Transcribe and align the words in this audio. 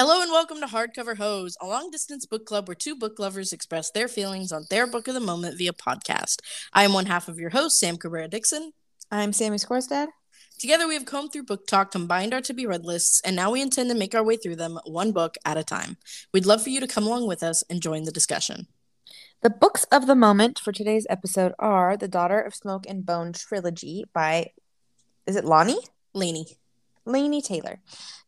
Hello 0.00 0.22
and 0.22 0.30
welcome 0.30 0.60
to 0.60 0.66
Hardcover 0.66 1.16
Hose, 1.16 1.56
a 1.60 1.66
long 1.66 1.90
distance 1.90 2.24
book 2.24 2.46
club 2.46 2.68
where 2.68 2.76
two 2.76 2.94
book 2.94 3.18
lovers 3.18 3.52
express 3.52 3.90
their 3.90 4.06
feelings 4.06 4.52
on 4.52 4.64
their 4.70 4.86
book 4.86 5.08
of 5.08 5.14
the 5.14 5.18
moment 5.18 5.58
via 5.58 5.72
podcast. 5.72 6.36
I 6.72 6.84
am 6.84 6.92
one 6.92 7.06
half 7.06 7.26
of 7.26 7.40
your 7.40 7.50
host, 7.50 7.80
Sam 7.80 7.96
Cabrera 7.96 8.28
Dixon. 8.28 8.70
I'm 9.10 9.32
Sammy 9.32 9.56
Scorsdad. 9.56 10.06
Together 10.56 10.86
we 10.86 10.94
have 10.94 11.04
combed 11.04 11.32
through 11.32 11.46
book 11.46 11.66
talk, 11.66 11.90
combined 11.90 12.32
our 12.32 12.40
to 12.42 12.54
be 12.54 12.64
read 12.64 12.84
lists, 12.84 13.20
and 13.24 13.34
now 13.34 13.50
we 13.50 13.60
intend 13.60 13.90
to 13.90 13.96
make 13.96 14.14
our 14.14 14.22
way 14.22 14.36
through 14.36 14.54
them 14.54 14.78
one 14.84 15.10
book 15.10 15.34
at 15.44 15.58
a 15.58 15.64
time. 15.64 15.96
We'd 16.32 16.46
love 16.46 16.62
for 16.62 16.70
you 16.70 16.78
to 16.78 16.86
come 16.86 17.04
along 17.04 17.26
with 17.26 17.42
us 17.42 17.64
and 17.68 17.82
join 17.82 18.04
the 18.04 18.12
discussion. 18.12 18.68
The 19.42 19.50
books 19.50 19.82
of 19.90 20.06
the 20.06 20.14
moment 20.14 20.60
for 20.60 20.70
today's 20.70 21.08
episode 21.10 21.54
are 21.58 21.96
The 21.96 22.06
Daughter 22.06 22.38
of 22.38 22.54
Smoke 22.54 22.86
and 22.88 23.04
Bone 23.04 23.32
trilogy 23.32 24.04
by, 24.12 24.52
is 25.26 25.34
it 25.34 25.44
Lonnie? 25.44 25.80
Laini. 27.08 27.42
Taylor. 27.42 27.80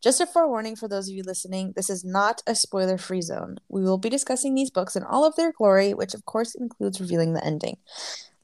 Just 0.02 0.20
a 0.20 0.27
forewarning 0.27 0.77
for 0.77 0.89
those 0.89 1.09
of 1.09 1.15
you 1.15 1.23
listening, 1.23 1.75
this 1.77 1.91
is 1.91 2.05
not 2.05 2.43
a 2.47 2.55
spoiler 2.55 2.97
free 2.97 3.20
zone. 3.20 3.59
We 3.69 3.83
will 3.83 3.98
be 3.98 4.09
discussing 4.09 4.55
these 4.55 4.70
books 4.70 4.97
in 4.97 5.03
all 5.03 5.27
of 5.27 5.37
their 5.37 5.53
glory, 5.53 5.93
which 5.93 6.15
of 6.15 6.25
course 6.25 6.55
includes 6.55 7.01
revealing 7.01 7.34
the 7.34 7.45
ending. 7.45 7.77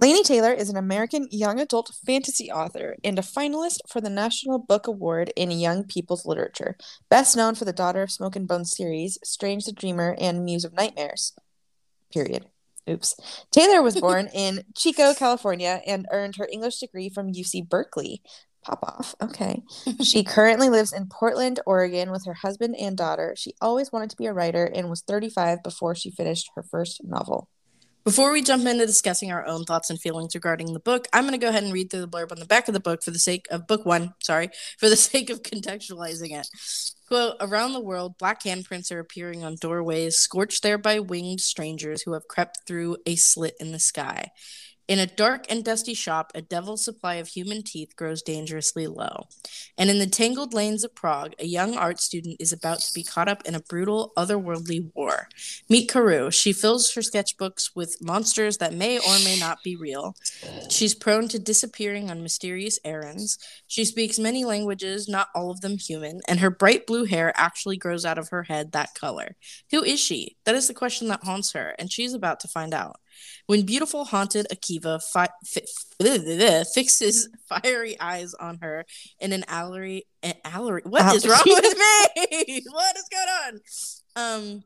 Laini 0.03 0.23
Taylor 0.23 0.53
is 0.53 0.69
an 0.69 0.77
American 0.77 1.27
young 1.31 1.59
adult 1.59 1.91
fantasy 2.07 2.51
author 2.51 2.97
and 3.03 3.19
a 3.19 3.23
finalist 3.23 3.79
for 3.89 4.03
the 4.03 4.11
National 4.11 4.59
Book 4.59 4.87
Award 4.87 5.33
in 5.37 5.51
Young 5.51 5.85
People's 5.85 6.27
Literature, 6.27 6.77
best 7.09 7.35
known 7.35 7.55
for 7.55 7.65
the 7.65 7.73
Daughter 7.73 8.03
of 8.03 8.13
Smoke 8.13 8.37
and 8.37 8.47
Bone 8.47 8.67
series, 8.67 9.19
Strange 9.25 9.65
the 9.65 9.73
Dreamer, 9.73 10.15
and 10.21 10.45
Muse 10.45 10.67
of 10.67 10.75
Nightmares. 10.75 11.33
Period. 12.13 12.45
Oops. 12.89 13.17
Taylor 13.51 13.83
was 13.83 13.99
born 13.99 14.29
in 14.35 14.65
Chico, 14.77 15.15
California, 15.15 15.81
and 15.87 16.07
earned 16.13 16.37
her 16.37 16.49
English 16.53 16.79
degree 16.79 17.09
from 17.09 17.33
UC 17.33 17.69
Berkeley. 17.69 18.23
Pop 18.67 18.83
off. 18.83 19.15
Okay. 19.23 19.63
she 20.03 20.25
currently 20.25 20.69
lives 20.69 20.93
in 20.93 21.07
Portland, 21.07 21.61
Oregon 21.67 22.11
with 22.11 22.27
her 22.27 22.35
husband 22.35 22.75
and 22.77 22.97
daughter. 22.97 23.35
She 23.37 23.55
always 23.61 23.93
wanted 23.93 24.11
to 24.11 24.17
be 24.17 24.27
a 24.27 24.33
writer 24.33 24.65
and 24.65 24.91
was 24.91 25.03
35 25.03 25.63
before 25.63 25.95
she 25.95 26.11
finished 26.11 26.51
her 26.57 26.65
first 26.65 27.01
novel. 27.05 27.49
Before 28.05 28.33
we 28.33 28.43
jump 28.43 28.67
into 28.67 28.85
discussing 28.85 29.31
our 29.31 29.47
own 29.47 29.65
thoughts 29.65 29.89
and 29.89 30.01
feelings 30.01 30.35
regarding 30.35 30.73
the 30.73 30.81
book, 30.81 31.07
I'm 31.13 31.25
going 31.25 31.33
to 31.33 31.45
go 31.45 31.49
ahead 31.49 31.63
and 31.63 31.73
read 31.73 31.91
through 31.91 32.01
the 32.01 32.09
blurb 32.09 32.33
on 32.33 32.41
the 32.41 32.45
back 32.45 32.67
of 32.67 32.75
the 32.75 32.81
book 32.81 33.05
for 33.05 33.13
the 33.13 33.21
sake 33.21 33.47
of 33.53 33.69
book 33.69 33.87
one, 33.87 34.15
sorry, 34.21 34.51
for 34.79 34.89
the 34.89 34.97
sake 34.97 35.31
of 35.31 35.43
contextualizing 35.43 36.33
it. 36.33 36.49
Quote 37.07 37.37
Around 37.41 37.73
the 37.73 37.81
world, 37.81 38.19
black 38.19 38.43
handprints 38.43 38.91
are 38.91 38.99
appearing 38.99 39.45
on 39.45 39.57
doorways, 39.61 40.17
scorched 40.17 40.65
there 40.65 40.79
by 40.79 40.99
winged 40.99 41.41
strangers 41.41 42.03
who 42.03 42.15
have 42.15 42.27
crept 42.29 42.59
through 42.67 42.97
a 43.07 43.15
slit 43.15 43.55
in 43.61 43.71
the 43.71 43.79
sky. 43.79 44.31
In 44.89 45.01
a 45.01 45.07
dark 45.07 45.47
and 45.51 45.65
dusty 45.65 45.95
shop, 45.95 46.31
a 46.33 46.41
devil's 46.41 46.85
supply 46.85 47.15
of 47.15 47.27
human 47.27 47.65
teeth 47.65 47.97
grows 47.97 48.23
dangerously 48.23 48.87
low. 48.87 49.27
And 49.77 49.91
in 49.91 49.99
the 49.99 50.07
tangled 50.07 50.55
lanes 50.55 50.85
of 50.85 50.95
Prague, 50.95 51.35
a 51.41 51.45
young 51.47 51.77
art 51.77 51.99
student 51.99 52.37
is 52.39 52.53
about 52.53 52.79
to 52.81 52.95
be 52.95 53.03
caught 53.03 53.29
up 53.29 53.43
in 53.45 53.57
a 53.57 53.61
brutal, 53.61 54.13
otherworldly 54.17 54.93
war. 54.95 55.27
Meet 55.69 55.91
Karou. 55.91 56.33
She 56.33 56.53
fills 56.53 56.95
her 56.95 57.01
sketchbooks 57.01 57.71
with 57.75 58.01
monsters 58.01 58.59
that 58.59 58.75
may 58.75 58.99
or 58.99 59.19
may 59.25 59.37
not 59.41 59.65
be 59.65 59.75
real. 59.75 60.15
She's 60.71 60.95
prone 60.95 61.27
to 61.29 61.39
disappearing 61.41 62.09
on 62.09 62.23
mysterious 62.23 62.79
errands. 62.85 63.39
She 63.67 63.85
speaks 63.85 64.21
many 64.21 64.45
languages, 64.45 65.09
not 65.09 65.31
all 65.35 65.51
of 65.51 65.63
them 65.63 65.79
human, 65.79 66.21
and 66.29 66.39
her 66.39 66.51
bright 66.51 66.87
blue 66.87 67.07
hair 67.07 67.33
actually 67.35 67.77
grows 67.77 68.05
out 68.05 68.19
of 68.19 68.29
her 68.29 68.45
head 68.45 68.71
that 68.71 68.95
color. 68.95 69.35
Who 69.73 69.83
is 69.83 69.99
she? 69.99 70.37
That 70.45 70.55
is 70.55 70.69
the 70.69 70.75
question 70.75 71.09
that 71.09 71.25
haunts 71.25 71.53
her, 71.55 71.75
and 71.77 71.91
she's 71.91 72.15
about 72.15 72.39
to 72.41 72.49
find 72.49 72.73
out. 72.73 73.01
When 73.47 73.65
beautiful, 73.65 74.05
haunted 74.05 74.47
Akiva 74.53 75.03
fi- 75.03 75.29
fi- 75.45 76.65
fixes 76.75 77.29
fiery 77.49 77.99
eyes 78.01 78.35
on 78.35 78.59
her 78.63 78.85
in 79.21 79.33
an 79.33 79.45
allery, 79.49 80.03
an 80.23 80.35
allery. 80.45 80.83
What 80.85 81.15
is 81.15 81.27
wrong 81.29 81.43
with 81.45 81.75
me? 81.77 82.63
what 82.71 82.97
is 82.97 83.09
going 83.11 83.29
on? 83.45 83.61
Um, 84.17 84.63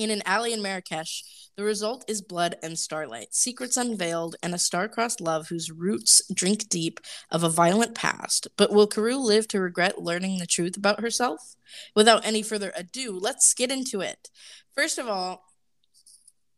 in 0.00 0.10
an 0.10 0.22
alley 0.24 0.54
in 0.54 0.62
Marrakesh, 0.62 1.22
the 1.58 1.62
result 1.62 2.06
is 2.08 2.22
blood 2.22 2.56
and 2.62 2.78
starlight, 2.78 3.34
secrets 3.34 3.76
unveiled, 3.76 4.34
and 4.42 4.54
a 4.54 4.58
star-crossed 4.58 5.20
love 5.20 5.48
whose 5.48 5.70
roots 5.70 6.22
drink 6.32 6.70
deep 6.70 7.00
of 7.30 7.42
a 7.42 7.50
violent 7.50 7.94
past. 7.94 8.48
But 8.56 8.72
will 8.72 8.88
Karou 8.88 9.22
live 9.22 9.46
to 9.48 9.60
regret 9.60 10.00
learning 10.00 10.38
the 10.38 10.46
truth 10.46 10.78
about 10.78 11.00
herself? 11.00 11.54
Without 11.94 12.24
any 12.24 12.42
further 12.42 12.72
ado, 12.74 13.12
let's 13.12 13.52
get 13.52 13.70
into 13.70 14.00
it. 14.00 14.30
First 14.74 14.98
of 14.98 15.06
all, 15.06 15.42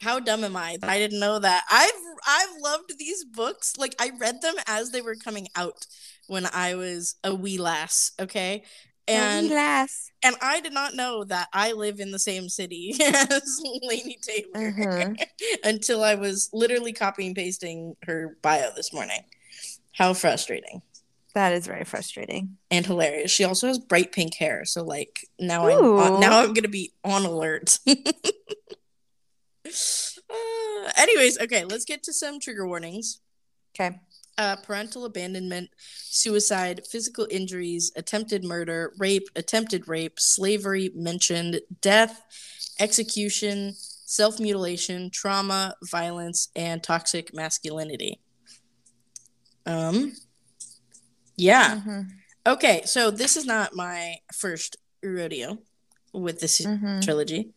how 0.03 0.19
dumb 0.21 0.45
am 0.45 0.57
I 0.57 0.77
that 0.81 0.91
I 0.91 0.99
didn't 0.99 1.21
know 1.21 1.39
that? 1.39 1.65
I've 1.71 1.91
I've 2.27 2.61
loved 2.61 2.99
these 2.99 3.25
books. 3.25 3.77
Like 3.79 3.95
I 4.01 4.11
read 4.19 4.43
them 4.43 4.55
as 4.67 4.91
they 4.91 5.01
were 5.01 5.15
coming 5.15 5.49
out 5.57 5.87
when 6.27 6.47
I 6.47 6.75
was 6.75 7.15
a 7.25 7.35
wee 7.35 7.59
lass, 7.59 8.13
okay? 8.21 8.65
And 9.09 9.49
lass. 9.49 10.11
and 10.23 10.37
I 10.41 10.61
did 10.61 10.73
not 10.73 10.95
know 10.95 11.25
that 11.25 11.49
I 11.53 11.73
live 11.73 11.99
in 11.99 12.13
the 12.13 12.19
same 12.21 12.49
city 12.49 12.95
as 13.01 13.61
Laini 13.85 14.21
Taylor 14.23 14.73
Mhm. 14.73 15.17
until 15.65 16.05
I 16.05 16.15
was 16.15 16.49
literally 16.53 16.93
copying 16.93 17.29
and 17.29 17.37
pasting 17.37 17.97
her 18.05 18.37
bio 18.43 18.71
this 18.77 18.93
morning. 18.93 19.23
How 19.93 20.15
frustrating 20.15 20.83
That 21.35 21.53
is 21.53 21.67
very 21.67 21.85
frustrating. 21.85 22.57
and 22.71 22.87
hilarious. 22.87 23.31
She 23.33 23.43
also 23.45 23.67
has 23.67 23.79
bright 23.79 24.13
pink 24.13 24.35
hair, 24.35 24.65
so 24.65 24.85
like 24.85 25.27
now 25.39 25.67
Ooh. 25.69 25.99
I'm 25.99 26.15
on, 26.15 26.21
now 26.21 26.41
I'm 26.41 26.55
gonna 26.55 26.69
be 26.69 26.93
on 27.05 27.25
alert. 27.25 27.79
Uh, 30.31 30.91
anyways, 30.97 31.39
okay, 31.41 31.65
let's 31.65 31.85
get 31.85 32.03
to 32.05 32.13
some 32.13 32.41
trigger 32.41 32.67
warnings. 32.67 33.21
Okay. 33.75 33.99
Uh, 34.39 34.57
parental 34.57 35.05
abandonment, 35.05 35.69
suicide, 35.77 36.81
physical 36.91 37.27
injuries, 37.31 37.93
attempted 37.97 38.43
murder, 38.43 38.93
rape, 38.99 39.29
attempted 39.37 39.87
rape, 39.89 40.19
slavery 40.19 40.91
mentioned, 40.95 41.61
death, 41.83 42.23
execution, 42.81 43.75
self 43.77 44.41
mutilation, 44.41 45.11
trauma, 45.11 45.75
violence, 45.83 46.49
and 46.57 46.83
toxic 46.83 47.35
masculinity. 47.35 48.21
Um, 49.67 50.17
yeah. 51.37 51.81
Mhm. 51.81 52.09
Okay, 52.47 52.83
so 52.85 53.11
this 53.11 53.37
is 53.37 53.45
not 53.45 53.75
my 53.77 54.17
first 54.35 54.77
rodeo 55.03 55.59
with 56.13 56.41
this 56.41 56.61
Mhm. 56.61 57.03
trilogy. 57.03 57.53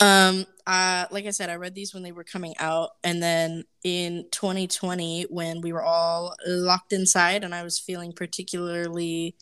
Um, 0.00 0.46
uh, 0.66 1.06
like 1.10 1.26
I 1.26 1.30
said, 1.30 1.50
I 1.50 1.56
read 1.56 1.74
these 1.74 1.92
when 1.94 2.02
they 2.02 2.12
were 2.12 2.24
coming 2.24 2.54
out, 2.58 2.90
and 3.02 3.22
then 3.22 3.64
in 3.84 4.26
2020, 4.30 5.26
when 5.30 5.60
we 5.60 5.72
were 5.72 5.82
all 5.82 6.34
locked 6.46 6.92
inside, 6.92 7.44
and 7.44 7.54
I 7.54 7.62
was 7.62 7.78
feeling 7.78 8.12
particularly 8.12 9.34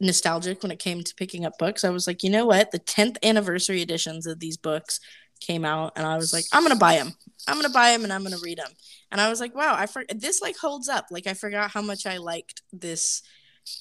nostalgic 0.00 0.62
when 0.62 0.72
it 0.72 0.78
came 0.78 1.02
to 1.04 1.14
picking 1.14 1.44
up 1.44 1.58
books, 1.58 1.84
I 1.84 1.90
was 1.90 2.06
like, 2.06 2.22
you 2.22 2.30
know 2.30 2.46
what? 2.46 2.72
The 2.72 2.80
10th 2.80 3.16
anniversary 3.22 3.82
editions 3.82 4.26
of 4.26 4.40
these 4.40 4.56
books 4.56 5.00
came 5.40 5.64
out, 5.64 5.92
and 5.96 6.06
I 6.06 6.16
was 6.16 6.32
like, 6.32 6.44
I'm 6.52 6.62
gonna 6.62 6.76
buy 6.76 6.96
them. 6.96 7.12
I'm 7.46 7.56
gonna 7.56 7.68
buy 7.68 7.92
them, 7.92 8.04
and 8.04 8.12
I'm 8.12 8.22
gonna 8.22 8.36
read 8.42 8.58
them. 8.58 8.70
And 9.10 9.20
I 9.20 9.28
was 9.28 9.40
like, 9.40 9.54
wow, 9.54 9.74
I 9.76 9.86
for- 9.86 10.04
this 10.08 10.40
like 10.40 10.56
holds 10.56 10.88
up. 10.88 11.06
Like 11.10 11.26
I 11.26 11.34
forgot 11.34 11.70
how 11.70 11.82
much 11.82 12.06
I 12.06 12.16
liked 12.16 12.62
this 12.72 13.22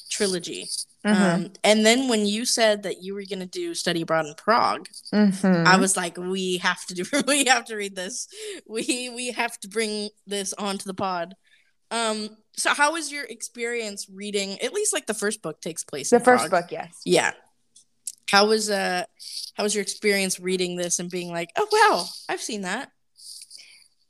trilogy. 0.09 0.67
Mhm. 1.05 1.33
Um, 1.45 1.53
and 1.63 1.83
then 1.85 2.07
when 2.09 2.25
you 2.27 2.45
said 2.45 2.83
that 2.83 3.01
you 3.01 3.15
were 3.15 3.23
gonna 3.27 3.47
do 3.47 3.73
study 3.73 4.01
abroad 4.03 4.27
in 4.27 4.35
Prague, 4.35 4.87
Mhm. 5.13 5.65
I 5.65 5.77
was 5.77 5.97
like, 5.97 6.15
we 6.17 6.57
have 6.57 6.85
to 6.87 6.93
do, 6.93 7.03
we 7.27 7.45
have 7.45 7.65
to 7.65 7.75
read 7.75 7.95
this. 7.95 8.27
We 8.67 9.09
we 9.09 9.31
have 9.31 9.59
to 9.61 9.67
bring 9.67 10.09
this 10.27 10.53
onto 10.53 10.85
the 10.85 10.93
pod. 10.93 11.35
Um, 11.89 12.37
so 12.55 12.73
how 12.73 12.93
was 12.93 13.11
your 13.11 13.23
experience 13.25 14.07
reading? 14.13 14.59
At 14.61 14.73
least 14.73 14.93
like 14.93 15.07
the 15.07 15.13
first 15.15 15.41
book 15.41 15.59
takes 15.61 15.83
place. 15.83 16.09
the 16.11 16.19
first 16.19 16.49
Prague. 16.49 16.63
book, 16.65 16.71
yes. 16.71 16.93
Yeah. 17.05 17.31
How 18.29 18.47
was 18.47 18.69
uh 18.69 19.03
how 19.55 19.63
was 19.63 19.73
your 19.75 19.81
experience 19.81 20.39
reading 20.39 20.75
this 20.75 20.99
and 20.99 21.09
being 21.09 21.31
like, 21.31 21.49
oh 21.57 21.67
wow, 21.71 22.05
I've 22.29 22.41
seen 22.41 22.61
that. 22.61 22.91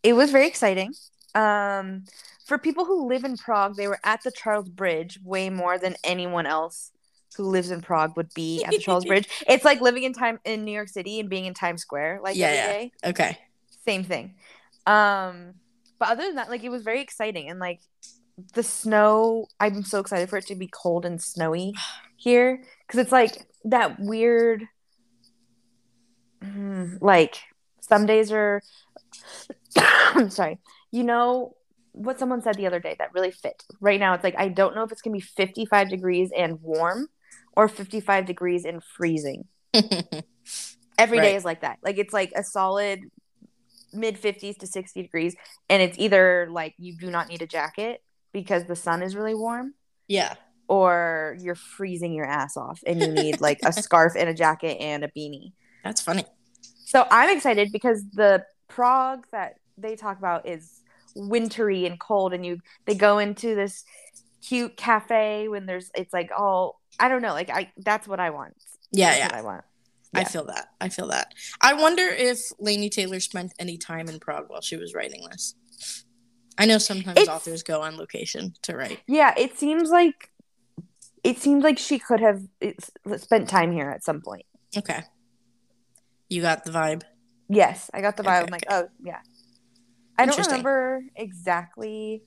It 0.03 0.13
was 0.13 0.29
very 0.31 0.47
exciting. 0.47 0.93
Um, 1.35 2.05
for 2.45 2.57
people 2.57 2.85
who 2.85 3.07
live 3.07 3.23
in 3.23 3.37
Prague, 3.37 3.75
they 3.75 3.87
were 3.87 3.99
at 4.03 4.23
the 4.23 4.31
Charles 4.31 4.69
Bridge 4.69 5.19
way 5.23 5.49
more 5.49 5.77
than 5.77 5.95
anyone 6.03 6.45
else 6.45 6.91
who 7.37 7.43
lives 7.45 7.71
in 7.71 7.81
Prague 7.81 8.17
would 8.17 8.33
be 8.33 8.63
at 8.63 8.71
the 8.71 8.79
Charles 8.79 9.05
Bridge. 9.11 9.27
It's 9.47 9.63
like 9.63 9.79
living 9.81 10.03
in 10.03 10.13
time 10.13 10.39
in 10.43 10.65
New 10.65 10.71
York 10.73 10.89
City 10.89 11.19
and 11.19 11.29
being 11.29 11.45
in 11.45 11.53
Times 11.53 11.81
Square 11.81 12.19
like 12.23 12.35
Yeah, 12.35 12.47
every 12.47 12.57
yeah. 12.57 12.71
day. 12.71 12.91
Okay. 13.05 13.37
Same 13.85 14.03
thing. 14.03 14.35
Um, 14.85 15.53
but 15.99 16.09
other 16.09 16.23
than 16.23 16.35
that, 16.35 16.49
like 16.49 16.63
it 16.63 16.69
was 16.69 16.83
very 16.83 17.01
exciting 17.01 17.49
and 17.49 17.59
like 17.59 17.79
the 18.53 18.63
snow. 18.63 19.47
I'm 19.59 19.83
so 19.83 19.99
excited 19.99 20.29
for 20.29 20.37
it 20.37 20.47
to 20.47 20.55
be 20.55 20.67
cold 20.67 21.05
and 21.05 21.21
snowy 21.21 21.73
here 22.17 22.63
because 22.85 22.99
it's 22.99 23.11
like 23.11 23.47
that 23.65 23.99
weird. 23.99 24.65
mm, 26.43 26.97
Like 27.01 27.37
some 27.81 28.05
days 28.05 28.31
are. 28.31 28.61
I'm 29.77 30.29
sorry. 30.29 30.59
You 30.91 31.03
know 31.03 31.55
what 31.93 32.19
someone 32.19 32.41
said 32.41 32.55
the 32.55 32.67
other 32.67 32.79
day 32.79 32.95
that 32.99 33.13
really 33.13 33.31
fit. 33.31 33.63
Right 33.79 33.99
now, 33.99 34.13
it's 34.13 34.23
like 34.23 34.35
I 34.37 34.47
don't 34.49 34.75
know 34.75 34.83
if 34.83 34.91
it's 34.91 35.01
gonna 35.01 35.15
be 35.15 35.19
55 35.21 35.89
degrees 35.89 36.31
and 36.35 36.61
warm, 36.61 37.07
or 37.55 37.67
55 37.67 38.25
degrees 38.25 38.65
and 38.65 38.83
freezing. 38.83 39.45
Every 39.73 41.17
day 41.19 41.31
Right. 41.31 41.35
is 41.35 41.45
like 41.45 41.61
that. 41.61 41.79
Like 41.83 41.97
it's 41.97 42.13
like 42.13 42.31
a 42.35 42.43
solid 42.43 43.01
mid 43.93 44.21
50s 44.21 44.57
to 44.59 44.67
60 44.67 45.01
degrees 45.01 45.35
and 45.69 45.81
it's 45.81 45.99
either 45.99 46.47
like 46.49 46.73
you 46.77 46.95
do 46.95 47.09
not 47.11 47.27
need 47.27 47.41
a 47.41 47.47
jacket 47.47 48.01
because 48.31 48.65
the 48.65 48.75
sun 48.75 49.01
is 49.03 49.15
really 49.17 49.35
warm 49.35 49.73
yeah. 50.07 50.35
or 50.69 51.35
you're 51.41 51.55
freezing 51.55 52.13
your 52.13 52.25
ass 52.25 52.55
off 52.55 52.79
and 52.87 53.01
you 53.01 53.09
need 53.09 53.41
like 53.41 53.59
a 53.65 53.73
scarf 53.83 54.13
and 54.17 54.29
a 54.29 54.33
jacket 54.33 54.77
and 54.79 55.03
a 55.03 55.09
beanie. 55.09 55.51
That's 55.83 55.99
funny. 56.01 56.23
So 56.85 57.05
I'm 57.11 57.35
excited 57.35 57.71
because 57.73 58.03
the 58.13 58.45
Prague 58.69 59.25
that 59.33 59.55
they 59.77 59.97
talk 59.97 60.17
about 60.19 60.47
is 60.47 60.80
wintry 61.15 61.85
and 61.85 61.99
cold 61.99 62.33
and 62.33 62.45
you 62.45 62.59
they 62.85 62.95
go 62.95 63.19
into 63.19 63.55
this 63.55 63.83
cute 64.41 64.75
cafe 64.77 65.47
when 65.47 65.65
there's 65.65 65.91
it's 65.95 66.13
like 66.13 66.31
all 66.35 66.79
I 66.99 67.09
don't 67.09 67.21
know, 67.21 67.33
like 67.33 67.49
I 67.49 67.71
that's 67.77 68.07
what 68.07 68.19
I 68.19 68.29
want. 68.31 68.55
Yeah, 68.91 69.11
That's 69.17 69.31
yeah. 69.33 69.39
I 69.39 69.41
want. 69.41 69.63
I 70.13 70.23
feel 70.25 70.43
that. 70.45 70.67
I 70.81 70.89
feel 70.89 71.07
that. 71.07 71.33
I 71.61 71.73
wonder 71.73 72.03
if 72.03 72.49
Laini 72.61 72.91
Taylor 72.91 73.21
spent 73.21 73.53
any 73.57 73.77
time 73.77 74.09
in 74.09 74.19
Prague 74.19 74.45
while 74.49 74.59
she 74.59 74.75
was 74.75 74.93
writing 74.93 75.25
this. 75.31 75.55
I 76.57 76.65
know 76.65 76.77
sometimes 76.79 77.17
It's- 77.17 77.33
authors 77.33 77.63
go 77.63 77.81
on 77.81 77.95
location 77.95 78.53
to 78.63 78.75
write. 78.75 78.99
Yeah, 79.07 79.33
it 79.37 79.57
seems 79.57 79.89
like 79.89 80.29
it 81.23 81.37
seems 81.39 81.63
like 81.63 81.77
she 81.77 81.97
could 81.99 82.19
have 82.19 82.41
spent 83.17 83.47
time 83.47 83.71
here 83.71 83.89
at 83.89 84.03
some 84.03 84.21
point. 84.21 84.45
Okay. 84.75 85.01
You 86.29 86.41
got 86.41 86.65
the 86.65 86.71
vibe. 86.71 87.03
Yes, 87.47 87.89
I 87.93 88.01
got 88.01 88.17
the 88.17 88.23
vibe. 88.23 88.37
Okay, 88.43 88.45
I'm 88.45 88.51
like, 88.51 88.65
oh 88.69 88.87
yeah. 89.03 89.19
I 90.21 90.25
don't 90.25 90.37
remember 90.45 91.01
exactly 91.15 92.23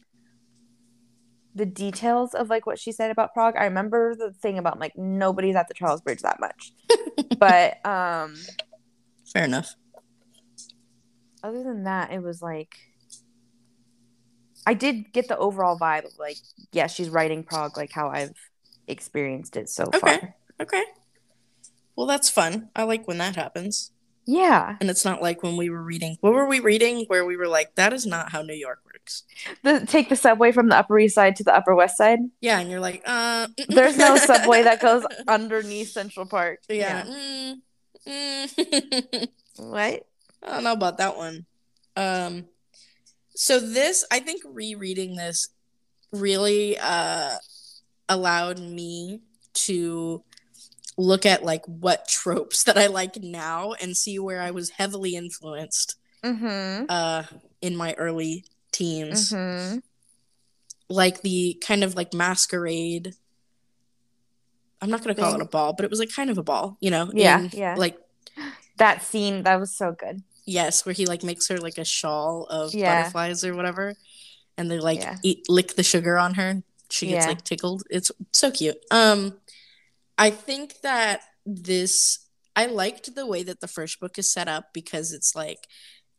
the 1.54 1.66
details 1.66 2.34
of 2.34 2.50
like 2.50 2.66
what 2.66 2.78
she 2.78 2.90
said 2.92 3.10
about 3.10 3.32
Prague. 3.32 3.54
I 3.56 3.64
remember 3.64 4.14
the 4.14 4.32
thing 4.32 4.58
about 4.58 4.80
like 4.80 4.96
nobody's 4.96 5.54
at 5.54 5.68
the 5.68 5.74
Charles 5.74 6.00
Bridge 6.00 6.20
that 6.22 6.40
much. 6.40 6.72
but 7.38 7.84
um 7.86 8.44
Fair 9.32 9.44
enough. 9.44 9.74
other 11.42 11.62
than 11.62 11.84
that, 11.84 12.12
it 12.12 12.22
was 12.22 12.42
like 12.42 12.74
I 14.66 14.74
did 14.74 15.12
get 15.12 15.28
the 15.28 15.36
overall 15.36 15.78
vibe 15.78 16.06
of 16.06 16.18
like, 16.18 16.38
yeah, 16.72 16.86
she's 16.86 17.10
writing 17.10 17.44
Prague 17.44 17.76
like 17.76 17.92
how 17.92 18.08
I've 18.08 18.34
experienced 18.88 19.56
it 19.56 19.68
so 19.68 19.84
Okay. 19.84 19.98
far. 20.00 20.34
Okay. 20.60 20.82
Well, 21.96 22.06
that's 22.06 22.30
fun. 22.30 22.70
I 22.74 22.82
like 22.84 23.06
when 23.06 23.18
that 23.18 23.36
happens. 23.36 23.92
Yeah. 24.26 24.76
And 24.80 24.88
it's 24.88 25.04
not 25.04 25.20
like 25.22 25.42
when 25.42 25.56
we 25.56 25.70
were 25.70 25.82
reading. 25.82 26.16
What 26.20 26.32
were 26.32 26.46
we 26.46 26.60
reading 26.60 27.04
where 27.08 27.24
we 27.24 27.36
were 27.36 27.48
like, 27.48 27.74
that 27.74 27.92
is 27.92 28.06
not 28.06 28.32
how 28.32 28.42
New 28.42 28.54
York 28.54 28.80
works? 28.86 29.24
The, 29.62 29.84
take 29.86 30.08
the 30.08 30.16
subway 30.16 30.52
from 30.52 30.68
the 30.68 30.76
Upper 30.76 30.98
East 30.98 31.14
Side 31.14 31.36
to 31.36 31.44
the 31.44 31.54
Upper 31.54 31.74
West 31.74 31.96
Side. 31.96 32.20
Yeah. 32.40 32.58
And 32.58 32.70
you're 32.70 32.80
like, 32.80 33.02
uh. 33.06 33.48
There's 33.68 33.98
no 33.98 34.16
subway 34.16 34.62
that 34.62 34.80
goes 34.80 35.04
underneath 35.28 35.90
Central 35.90 36.26
Park. 36.26 36.60
Yeah. 36.68 37.04
Mm, 37.04 37.54
mm. 38.06 39.28
What? 39.56 40.06
I 40.42 40.48
don't 40.50 40.64
know 40.64 40.72
about 40.72 40.98
that 40.98 41.16
one. 41.16 41.46
Um, 41.96 42.46
so 43.36 43.60
this, 43.60 44.04
I 44.10 44.18
think, 44.18 44.42
rereading 44.44 45.14
this 45.14 45.48
really 46.12 46.78
uh 46.78 47.36
allowed 48.08 48.60
me 48.60 49.20
to 49.52 50.22
look 50.96 51.26
at 51.26 51.44
like 51.44 51.64
what 51.66 52.06
tropes 52.08 52.64
that 52.64 52.78
I 52.78 52.86
like 52.86 53.16
now 53.16 53.72
and 53.74 53.96
see 53.96 54.18
where 54.18 54.40
I 54.40 54.50
was 54.52 54.70
heavily 54.70 55.14
influenced 55.16 55.96
Mm-hmm. 56.24 56.86
uh 56.88 57.24
in 57.60 57.76
my 57.76 57.92
early 57.98 58.44
teens. 58.72 59.30
Mm-hmm. 59.32 59.78
Like 60.88 61.20
the 61.22 61.60
kind 61.66 61.84
of 61.84 61.94
like 61.96 62.14
masquerade. 62.14 63.14
I'm 64.80 64.90
not 64.90 65.02
gonna 65.02 65.14
call 65.14 65.32
Thing. 65.32 65.40
it 65.40 65.44
a 65.44 65.48
ball, 65.48 65.72
but 65.72 65.84
it 65.84 65.90
was 65.90 65.98
like 65.98 66.12
kind 66.14 66.30
of 66.30 66.38
a 66.38 66.42
ball, 66.42 66.76
you 66.80 66.90
know? 66.90 67.10
Yeah, 67.12 67.40
in, 67.40 67.50
yeah. 67.52 67.74
Like 67.76 67.98
That 68.76 69.02
scene, 69.04 69.44
that 69.44 69.60
was 69.60 69.74
so 69.76 69.92
good. 69.92 70.22
Yes, 70.46 70.84
where 70.84 70.92
he 70.92 71.06
like 71.06 71.22
makes 71.22 71.48
her 71.48 71.58
like 71.58 71.78
a 71.78 71.84
shawl 71.84 72.44
of 72.50 72.74
Yeah. 72.74 73.02
butterflies 73.02 73.44
or 73.44 73.54
whatever, 73.54 73.94
and 74.58 74.70
they 74.70 74.78
like 74.78 75.00
Yeah. 75.00 75.16
eat 75.22 75.48
lick 75.48 75.76
the 75.76 75.82
sugar 75.82 76.18
on 76.18 76.34
her. 76.34 76.62
She 76.90 77.06
gets 77.06 77.24
Yeah. 77.24 77.28
like 77.30 77.44
tickled. 77.44 77.82
It's 77.88 78.10
so 78.32 78.50
cute. 78.50 78.76
Um, 78.90 79.38
I 80.18 80.30
think 80.30 80.80
that 80.82 81.20
this 81.46 82.20
I 82.56 82.66
liked 82.66 83.14
the 83.14 83.26
way 83.26 83.42
that 83.42 83.60
the 83.60 83.66
first 83.68 83.98
book 83.98 84.16
is 84.18 84.30
set 84.32 84.46
up 84.48 84.66
because 84.72 85.12
it's 85.12 85.34
like 85.34 85.66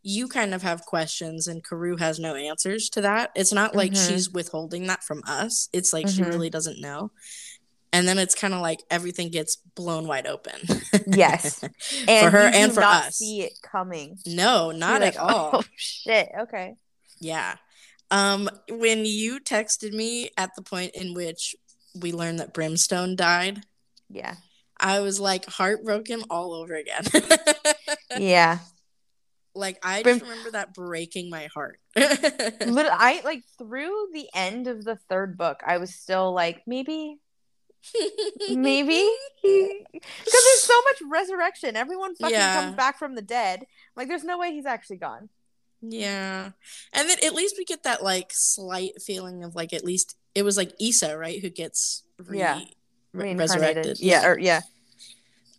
you 0.03 0.27
kind 0.27 0.53
of 0.53 0.61
have 0.63 0.85
questions 0.85 1.47
and 1.47 1.63
Karou 1.63 1.97
has 1.99 2.19
no 2.19 2.35
answers 2.35 2.89
to 2.89 3.01
that. 3.01 3.31
It's 3.35 3.53
not 3.53 3.73
like 3.75 3.93
Mhm. 3.93 4.07
she's 4.07 4.29
withholding 4.29 4.85
that 4.87 5.03
from 5.03 5.23
us. 5.25 5.69
It's 5.73 5.93
like 5.93 6.07
she 6.07 6.21
Mhm. 6.21 6.27
really 6.27 6.49
doesn't 6.49 6.79
know. 6.81 7.11
And 7.93 8.05
then 8.07 8.19
it's 8.19 8.35
kind 8.35 8.53
of 8.53 8.59
like 8.61 8.83
everything 8.91 9.29
gets 9.29 9.55
blown 9.55 10.05
wide 10.05 10.27
open. 10.27 10.59
Yes. 11.07 11.63
And 12.07 12.25
for 12.25 12.29
her 12.31 12.49
you 12.49 12.53
and 12.55 12.73
for 12.73 12.81
not 12.81 13.05
us. 13.05 13.15
see 13.17 13.41
it 13.41 13.53
coming. 13.63 14.19
No, 14.27 14.71
not 14.71 14.99
You're 15.01 15.07
at 15.07 15.17
all. 15.17 15.49
Oh 15.53 15.63
shit. 15.77 16.29
Okay. 16.41 16.75
Yeah. 17.19 17.55
Um, 18.11 18.49
when 18.69 19.05
you 19.05 19.39
texted 19.39 19.93
me 19.93 20.29
at 20.37 20.51
the 20.55 20.61
point 20.61 20.91
in 20.93 21.13
which 21.13 21.55
we 21.95 22.11
learned 22.11 22.39
that 22.39 22.53
Brimstone 22.53 23.15
died, 23.15 23.63
Yeah. 24.09 24.35
I 24.79 24.99
was 24.99 25.19
like 25.19 25.45
heartbroken 25.45 26.23
all 26.29 26.53
over 26.53 26.73
again. 26.75 27.03
Yeah. 28.19 28.59
like 29.55 29.77
I 29.83 30.03
just 30.03 30.21
remember 30.21 30.51
that 30.51 30.73
breaking 30.73 31.29
my 31.29 31.47
heart. 31.53 31.79
Lit- 31.95 32.87
I 32.91 33.21
like 33.23 33.43
through 33.57 34.07
the 34.13 34.27
end 34.33 34.67
of 34.67 34.83
the 34.83 34.97
third 35.09 35.37
book, 35.37 35.61
I 35.65 35.77
was 35.77 35.93
still 35.95 36.33
like, 36.33 36.61
maybe, 36.67 37.17
maybe, 38.49 39.09
because 39.43 40.11
there's 40.31 40.61
so 40.61 40.81
much 40.83 41.01
resurrection. 41.11 41.75
Everyone 41.75 42.15
fucking 42.15 42.35
Yeah. 42.35 42.61
comes 42.61 42.75
back 42.75 42.97
from 42.99 43.15
the 43.15 43.21
dead. 43.21 43.65
Like, 43.95 44.07
there's 44.07 44.23
no 44.23 44.37
way 44.37 44.51
he's 44.51 44.65
actually 44.65 44.97
gone. 44.97 45.29
Yeah. 45.81 46.51
And 46.93 47.09
then 47.09 47.17
at 47.23 47.33
least 47.35 47.55
we 47.57 47.65
get 47.65 47.83
that 47.83 48.03
like 48.03 48.31
slight 48.31 49.01
feeling 49.01 49.43
of 49.43 49.55
like 49.55 49.71
at 49.73 49.83
least 49.85 50.15
it 50.33 50.43
was 50.43 50.57
like 50.57 50.71
Issa, 50.79 51.17
right, 51.17 51.39
who 51.41 51.49
gets 51.49 52.03
re- 52.17 52.39
Yeah. 52.39 52.61
Resurrected. 53.15 53.99
Yeah. 53.99 54.25
Or 54.27 54.37
yeah. 54.39 54.61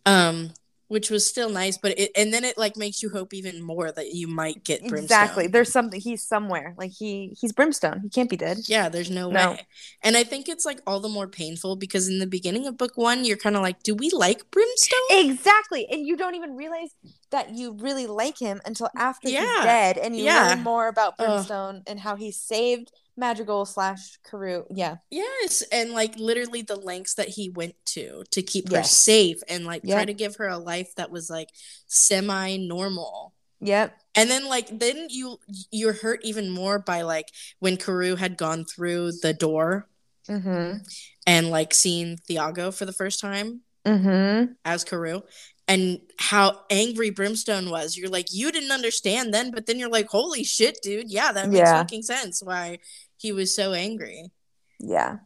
Um 0.05 0.51
which 0.89 1.09
was 1.11 1.25
still 1.25 1.49
nice, 1.49 1.77
but 1.77 1.99
it 1.99 2.11
and 2.15 2.33
then 2.33 2.45
it 2.45 2.57
like 2.57 2.77
makes 2.77 3.03
you 3.03 3.09
hope 3.09 3.33
even 3.33 3.61
more 3.61 3.91
that 3.91 4.13
you 4.13 4.25
might 4.25 4.63
get 4.63 4.79
Brimstone. 4.79 5.03
Exactly. 5.03 5.47
There's 5.47 5.69
something. 5.69 5.99
He's 5.99 6.23
somewhere. 6.23 6.75
Like 6.77 6.91
he 6.97 7.35
he's 7.41 7.51
brimstone. 7.51 7.99
He 7.99 8.07
can't 8.09 8.29
be 8.29 8.37
dead. 8.37 8.59
Yeah, 8.67 8.87
there's 8.87 9.11
no, 9.11 9.29
No. 9.29 9.51
way. 9.51 9.67
And 10.01 10.15
I 10.15 10.23
think 10.23 10.47
it's 10.47 10.63
like 10.65 10.79
all 10.87 11.01
the 11.01 11.09
more 11.09 11.27
painful 11.27 11.75
because 11.75 12.07
in 12.07 12.19
the 12.19 12.25
beginning 12.27 12.67
of 12.67 12.77
book 12.77 12.93
one, 12.95 13.25
you're 13.25 13.35
kind 13.35 13.57
of 13.57 13.63
like, 13.63 13.83
do 13.83 13.95
we 13.95 14.09
like 14.11 14.49
Brimstone? 14.49 14.97
Exactly. 15.11 15.85
And 15.91 16.07
you 16.07 16.15
don't 16.15 16.35
even 16.35 16.55
realize 16.55 16.91
that 17.31 17.53
you 17.53 17.73
really 17.73 18.07
like 18.07 18.39
him 18.39 18.61
until 18.65 18.89
after 18.95 19.27
Yeah. 19.27 19.41
he's 19.41 19.63
dead 19.65 19.97
and 19.97 20.15
you 20.15 20.23
Yeah. 20.23 20.47
learn 20.51 20.63
more 20.63 20.87
about 20.87 21.15
Ugh. 21.19 21.25
Brimstone 21.27 21.83
and 21.85 21.99
how 21.99 22.15
he 22.15 22.31
saved 22.31 22.93
Madrigal 23.17 23.65
slash 23.65 24.19
Karou. 24.29 24.65
Yeah. 24.73 24.97
Yes, 25.09 25.63
and 25.71 25.91
like 25.91 26.17
literally 26.17 26.61
the 26.61 26.75
lengths 26.75 27.15
that 27.15 27.29
he 27.29 27.49
went 27.49 27.73
to 27.87 28.23
to 28.31 28.41
keep 28.41 28.71
her 28.71 28.83
safe 28.83 29.39
and 29.49 29.65
like 29.65 29.83
try 29.83 30.05
to 30.05 30.13
give 30.13 30.35
her 30.37 30.47
a 30.47 30.57
life 30.57 30.93
that 30.95 31.11
was 31.11 31.29
like 31.29 31.49
semi 31.87 32.57
normal. 32.57 33.33
Yep. 33.59 33.97
And 34.15 34.29
then 34.29 34.45
like 34.45 34.79
then 34.79 35.07
you 35.09 35.37
you're 35.71 35.93
hurt 35.93 36.19
even 36.23 36.51
more 36.51 36.77
by 36.77 37.01
like 37.01 37.29
when 37.59 37.77
Karou 37.77 38.17
had 38.17 38.37
gone 38.37 38.65
through 38.65 39.13
the 39.21 39.33
door 39.33 39.87
Mm-hmm. 40.29 40.79
and 41.25 41.49
like 41.49 41.73
seen 41.73 42.17
Thiago 42.29 42.73
for 42.77 42.83
the 42.85 42.91
first 42.91 43.21
time 43.21 43.61
Mm-hmm. 43.85 44.51
as 44.65 44.83
Karou 44.83 45.21
and 45.69 46.01
how 46.19 46.59
angry 46.69 47.09
Brimstone 47.09 47.69
was. 47.69 47.95
You're 47.97 48.09
like, 48.09 48.27
you 48.33 48.51
didn't 48.51 48.71
understand 48.71 49.33
then, 49.33 49.51
but 49.51 49.65
then 49.65 49.79
you're 49.79 49.89
like, 49.89 50.07
holy 50.09 50.43
shit, 50.43 50.79
dude. 50.83 51.09
Yeah, 51.09 51.31
that 51.31 51.47
makes 51.47 51.59
Yeah. 51.59 51.77
fucking 51.77 52.03
sense 52.03 52.41
why 52.43 52.79
he 53.17 53.31
was 53.31 53.53
so 53.53 53.73
angry. 53.73 54.31
Yeah. 54.79 55.17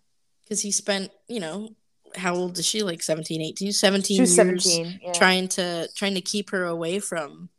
Because 0.44 0.62
he 0.62 0.72
spent, 0.72 1.12
you 1.28 1.40
know, 1.40 1.70
how 2.16 2.36
old 2.36 2.58
is 2.58 2.66
she? 2.66 2.84
Like 2.84 3.02
17, 3.02 3.42
18, 3.42 3.72
17 3.72 4.16
She 4.16 4.22
was 4.22 4.38
years 4.38 4.64
17. 4.64 5.00
Yeah. 5.02 5.12
trying 5.14 5.48
to 5.50 5.88
trying 5.96 6.16
to 6.16 6.22
keep 6.22 6.50
her 6.50 6.66
away 6.66 7.00
from 7.00 7.50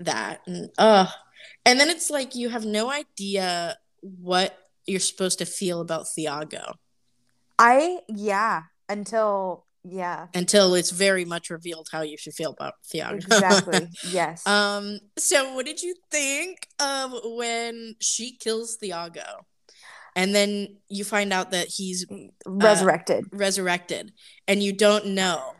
that. 0.00 0.40
And 0.46 0.70
uh 0.78 1.06
and 1.64 1.78
then 1.78 1.88
it's 1.88 2.10
like 2.10 2.34
you 2.34 2.48
have 2.48 2.64
no 2.64 2.90
idea 2.90 3.76
what 4.00 4.58
you're 4.86 5.00
supposed 5.00 5.38
to 5.38 5.46
feel 5.46 5.80
about 5.80 6.06
Thiago 6.06 6.74
I 7.58 8.00
yeah. 8.08 8.62
Until 8.88 9.66
yeah. 9.84 10.26
until 10.34 10.74
it's 10.74 10.90
very 10.90 11.24
much 11.24 11.50
revealed 11.50 11.88
how 11.90 12.02
you 12.02 12.16
should 12.16 12.34
feel 12.34 12.50
about 12.50 12.74
Thiago. 12.92 13.14
Exactly. 13.14 13.88
yes. 14.10 14.46
Um, 14.46 14.98
so 15.16 15.54
what 15.54 15.66
did 15.66 15.82
you 15.82 15.94
think 16.10 16.66
of 16.80 17.14
when 17.24 17.94
she 18.00 18.36
kills 18.36 18.78
Thiago? 18.82 19.44
And 20.14 20.34
then 20.34 20.76
you 20.88 21.04
find 21.04 21.32
out 21.32 21.52
that 21.52 21.68
he's 21.68 22.04
Resurrected. 22.46 23.24
resurrected 23.32 24.12
and 24.46 24.62
you 24.62 24.72
don't 24.72 25.06
know 25.08 25.54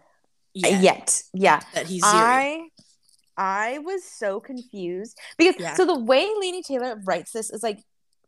Yet. 0.55 0.83
yet, 0.83 1.23
Yeah. 1.33 1.61
that 1.75 1.87
he's 1.87 2.03
Ziri. 2.03 2.13
I 2.13 2.69
I 3.35 3.79
was 3.79 4.05
so 4.05 4.41
confused 4.41 5.19
because 5.39 5.55
Yeah. 5.59 5.75
so 5.75 5.87
the 5.87 5.99
way 5.99 6.27
Laini 6.27 6.63
Taylor 6.63 7.01
writes 7.05 7.33
this 7.33 7.49
is 7.51 7.63
like 7.63 7.79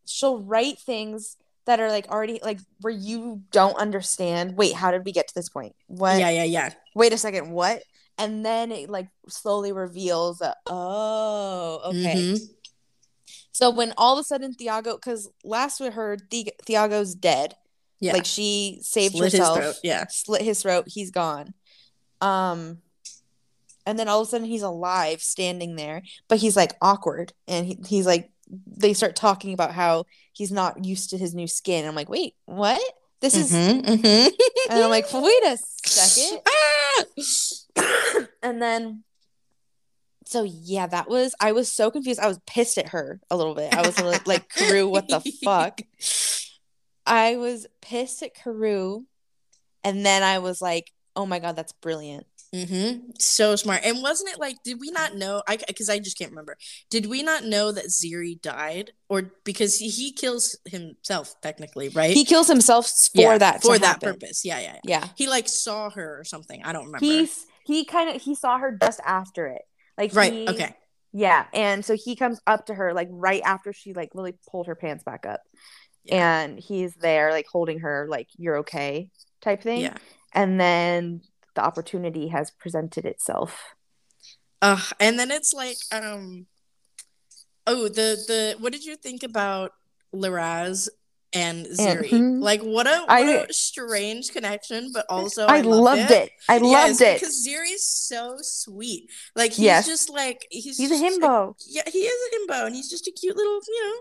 she'll 0.07 0.39
write 0.39 0.79
things 0.79 1.37
that 1.67 1.79
are 1.81 1.91
like 1.91 2.09
already 2.09 2.41
like 2.43 2.59
where 2.81 2.93
you 2.93 3.43
don't 3.51 3.77
understand. 3.77 4.57
Wait, 4.57 4.75
how 4.75 4.91
did 4.91 5.05
we 5.05 5.13
get 5.13 5.29
to 5.29 5.35
this 5.35 5.49
point? 5.51 5.75
What? 5.89 6.19
Yeah, 6.19 6.31
yeah, 6.31 6.45
yeah. 6.45 6.71
Wait 6.95 7.13
a 7.13 7.19
second. 7.19 7.51
What? 7.51 7.83
And 8.17 8.45
then 8.47 8.73
it 8.73 8.89
like 8.89 9.09
slowly 9.29 9.73
reveals 9.73 10.39
that 10.39 10.57
oh 10.67 11.81
okay. 11.87 12.15
Mhm. 12.15 12.41
So 13.55 13.71
when 13.71 13.95
all 13.97 14.19
of 14.19 14.21
a 14.21 14.25
sudden 14.25 14.53
Thiago, 14.53 14.97
because 14.97 15.31
last 15.45 15.81
we 15.81 15.87
heard 15.89 16.23
the- 16.31 16.53
Thiago's 16.67 17.15
dead, 17.15 17.55
Yeah. 18.01 18.13
Like 18.13 18.27
she 18.27 18.81
saved 18.83 19.15
Slit 19.17 19.33
his 19.33 19.41
herself, 19.41 19.79
yeah. 19.85 20.05
slit 20.11 20.43
his 20.43 20.61
throat. 20.61 20.85
He's 20.89 21.11
gone. 21.11 21.55
Um, 22.21 22.83
and 23.87 23.99
then 23.99 24.09
all 24.09 24.21
of 24.21 24.27
a 24.27 24.31
sudden 24.31 24.47
he's 24.47 24.63
alive, 24.63 25.23
standing 25.23 25.77
there, 25.77 26.03
but 26.29 26.39
he's 26.39 26.57
like 26.57 26.73
awkward, 26.83 27.33
and 27.49 27.65
he, 27.67 27.79
he's 27.87 28.07
like, 28.07 28.31
they 28.67 28.93
start 28.93 29.15
talking 29.17 29.55
about 29.55 29.73
how 29.73 30.05
he's 30.33 30.51
not 30.53 30.85
used 30.85 31.11
to 31.11 31.19
his 31.19 31.35
new 31.35 31.47
skin. 31.47 31.87
I'm 31.87 31.95
like, 31.95 32.09
wait, 32.11 32.35
what? 32.47 32.81
This 33.21 33.35
is, 33.37 33.53
Mhm, 33.53 33.83
mhm. 33.85 34.31
and 34.71 34.85
I'm 34.85 34.91
like, 34.91 35.11
wait 35.13 35.45
a 35.45 35.57
second. 35.87 36.41
Ah! 37.77 38.27
and 38.43 38.61
then 38.61 39.05
so 40.25 40.43
yeah 40.43 40.87
that 40.87 41.09
was 41.09 41.35
i 41.41 41.53
was 41.53 41.71
so 41.73 41.91
confused 41.91 42.21
i 42.21 42.27
was 42.29 42.39
pissed 42.47 42.79
at 42.79 42.89
her 42.89 43.21
a 43.31 43.37
little 43.37 43.55
bit 43.55 43.75
i 43.75 43.81
was 43.87 43.99
little- 44.01 44.21
like 44.27 44.49
Karou, 44.49 44.89
what 44.91 45.09
the 45.09 45.21
fuck 45.45 45.81
i 47.07 47.37
was 47.37 47.67
pissed 47.81 48.23
at 48.23 48.35
Karou, 48.37 49.05
and 49.83 50.05
then 50.05 50.23
i 50.23 50.39
was 50.39 50.61
like 50.63 50.93
oh 51.17 51.27
my 51.27 51.39
god 51.39 51.57
that's 51.57 51.73
brilliant 51.73 52.27
Mm-hmm. 52.55 53.11
So 53.19 53.57
smart. 53.57 53.81
And 53.85 54.01
wasn't 54.01 54.31
it 54.31 54.39
like, 54.39 54.63
did 54.63 54.79
we 54.81 54.93
not 54.93 55.17
know? 55.17 55.43
I 55.49 55.57
because 55.67 55.89
I 55.91 55.99
just 55.99 56.17
can't 56.17 56.31
remember. 56.31 56.57
Did 56.89 57.07
we 57.07 57.25
not 57.25 57.43
know 57.45 57.73
that 57.73 57.87
Ziri 57.87 58.41
died, 58.41 58.93
or 59.09 59.33
because 59.43 59.81
he, 59.81 59.89
he 59.89 60.13
kills 60.13 60.57
himself 60.65 61.35
technically, 61.41 61.89
right? 61.89 62.15
he 62.15 62.25
kills 62.25 62.47
himself 62.47 62.87
for 62.89 63.21
Yeah, 63.21 63.39
that 63.39 63.61
for 63.61 63.77
that 63.77 63.85
happen. 63.85 64.13
purpose. 64.13 64.45
Yeah, 64.45 64.61
yeah, 64.61 64.75
yeah. 64.85 65.01
yeah 65.01 65.09
He 65.17 65.27
like 65.27 65.49
saw 65.49 65.91
her 65.91 66.21
or 66.21 66.23
something. 66.23 66.63
I 66.65 66.73
don't 66.73 66.85
remember. 66.87 67.05
he's 67.05 67.45
he 67.67 67.85
kind 67.85 68.15
of 68.15 68.23
he 68.23 68.37
saw 68.37 68.57
her 68.59 68.79
just 68.81 69.01
after 69.05 69.49
it 69.49 69.63
like 69.99 70.15
right. 70.15 70.33
he- 70.33 70.49
Okay. 70.49 70.75
yeah 71.13 71.47
and 71.55 71.85
so 71.85 71.95
he 71.97 72.17
comes 72.17 72.41
up 72.47 72.67
to 72.67 72.75
her 72.75 72.93
like 72.93 73.09
right 73.11 73.43
after 73.45 73.73
she 73.73 73.93
like 73.95 74.11
really 74.15 74.35
pulled 74.51 74.67
her 74.67 74.75
pants 74.75 75.05
back 75.05 75.25
up 75.27 75.41
Yeah. 76.05 76.41
and 76.41 76.59
he's 76.59 76.95
there 76.97 77.31
like 77.31 77.47
holding 77.51 77.81
her 77.81 78.07
like 78.09 78.29
you're 78.37 78.59
okay 78.59 79.11
type 79.41 79.63
thing 79.63 79.81
Yeah. 79.83 79.97
and 80.33 80.59
then 80.61 81.21
the 81.55 81.63
opportunity 81.65 82.29
has 82.29 82.51
presented 82.51 83.05
itself 83.07 83.75
Uh, 84.63 84.81
and 84.99 85.19
then 85.19 85.31
it's 85.31 85.53
like, 85.53 85.77
um, 85.93 86.47
oh, 87.67 87.87
the 87.89 88.17
the 88.27 88.57
what 88.61 88.73
did 88.73 88.83
you 88.85 88.97
think 88.97 89.23
about 89.23 89.73
Liraz 90.15 90.89
and 91.35 91.67
Ziri? 91.67 92.11
mhm. 92.11 92.43
Like, 92.43 92.63
what 92.63 92.87
a 92.87 93.01
what 93.01 93.11
I- 93.11 93.45
a 93.49 93.53
strange 93.53 94.31
connection, 94.33 94.91
but 94.93 95.07
also 95.09 95.47
i, 95.47 95.61
loved 95.61 96.11
it, 96.11 96.31
i 96.49 96.59
loved 96.59 97.01
Yes, 97.01 97.01
it 97.01 97.21
because 97.21 97.47
Ziri's 97.47 97.87
so 97.87 98.37
sweet. 98.41 99.11
Like 99.35 99.51
he's 99.53 99.65
Yes. 99.67 99.87
just 99.87 100.11
like 100.11 100.47
he's 100.51 100.77
he's 100.79 100.91
a 100.91 100.95
himbo 100.97 101.55
yeah, 101.67 101.83
he 101.87 101.99
is 102.01 102.19
a 102.29 102.31
himbo, 102.37 102.67
and 102.67 102.75
he's 102.75 102.89
just 102.91 103.07
a 103.09 103.13
cute 103.13 103.37
little 103.37 103.61
you 103.67 103.85
know 103.85 103.97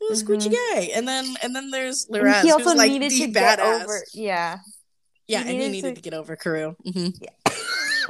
little 0.00 0.16
squishy 0.26 0.48
Mhm. 0.50 0.74
guy. 0.74 0.80
And 0.94 1.08
then 1.08 1.24
and 1.42 1.56
then 1.56 1.70
there's 1.70 2.06
And 2.06 2.16
Liraz, 2.16 2.42
he 2.42 2.50
also 2.50 2.70
who's 2.70 2.74
like 2.78 2.90
needed 2.92 3.10
to 3.10 3.28
badass. 3.28 3.56
get 3.56 3.60
over 3.60 4.04
yeah 4.12 4.58
yeah, 5.28 5.38
he 5.42 5.42
and 5.42 5.50
he 5.50 5.56
needed 5.56 5.72
needed 5.72 5.88
to- 5.96 6.02
to, 6.02 6.10
get 6.10 6.14
over 6.14 6.36
Karou. 6.36 6.76
hmm 6.84 7.08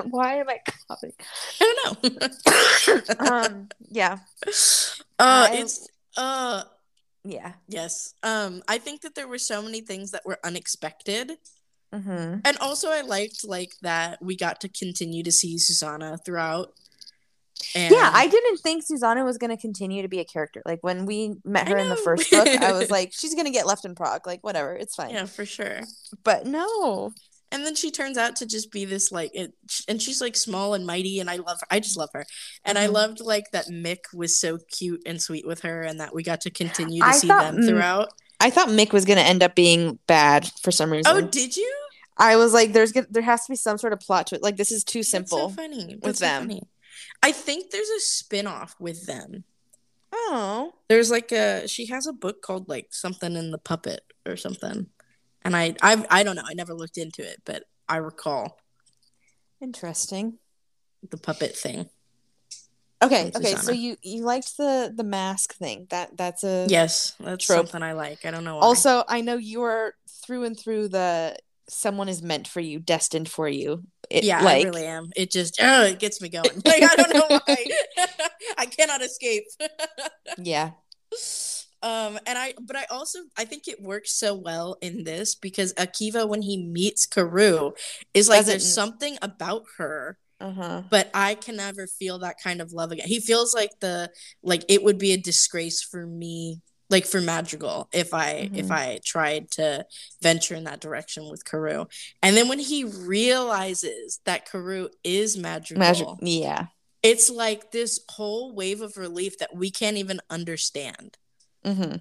why 0.11 0.35
am 0.41 0.49
i 0.51 0.59
coughing 0.89 1.13
I 1.61 1.75
don't 1.85 2.21
know. 2.21 3.01
um 3.33 3.69
yeah 3.91 4.19
uh, 5.19 5.49
I- 5.51 5.57
it's 5.57 5.89
uh 6.17 6.63
yeah 7.27 7.53
yes. 7.69 8.15
Um, 8.23 8.63
I 8.69 8.79
think 8.79 9.03
that 9.03 9.15
there 9.15 9.29
were 9.29 9.39
so 9.39 9.63
many 9.63 9.81
things 9.81 10.13
that 10.13 10.25
were 10.25 10.39
unexpected. 10.45 11.33
mm-hmm. 11.93 12.41
And 12.45 12.59
also, 12.61 12.91
I 12.91 13.03
liked 13.03 13.45
like 13.45 13.73
that 13.83 14.23
we 14.23 14.37
got 14.37 14.61
to 14.61 14.69
continue 14.69 15.23
to 15.23 15.33
see 15.33 15.59
Susanna 15.59 16.19
throughout. 16.25 16.73
And 17.75 17.91
yeah 17.91 18.11
i 18.13 18.27
didn't 18.27 18.59
think 18.59 18.83
susanna 18.85 19.25
was 19.25 19.39
going 19.39 19.51
to 19.51 19.57
continue 19.57 20.03
to 20.03 20.09
be 20.09 20.21
a 20.21 20.27
character 20.27 20.61
like 20.67 20.79
when 20.83 21.07
we 21.07 21.37
met 21.43 21.69
her 21.69 21.79
in 21.79 21.89
the 21.89 21.97
first 21.97 22.31
book 22.31 22.47
i 22.47 22.71
was 22.73 22.91
like 22.99 23.15
she's 23.15 23.35
going 23.35 23.47
to 23.47 23.51
get 23.51 23.67
left 23.67 23.87
in 23.87 23.95
prague 23.95 24.27
like 24.27 24.45
whatever 24.45 24.75
it's 24.75 24.95
fine 24.95 25.09
yeah, 25.09 25.25
for 25.25 25.47
sure. 25.47 25.81
but 26.23 26.45
no 26.45 27.15
And 27.53 27.65
then 27.65 27.77
she 27.77 27.91
turns 27.93 28.19
out 28.19 28.35
to 28.37 28.47
just 28.47 28.73
be 28.73 28.85
this 28.85 29.13
like, 29.13 29.31
it, 29.33 29.53
and 29.87 30.03
she's 30.03 30.21
like 30.21 30.35
small 30.37 30.75
and 30.75 30.85
mighty, 30.85 31.21
and 31.21 31.31
I 31.31 31.37
love 31.37 31.59
her. 31.61 31.67
I 31.71 31.79
just 31.81 31.97
love 31.97 32.11
her, 32.13 32.27
and 32.65 32.77
I 32.77 32.89
Mhm. 32.89 32.93
loved 32.93 33.21
like 33.21 33.51
that 33.53 33.67
Mick 33.69 34.13
was 34.13 34.39
so 34.39 34.59
cute 34.73 35.03
and 35.07 35.23
sweet 35.23 35.47
with 35.47 35.61
her, 35.61 35.83
and 35.83 36.01
that 36.01 36.13
we 36.15 36.23
got 36.25 36.41
to 36.43 36.51
continue 36.51 37.03
to 37.03 37.09
I 37.09 37.13
see 37.13 37.29
thought 37.29 37.55
them 37.55 37.63
throughout. 37.67 38.09
i 38.41 38.51
thought 38.51 38.69
mick 38.69 38.93
was 38.93 39.05
going 39.07 39.17
to 39.19 39.25
end 39.25 39.43
up 39.43 39.55
being 39.55 39.99
bad 40.07 40.51
for 40.63 40.71
some 40.71 40.91
reason 40.91 41.11
Oh, 41.11 41.21
did 41.23 41.57
you? 41.57 41.73
I 42.19 42.37
was 42.37 42.53
like, 42.53 42.73
there's 42.73 42.93
there 42.93 43.23
has 43.23 43.47
to 43.47 43.53
be 43.53 43.57
some 43.57 43.79
sort 43.79 43.93
of 43.93 44.01
plot 44.01 44.27
to 44.29 44.35
it. 44.37 44.43
Like 44.43 44.57
this 44.57 44.73
is 44.73 44.83
too 44.85 44.99
That's 45.01 45.11
so 45.11 45.19
simple. 45.19 45.49
funny. 45.51 45.95
with 45.95 46.03
That's 46.03 46.19
so 46.19 46.25
them. 46.27 46.43
funny. 46.43 46.63
I 47.23 47.31
think 47.33 47.71
there's 47.71 47.89
a 47.91 48.01
spin-off 48.01 48.75
with 48.81 49.07
them. 49.07 49.45
Oh, 50.13 50.73
There's 50.89 51.11
like 51.11 51.31
a 51.33 51.67
she 51.69 51.87
has 51.87 52.07
a 52.07 52.13
book 52.13 52.43
called 52.43 52.69
like 52.69 52.89
something 52.91 53.37
in 53.37 53.51
the 53.53 53.59
puppet 53.59 54.01
or 54.27 54.37
something. 54.37 54.87
And 55.47 55.57
I 55.57 55.75
I 55.83 56.05
I 56.11 56.23
don't 56.23 56.37
know. 56.37 56.43
I 56.47 56.55
never 56.55 56.75
looked 56.75 56.99
into 56.99 57.23
it, 57.23 57.43
but 57.45 57.65
I 57.89 57.97
recall 57.97 58.59
interesting. 59.61 60.39
the 61.09 61.17
puppet 61.17 61.57
thing. 61.57 61.89
Okay, 63.03 63.31
From 63.31 63.43
okay. 63.43 63.53
So 63.53 63.59
Susanna. 63.59 63.79
you 63.79 63.97
you 64.03 64.23
liked 64.25 64.57
the 64.57 64.93
the 64.95 65.05
mask 65.05 65.55
thing. 65.55 65.87
That 65.91 66.17
that's 66.17 66.45
a 66.45 66.67
Yes, 66.69 67.15
that's 67.21 67.45
Trope. 67.45 67.59
something 67.69 67.83
I 67.83 67.93
like. 67.93 68.25
I 68.25 68.31
don't 68.31 68.45
know 68.45 68.57
why. 68.57 68.63
Also, 68.63 69.05
I 69.07 69.21
know 69.21 69.37
you 69.37 69.63
are 69.63 69.95
through 70.25 70.45
and 70.45 70.59
through 70.59 70.89
the 70.89 71.37
someone 71.69 72.09
is 72.09 72.23
meant 72.23 72.49
for 72.49 72.61
you, 72.61 72.79
destined 72.79 73.29
for 73.29 73.49
you. 73.49 73.83
It, 74.09 74.25
yeah, 74.25 74.41
like, 74.41 74.65
I 74.65 74.69
really 74.69 74.87
am. 74.87 75.11
It 75.17 75.31
just 75.31 75.59
oh, 75.61 75.85
it 75.85 75.99
gets 75.99 76.21
me 76.23 76.29
going. 76.29 76.51
Like 76.65 76.83
I 76.83 76.97
don't 76.97 77.13
know 77.15 77.27
why. 77.47 77.67
I 78.59 78.67
cannot 78.67 79.03
escape. 79.03 79.45
yeah. 80.39 80.71
Um 81.83 82.19
and 82.27 82.39
I 82.39 82.55
but 82.61 82.77
I 82.77 82.85
also 82.91 83.21
I 83.37 83.45
think 83.45 83.69
it 83.69 83.81
works 83.83 84.13
so 84.13 84.35
well 84.35 84.77
in 84.81 85.05
this 85.05 85.35
because 85.35 85.73
Akiva 85.75 86.29
when 86.29 86.43
he 86.43 86.57
meets 86.63 87.07
Karou 87.07 87.73
is 88.15 88.29
like 88.29 88.41
Doesn't- 88.41 88.51
there's 88.53 88.73
something 88.75 89.19
about 89.23 89.65
her 89.79 90.19
Uh 90.41 90.53
huh. 90.53 90.83
but 90.91 91.11
I 91.15 91.35
can 91.35 91.57
never 91.57 91.87
feel 91.87 92.19
that 92.21 92.37
kind 92.43 92.61
of 92.61 92.73
love 92.73 92.93
again. 92.93 93.09
He 93.09 93.21
feels 93.21 93.55
like 93.55 93.73
the 93.81 94.11
like 94.43 94.65
it 94.69 94.83
would 94.85 94.99
be 94.99 95.13
a 95.13 95.17
disgrace 95.19 95.83
for 95.83 96.07
me, 96.07 96.61
like 96.91 97.07
for 97.07 97.21
Madrigal, 97.21 97.89
if 97.93 98.13
I 98.15 98.51
if 98.55 98.67
Mhm. 98.67 98.71
I 98.71 99.01
tried 99.05 99.51
to 99.53 99.85
venture 100.23 100.55
in 100.55 100.65
that 100.65 100.81
direction 100.81 101.31
with 101.31 101.45
Karou. 101.45 101.87
And 102.23 102.37
then 102.37 102.49
when 102.49 102.59
he 102.59 102.85
realizes 102.85 104.21
that 104.25 104.47
Karou 104.49 104.89
is 105.05 105.37
Madrigal, 105.37 105.79
Magic. 105.81 106.09
Yeah. 106.23 106.67
it's 107.03 107.29
like 107.31 107.71
this 107.71 108.01
whole 108.09 108.55
wave 108.55 108.81
of 108.81 108.97
relief 108.97 109.39
that 109.39 109.55
we 109.55 109.71
can't 109.71 109.97
even 109.97 110.21
understand. 110.31 111.17
Mm-hmm. 111.67 111.97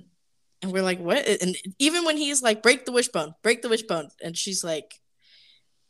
And 0.62 0.72
we're 0.72 0.84
like, 0.84 1.00
what? 1.00 1.28
And 1.28 1.56
even 1.80 2.06
when 2.06 2.18
he's 2.18 2.42
like, 2.42 2.64
break 2.64 2.86
the 2.86 2.92
wishbone, 2.92 3.34
break 3.44 3.62
the 3.62 3.70
wishbone. 3.70 4.10
And 4.24 4.38
she's 4.38 4.64
like, 4.64 5.00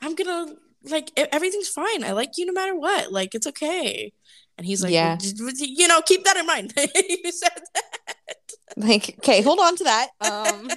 I'm 0.02 0.16
gonna, 0.16 0.56
like, 0.84 1.12
e- 1.18 1.28
everything's 1.32 1.70
fine. 1.70 2.04
I 2.04 2.12
like 2.12 2.32
you 2.38 2.46
no 2.46 2.54
matter 2.54 2.76
what. 2.76 3.12
Like, 3.12 3.36
it's 3.36 3.48
okay. 3.48 4.12
And 4.58 4.66
he's 4.66 4.82
like, 4.82 4.94
Yeah. 4.94 5.18
"Well, 5.40 5.52
you 5.58 5.88
know, 5.88 6.02
keep 6.02 6.24
that 6.24 6.38
in 6.38 6.46
mind. 6.46 6.74
you 6.78 7.32
said 7.32 7.52
that. 7.74 8.38
Like, 8.78 9.16
okay, 9.20 9.42
hold 9.42 9.60
on 9.60 9.76
to 9.78 9.84
that. 9.84 10.10
Um. 10.22 10.70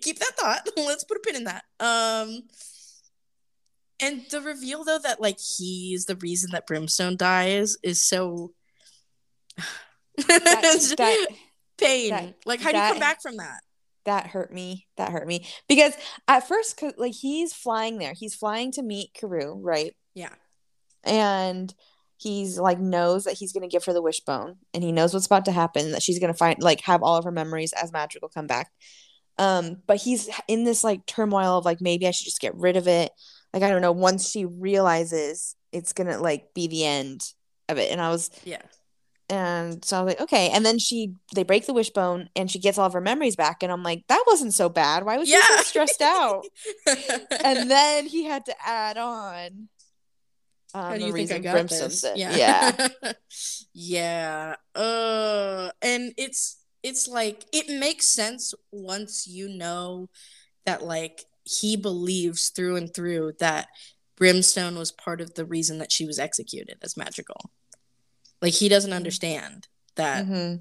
Keep 0.00 0.18
that 0.18 0.36
thought. 0.36 0.68
Let's 0.76 1.04
put 1.04 1.16
a 1.16 1.20
pin 1.20 1.36
in 1.36 1.44
that. 1.44 1.64
Um, 1.78 2.42
and 4.00 4.22
the 4.30 4.40
reveal, 4.40 4.84
though, 4.84 4.98
that 4.98 5.20
like 5.20 5.38
he's 5.38 6.06
the 6.06 6.16
reason 6.16 6.50
that 6.52 6.66
Brimstone 6.66 7.16
dies 7.16 7.76
is 7.82 8.02
so. 8.02 8.52
that, 10.16 10.44
that 10.96 11.26
pain. 11.80 12.10
that- 12.10 12.34
like, 12.46 12.60
how 12.60 12.70
do 12.72 12.78
you 12.78 12.84
come 12.84 12.98
back 12.98 13.20
from 13.22 13.36
that? 13.38 13.60
that 14.06 14.28
hurt 14.28 14.52
me. 14.52 14.86
That 14.96 15.12
hurt 15.12 15.26
me 15.26 15.46
because 15.68 15.92
at 16.26 16.48
first, 16.48 16.82
like 16.96 17.12
he's 17.12 17.52
flying 17.52 17.98
there. 17.98 18.14
He's 18.14 18.34
flying 18.34 18.72
to 18.72 18.82
meet 18.82 19.12
Karou, 19.14 19.58
right? 19.60 19.94
Yeah. 20.14 20.32
And 21.04 21.72
he's 22.16 22.58
like 22.58 22.78
knows 22.80 23.24
that 23.24 23.34
he's 23.34 23.52
gonna 23.52 23.68
give 23.68 23.84
her 23.84 23.92
the 23.92 24.02
wishbone, 24.02 24.56
and 24.74 24.82
he 24.82 24.90
knows 24.92 25.12
what's 25.12 25.26
about 25.26 25.44
to 25.46 25.52
happen. 25.52 25.92
That 25.92 26.02
she's 26.02 26.18
gonna 26.18 26.34
find 26.34 26.62
like 26.62 26.80
have 26.82 27.02
all 27.02 27.16
of 27.16 27.24
her 27.24 27.30
memories 27.30 27.72
as 27.74 27.92
Madrigal 27.92 28.30
come 28.30 28.46
back. 28.46 28.70
Um, 29.38 29.82
but 29.86 29.98
he's 29.98 30.28
in 30.48 30.64
this 30.64 30.82
like 30.82 31.06
turmoil 31.06 31.58
of 31.58 31.64
like 31.64 31.80
maybe 31.80 32.06
I 32.06 32.10
should 32.10 32.24
just 32.26 32.40
get 32.40 32.54
rid 32.56 32.76
of 32.76 32.88
it. 32.88 33.12
Like 33.52 33.62
I 33.62 33.70
don't 33.70 33.82
know. 33.82 33.92
Once 33.92 34.30
she 34.30 34.44
realizes 34.44 35.56
it's 35.72 35.92
gonna 35.92 36.18
like 36.18 36.52
be 36.54 36.68
the 36.68 36.84
end 36.84 37.22
of 37.68 37.78
it, 37.78 37.90
and 37.92 38.00
I 38.00 38.08
was 38.10 38.30
Yeah. 38.44 38.62
And 39.30 39.84
so 39.84 39.96
I 39.96 40.02
was 40.02 40.14
like, 40.14 40.20
okay. 40.22 40.50
And 40.50 40.66
then 40.66 40.80
she 40.80 41.14
they 41.36 41.44
break 41.44 41.64
the 41.64 41.72
wishbone 41.72 42.28
and 42.34 42.50
she 42.50 42.58
gets 42.58 42.78
all 42.78 42.86
of 42.86 42.92
her 42.94 43.00
memories 43.00 43.36
back. 43.36 43.62
And 43.62 43.70
I'm 43.70 43.84
like, 43.84 44.02
that 44.08 44.24
wasn't 44.26 44.54
so 44.54 44.68
bad. 44.68 45.04
Why 45.04 45.18
was 45.18 45.28
she 45.28 45.40
so 45.40 45.62
stressed 45.62 46.02
out? 46.02 46.44
and 47.44 47.70
then 47.70 48.06
he 48.06 48.24
had 48.24 48.44
to 48.46 48.54
add 48.66 48.98
on. 48.98 49.68
Um, 50.74 50.82
How 50.82 50.92
do 50.94 50.98
the 50.98 51.06
you 51.06 51.12
think 51.12 51.30
I 51.30 51.38
got 51.38 51.68
this? 51.68 52.04
Yeah. 52.16 52.34
yeah. 52.36 53.12
yeah. 53.72 54.56
Uh 54.74 55.70
and 55.80 56.12
it's 56.16 56.58
it's 56.82 57.06
like 57.06 57.44
it 57.52 57.68
makes 57.68 58.08
sense 58.08 58.52
once 58.72 59.28
you 59.28 59.48
know 59.48 60.08
that 60.66 60.82
like 60.82 61.24
he 61.44 61.76
believes 61.76 62.48
through 62.48 62.76
and 62.76 62.92
through 62.92 63.34
that 63.38 63.68
Brimstone 64.16 64.76
was 64.76 64.90
part 64.90 65.20
of 65.20 65.34
the 65.34 65.44
reason 65.44 65.78
that 65.78 65.92
she 65.92 66.04
was 66.04 66.18
executed 66.18 66.78
as 66.82 66.96
Madrigal. 66.96 67.50
Like 68.42 68.54
he 68.54 68.68
doesn't 68.68 68.92
understand 68.92 69.68
that 69.96 70.26
Mhm. 70.26 70.60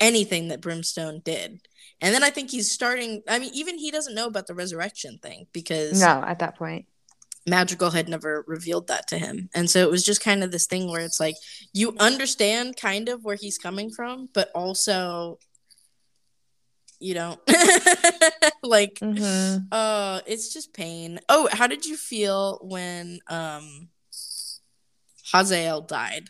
anything 0.00 0.48
that 0.48 0.60
Brimstone 0.60 1.20
did. 1.24 1.60
And 2.00 2.14
then 2.14 2.22
I 2.22 2.30
think 2.30 2.50
he's 2.50 2.70
starting. 2.70 3.22
I 3.28 3.38
mean, 3.38 3.50
even 3.54 3.78
he 3.78 3.90
doesn't 3.90 4.14
know 4.14 4.26
about 4.26 4.46
the 4.46 4.54
resurrection 4.54 5.18
thing 5.18 5.46
because 5.52 6.00
No, 6.00 6.22
at 6.26 6.38
that 6.38 6.56
point. 6.56 6.86
Madrigal 7.46 7.90
had 7.90 8.08
never 8.08 8.44
revealed 8.46 8.86
that 8.88 9.08
to 9.08 9.18
him. 9.18 9.48
And 9.54 9.68
so 9.70 9.80
it 9.80 9.90
was 9.90 10.04
just 10.04 10.20
kind 10.22 10.44
of 10.44 10.50
this 10.52 10.66
thing 10.66 10.88
where 10.90 11.00
it's 11.00 11.18
like 11.18 11.34
you 11.72 11.96
understand 11.98 12.76
kind 12.76 13.08
of 13.08 13.24
where 13.24 13.36
he's 13.36 13.58
coming 13.58 13.90
from, 13.90 14.28
but 14.34 14.50
also 14.54 15.38
you 17.00 17.14
don't 17.14 17.40
like 18.62 18.96
Mhm. 19.00 19.66
uh 19.72 20.20
it's 20.26 20.52
just 20.52 20.74
pain. 20.74 21.18
Oh, 21.30 21.48
how 21.50 21.66
did 21.66 21.86
you 21.86 21.96
feel 21.96 22.58
when 22.62 23.20
um 23.28 23.88
Hazael 25.32 25.80
died? 25.80 26.28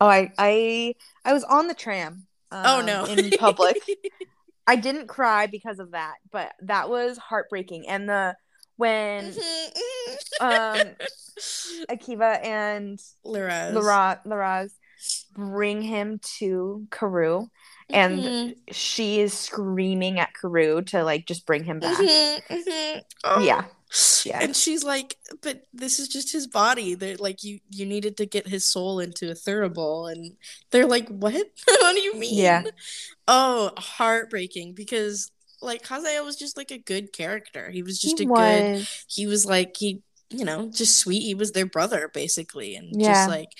Oh, 0.00 0.06
I 0.08 0.32
I 0.38 0.94
I 1.24 1.32
was 1.32 1.44
on 1.44 1.68
the 1.68 1.74
tram. 1.74 2.26
oh 2.52 2.80
um, 2.80 2.86
no. 2.86 3.04
in 3.04 3.30
public. 3.32 3.76
I 4.66 4.76
didn't 4.76 5.08
cry 5.08 5.46
because 5.46 5.78
of 5.78 5.90
that, 5.92 6.14
but 6.32 6.52
that 6.62 6.88
was 6.88 7.18
heartbreaking. 7.18 7.86
And 7.88 8.08
the 8.08 8.34
when 8.76 9.32
um 10.40 10.78
Akiva 11.90 12.44
and 12.44 12.98
Liraz. 13.24 13.74
Lara 13.74 14.20
Laraz 14.26 14.70
bring 15.34 15.82
him 15.82 16.20
to 16.38 16.86
Karou 16.90 17.48
and 17.90 18.24
Mhm, 18.24 18.56
she 18.72 19.20
is 19.20 19.32
screaming 19.34 20.18
at 20.18 20.30
Karou 20.40 20.84
to 20.86 21.04
like 21.04 21.26
just 21.26 21.44
bring 21.46 21.64
him 21.64 21.80
back. 21.80 21.98
mhm, 21.98 22.42
mhm. 22.48 23.02
Oh. 23.24 23.40
Yeah. 23.44 23.64
Yeah. 24.24 24.40
And 24.42 24.56
she's 24.56 24.82
like, 24.82 25.16
but 25.42 25.62
this 25.72 25.98
is 26.00 26.08
just 26.08 26.32
his 26.32 26.46
body. 26.46 26.94
They're 26.94 27.16
like, 27.16 27.44
you 27.44 27.60
you 27.70 27.86
needed 27.86 28.16
to 28.16 28.26
get 28.26 28.48
his 28.48 28.66
soul 28.66 28.98
into 29.00 29.30
a 29.30 29.34
thurible, 29.34 30.10
and 30.10 30.36
they're 30.70 30.86
like, 30.86 31.08
what? 31.08 31.34
what 31.68 31.94
do 31.94 32.00
you 32.00 32.14
mean? 32.18 32.34
Yeah. 32.36 32.64
Oh, 33.28 33.70
heartbreaking 33.76 34.74
because 34.74 35.30
like 35.62 35.86
Hazael 35.86 36.24
was 36.24 36.36
just 36.36 36.56
like 36.56 36.70
a 36.70 36.78
good 36.78 37.12
character. 37.12 37.70
He 37.70 37.82
was 37.82 37.98
just 38.00 38.18
He 38.18 38.24
a 38.24 38.28
was. 38.28 38.40
good. 38.80 38.88
He 39.08 39.26
was 39.26 39.46
like 39.46 39.76
he, 39.76 40.02
you 40.30 40.44
know, 40.44 40.70
just 40.70 40.98
sweet. 40.98 41.20
He 41.22 41.34
was 41.34 41.52
their 41.52 41.66
brother 41.66 42.10
basically, 42.12 42.74
and 42.76 43.00
Yeah. 43.00 43.12
just 43.12 43.28
like 43.28 43.50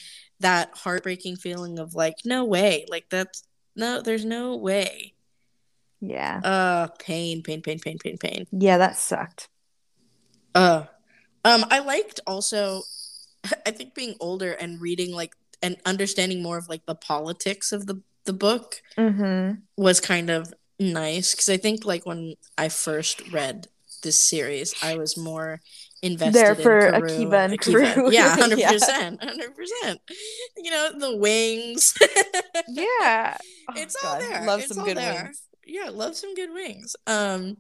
that 0.41 0.71
heartbreaking 0.77 1.37
feeling 1.37 1.79
of 1.79 1.95
like, 1.95 2.17
no 2.25 2.45
way, 2.45 2.85
like 2.89 3.09
that's 3.09 3.45
no, 3.77 4.03
there's 4.03 4.25
no 4.25 4.57
way. 4.57 5.15
Yeah. 6.01 6.41
Uh, 6.45 6.89
pain, 6.99 7.43
pain, 7.43 7.63
pain, 7.63 7.79
pain, 7.79 7.99
pain, 7.99 8.19
pain. 8.19 8.47
Yeah, 8.53 8.79
that 8.79 8.97
sucked. 8.99 9.49
Uh, 10.55 10.85
um, 11.45 11.65
I 11.71 11.81
liked 11.81 12.21
also, 12.27 12.83
I 13.67 13.71
think 13.71 13.95
being 13.95 14.15
older 14.21 14.53
and 14.53 14.81
reading 14.81 15.13
like 15.15 15.35
and 15.63 15.77
understanding 15.87 16.43
more 16.43 16.59
of 16.59 16.69
like 16.69 16.85
the 16.87 16.95
politics 16.95 17.73
of 17.73 17.87
the 17.87 18.01
the 18.25 18.33
book 18.33 18.81
Mm-hmm. 18.97 19.61
was 19.77 20.01
kind 20.01 20.31
of 20.31 20.53
nice 20.81 21.35
because 21.35 21.49
I 21.51 21.57
think 21.59 21.85
like 21.85 22.07
when 22.07 22.35
I 22.57 22.69
first 22.71 23.31
read 23.33 23.69
this 24.03 24.19
series, 24.19 24.75
I 24.83 24.97
was 24.97 25.17
more 25.17 25.61
invested 26.03 26.35
There 26.35 26.53
in 26.55 26.63
for 26.63 26.93
Karou 26.93 27.01
Akiva 27.29 27.45
and 27.47 27.61
Karou. 27.61 28.13
Yeah, 28.13 28.37
hundred 28.37 28.63
percent, 28.63 29.23
hundred 29.23 29.55
percent. 29.57 30.01
You 30.57 30.71
know 30.71 30.91
the 30.99 31.17
wings. 31.17 31.95
Yeah. 32.69 33.37
Oh, 33.69 33.75
It's 33.77 33.97
all 34.05 34.19
there. 34.19 34.45
Love 34.47 34.61
It's 34.61 34.75
some 34.75 34.85
good 34.85 34.97
there. 34.97 35.25
wings. 35.25 35.43
yeah, 35.67 35.91
love 35.91 36.17
some 36.17 36.35
good 36.35 36.53
wings. 36.53 36.97
Um, 37.07 37.57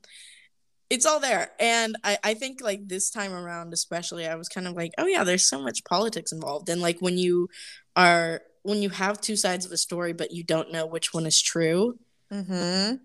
it's 0.94 1.06
all 1.06 1.20
there, 1.20 1.50
and 1.58 1.96
I 2.04 2.18
I 2.30 2.34
think 2.34 2.60
like 2.62 2.86
this 2.88 3.10
time 3.10 3.32
around, 3.32 3.72
especially, 3.72 4.26
I 4.26 4.34
was 4.36 4.48
kind 4.48 4.66
of 4.68 4.74
like, 4.74 4.92
oh 4.98 5.06
yeah, 5.06 5.24
there's 5.24 5.46
so 5.46 5.60
much 5.62 5.84
politics 5.84 6.32
involved, 6.32 6.68
and 6.68 6.80
like 6.80 6.98
when 7.00 7.18
you 7.18 7.48
are 7.96 8.40
when 8.62 8.80
you 8.82 8.90
have 8.90 9.20
two 9.20 9.36
sides 9.36 9.66
of 9.66 9.72
a 9.72 9.76
story, 9.76 10.12
but 10.14 10.32
you 10.32 10.42
don't 10.42 10.72
know 10.72 10.86
which 10.86 11.12
one 11.12 11.26
is 11.26 11.40
true, 11.42 11.98
Mm-hmm. 12.32 12.96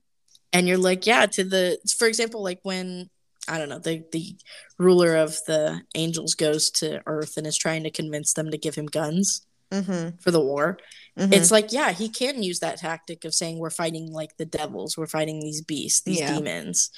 and 0.54 0.68
you're 0.68 0.78
like, 0.90 1.06
yeah, 1.06 1.26
to 1.26 1.44
the 1.44 1.78
for 1.98 2.08
example, 2.08 2.42
like 2.44 2.60
when 2.64 3.10
I 3.48 3.58
don't 3.58 3.70
know 3.70 3.80
the 3.80 4.04
the 4.12 4.36
ruler 4.78 5.16
of 5.16 5.32
the 5.48 5.82
angels 5.96 6.36
goes 6.36 6.70
to 6.82 7.02
Earth 7.06 7.38
and 7.38 7.46
is 7.48 7.58
trying 7.58 7.84
to 7.84 7.92
convince 7.92 8.34
them 8.34 8.52
to 8.52 8.58
give 8.58 8.76
him 8.76 8.86
guns 8.86 9.42
Mm-hmm. 9.72 10.18
for 10.24 10.32
the 10.32 10.42
war. 10.42 10.80
Mhm. 11.16 11.32
It's 11.32 11.52
like, 11.52 11.72
yeah, 11.72 11.92
he 11.92 12.10
can 12.10 12.42
use 12.42 12.60
that 12.62 12.78
tactic 12.80 13.24
of 13.24 13.36
saying 13.36 13.60
we're 13.60 13.70
fighting 13.70 14.12
like 14.12 14.36
the 14.38 14.46
devils, 14.46 14.98
we're 14.98 15.06
fighting 15.06 15.40
these 15.42 15.62
beasts, 15.62 16.02
these 16.02 16.20
Yeah. 16.22 16.34
demons. 16.34 16.90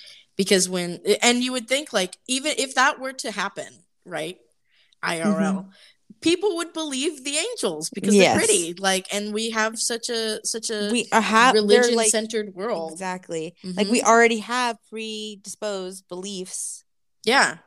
Because 0.43 0.69
when 0.69 0.99
and 1.21 1.43
you 1.43 1.51
would 1.51 1.67
think 1.67 1.93
like 1.93 2.17
even 2.27 2.53
if 2.57 2.75
that 2.75 2.99
were 2.99 3.13
to 3.13 3.29
happen, 3.31 3.71
right? 4.05 4.37
IRL, 5.03 5.69
people 6.21 6.55
would 6.57 6.73
believe 6.73 7.23
the 7.23 7.37
angels 7.37 7.89
because 7.89 8.13
Mm-hmm. 8.13 8.21
Yes. 8.21 8.37
they're 8.37 8.45
pretty. 8.47 8.73
Like 8.89 9.05
and 9.13 9.33
we 9.33 9.49
have 9.51 9.77
such 9.79 10.09
a 10.09 10.39
such 10.45 10.69
a 10.69 10.89
we 10.91 11.07
are 11.11 11.21
ha- 11.21 11.51
religion 11.53 11.95
like 11.95 12.09
centered 12.11 12.53
world. 12.55 12.91
exactly 12.93 13.55
like 13.63 13.87
Mhm. 13.87 13.91
we 13.91 14.01
already 14.01 14.39
have 14.39 14.77
predisposed 14.89 16.07
beliefs 16.07 16.83
Yeah. 17.23 17.57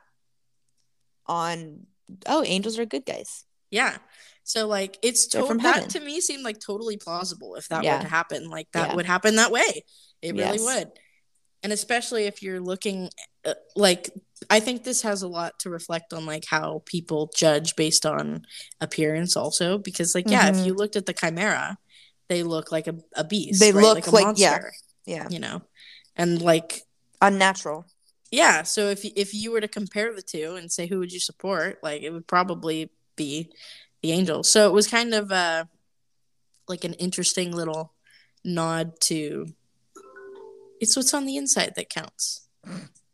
on 1.27 1.87
oh 2.27 2.43
angels 2.45 2.77
are 2.79 2.85
good 2.85 3.05
guys 3.05 3.45
Yeah. 3.71 3.97
So 4.43 4.67
like 4.67 4.97
it's 5.01 5.25
to- 5.33 5.41
that 5.41 5.59
heaven. 5.59 5.89
to 5.89 5.99
me 5.99 6.21
seemed 6.21 6.43
like 6.43 6.59
totally 6.59 6.97
plausible 6.97 7.55
if 7.55 7.67
that 7.69 7.83
Yeah. 7.83 7.97
were 7.97 8.03
to 8.03 8.09
happen. 8.09 8.49
Like 8.49 8.67
that 8.73 8.89
Yeah. 8.89 8.95
would 8.95 9.07
happen 9.07 9.35
that 9.37 9.51
way. 9.51 9.83
It 10.21 10.33
really 10.35 10.59
Yes. 10.59 10.61
would. 10.61 10.91
And 11.63 11.73
especially 11.73 12.25
if 12.25 12.41
you're 12.43 12.59
looking 12.61 13.09
uh, 13.45 13.53
like 13.75 14.09
I 14.49 14.59
think 14.59 14.83
this 14.83 15.01
has 15.03 15.21
a 15.23 15.27
lot 15.27 15.53
to 15.59 15.69
reflect 15.69 16.13
on 16.13 16.25
like 16.25 16.45
how 16.47 16.83
people 16.85 17.31
judge 17.35 17.75
based 17.75 18.05
on 18.05 18.45
appearance 18.81 19.35
also 19.35 19.77
because 19.77 20.13
like 20.15 20.29
yeah, 20.29 20.49
if 20.49 20.55
Mhm. 20.57 20.65
you 20.65 20.73
looked 20.75 20.95
at 20.95 21.05
the 21.05 21.13
chimera, 21.13 21.77
they 22.29 22.43
look 22.43 22.71
like 22.71 22.87
a, 22.87 22.95
a 23.15 23.23
beast. 23.23 23.59
They 23.59 23.71
right? 23.71 23.81
look 23.83 24.07
a 24.07 24.11
like- 24.11 24.37
yeah. 24.37 24.51
monster, 24.51 24.73
yeah 25.05 25.27
you 25.29 25.39
know. 25.39 25.61
And 26.15 26.41
like 26.41 26.81
unnatural 27.21 27.85
yeah, 28.31 28.63
so 28.63 28.89
if 28.89 29.05
if 29.05 29.33
you 29.33 29.51
were 29.51 29.61
to 29.61 29.67
compare 29.67 30.13
the 30.13 30.21
two 30.21 30.55
and 30.55 30.69
say 30.71 30.87
who 30.87 30.99
would 30.99 31.13
you 31.13 31.19
support, 31.19 31.79
like 31.81 32.01
it 32.01 32.09
would 32.11 32.27
probably 32.27 32.89
be 33.15 33.49
the 34.01 34.11
Angels. 34.11 34.49
So 34.51 34.67
it 34.67 34.73
was 34.73 34.87
kind 34.87 35.13
of 35.13 35.31
uh 35.31 35.65
like 36.67 36.83
an 36.83 36.93
interesting 36.93 37.51
little 37.51 37.93
nod 38.43 38.99
to 39.01 39.47
it's 40.81 40.95
what's 40.95 41.13
on 41.13 41.25
the 41.25 41.37
inside 41.37 41.73
that 41.75 41.89
counts. 41.89 42.47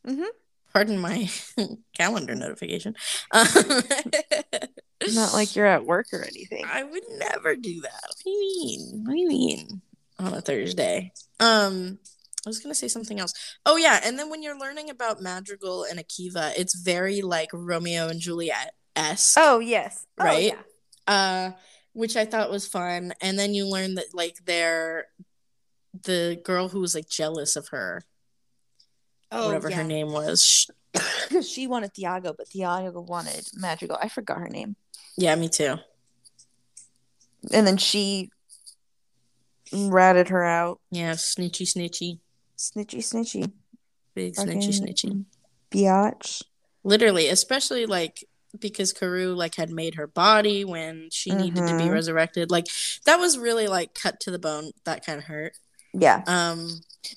Mhm. 0.07 0.25
Pardon 0.73 0.97
my 0.99 1.29
calendar 1.97 2.33
notification. 2.35 2.95
Not 3.33 5.33
like 5.33 5.55
you're 5.55 5.65
at 5.65 5.85
work 5.85 6.07
or 6.13 6.23
anything 6.23 6.63
I 6.65 6.83
would 6.83 7.03
never 7.17 7.55
do 7.55 7.81
that. 7.81 8.01
What 8.07 8.17
do 8.23 8.29
you 8.29 8.39
mean? 8.39 9.03
What 9.05 9.13
do 9.13 9.19
you 9.19 9.27
mean? 9.27 9.81
On 10.19 10.33
a 10.33 10.41
Thursday. 10.41 11.11
Um, 11.39 11.99
I 12.45 12.49
was 12.49 12.59
gonna 12.59 12.75
say 12.75 12.87
something 12.87 13.19
else. 13.19 13.33
Oh 13.65 13.77
yeah, 13.77 13.99
and 14.03 14.17
then 14.17 14.29
when 14.29 14.43
you're 14.43 14.57
learning 14.57 14.89
about 14.89 15.21
Madrigal 15.21 15.83
and 15.83 15.99
Akiva, 15.99 16.53
it's 16.57 16.75
very 16.75 17.21
like 17.21 17.49
Romeo 17.53 18.07
and 18.07 18.19
Juliet 18.19 18.73
esque, 18.95 19.37
oh 19.39 19.59
yes 19.59 20.05
Oh, 20.19 20.23
Right? 20.25 20.53
yeah. 21.07 21.13
uh, 21.13 21.51
which 21.93 22.15
I 22.15 22.25
thought 22.25 22.51
was 22.51 22.67
fun. 22.67 23.13
And 23.21 23.37
then 23.37 23.53
you 23.53 23.67
learn 23.67 23.95
that 23.95 24.13
like 24.13 24.37
they're 24.45 25.07
the 26.03 26.39
girl 26.43 26.69
who 26.69 26.79
was 26.79 26.95
like 26.95 27.09
jealous 27.09 27.55
of 27.55 27.67
her, 27.69 28.03
oh 29.31 29.47
whatever 29.47 29.69
yeah. 29.69 29.77
her 29.77 29.83
name 29.83 30.11
was. 30.11 30.69
Because 30.93 31.49
she 31.51 31.67
wanted 31.67 31.93
Thiago, 31.93 32.35
but 32.37 32.49
Thiago 32.49 33.05
wanted 33.05 33.47
Madrigal. 33.55 33.97
I 34.01 34.09
forgot 34.09 34.39
her 34.39 34.49
name. 34.49 34.75
Yeah, 35.17 35.35
me 35.35 35.49
too. 35.49 35.75
And 37.51 37.65
then 37.65 37.77
she 37.77 38.29
ratted 39.73 40.29
her 40.29 40.43
out. 40.43 40.79
Yeah, 40.91 41.13
snitchy, 41.13 41.63
snitchy, 41.65 42.19
Snitchy, 42.57 42.97
snitchy. 42.99 43.51
big 44.13 44.35
snitchy, 44.35 44.79
snitchy. 44.81 45.25
Biatch. 45.71 46.43
literally 46.83 47.29
especially 47.29 47.85
like 47.85 48.25
because 48.59 48.91
Karou 48.93 49.33
like 49.35 49.55
had 49.55 49.69
made 49.69 49.95
her 49.95 50.05
body 50.07 50.65
when 50.65 51.07
she 51.11 51.31
needed 51.31 51.65
to 51.67 51.77
be 51.77 51.83
Mhm. 51.83 51.91
resurrected 51.93 52.51
like 52.51 52.67
that 53.05 53.17
was 53.17 53.37
really 53.37 53.67
like 53.67 53.93
cut 53.93 54.19
to 54.21 54.31
the 54.31 54.37
bone 54.39 54.71
that 54.83 55.05
kind 55.05 55.17
of 55.17 55.23
hurt 55.25 55.53
Yeah. 55.93 56.23
um 56.27 56.69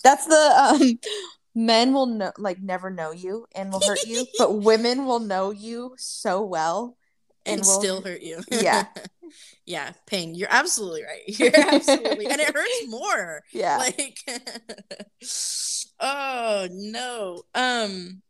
That's 0.03 0.27
the 0.27 0.35
um 0.81 0.99
men 1.55 1.93
will 1.93 2.07
know 2.07 2.33
like 2.39 2.61
never 2.61 2.91
know 2.91 3.13
you 3.13 3.47
and 3.55 3.73
will 3.73 3.81
hurt 3.81 4.07
you, 4.07 4.27
but 4.39 4.55
women 4.59 5.07
will 5.07 5.21
know 5.21 5.51
you 5.53 5.95
so 5.97 6.43
well 6.43 6.97
and, 7.47 7.61
and 7.61 7.67
will 7.67 7.81
still 7.81 8.03
hurt 8.03 8.23
you 8.23 8.43
Yeah. 8.51 8.87
yeah 9.67 9.93
pain 10.07 10.35
you're 10.35 10.49
absolutely 10.51 11.03
right 11.03 11.23
you're 11.27 11.51
absolutely 11.57 12.27
and 12.27 12.41
it 12.41 12.55
hurts 12.55 12.89
more 12.89 13.43
Yeah. 13.53 13.79
like 13.79 14.19
oh 16.01 16.69
no 16.71 17.43
um 17.55 18.23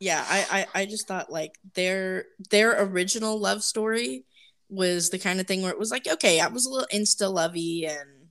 yeah 0.00 0.24
I, 0.26 0.66
I 0.74 0.82
i 0.82 0.86
just 0.86 1.06
thought 1.08 1.30
like 1.30 1.52
their 1.74 2.26
their 2.50 2.82
original 2.84 3.38
love 3.38 3.62
story 3.62 4.24
was 4.68 5.10
the 5.10 5.18
kind 5.18 5.40
of 5.40 5.46
thing 5.46 5.62
where 5.62 5.70
it 5.72 5.78
was 5.78 5.90
like 5.90 6.06
okay 6.08 6.40
i 6.40 6.46
was 6.46 6.66
a 6.66 6.70
little 6.70 6.88
insta 6.92 7.32
lovey 7.32 7.86
and 7.86 8.23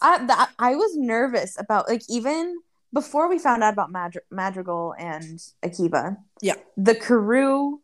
I 0.00 0.24
that 0.26 0.50
I 0.58 0.74
was 0.74 0.96
nervous 0.96 1.56
about 1.58 1.88
like 1.88 2.02
even 2.08 2.58
before 2.92 3.28
we 3.28 3.38
found 3.38 3.62
out 3.62 3.72
about 3.72 3.90
Madri- 3.92 4.22
Madrigal 4.30 4.94
and 4.98 5.38
Akiva. 5.62 6.16
Yeah. 6.40 6.54
The 6.76 6.94
Karou 6.94 7.80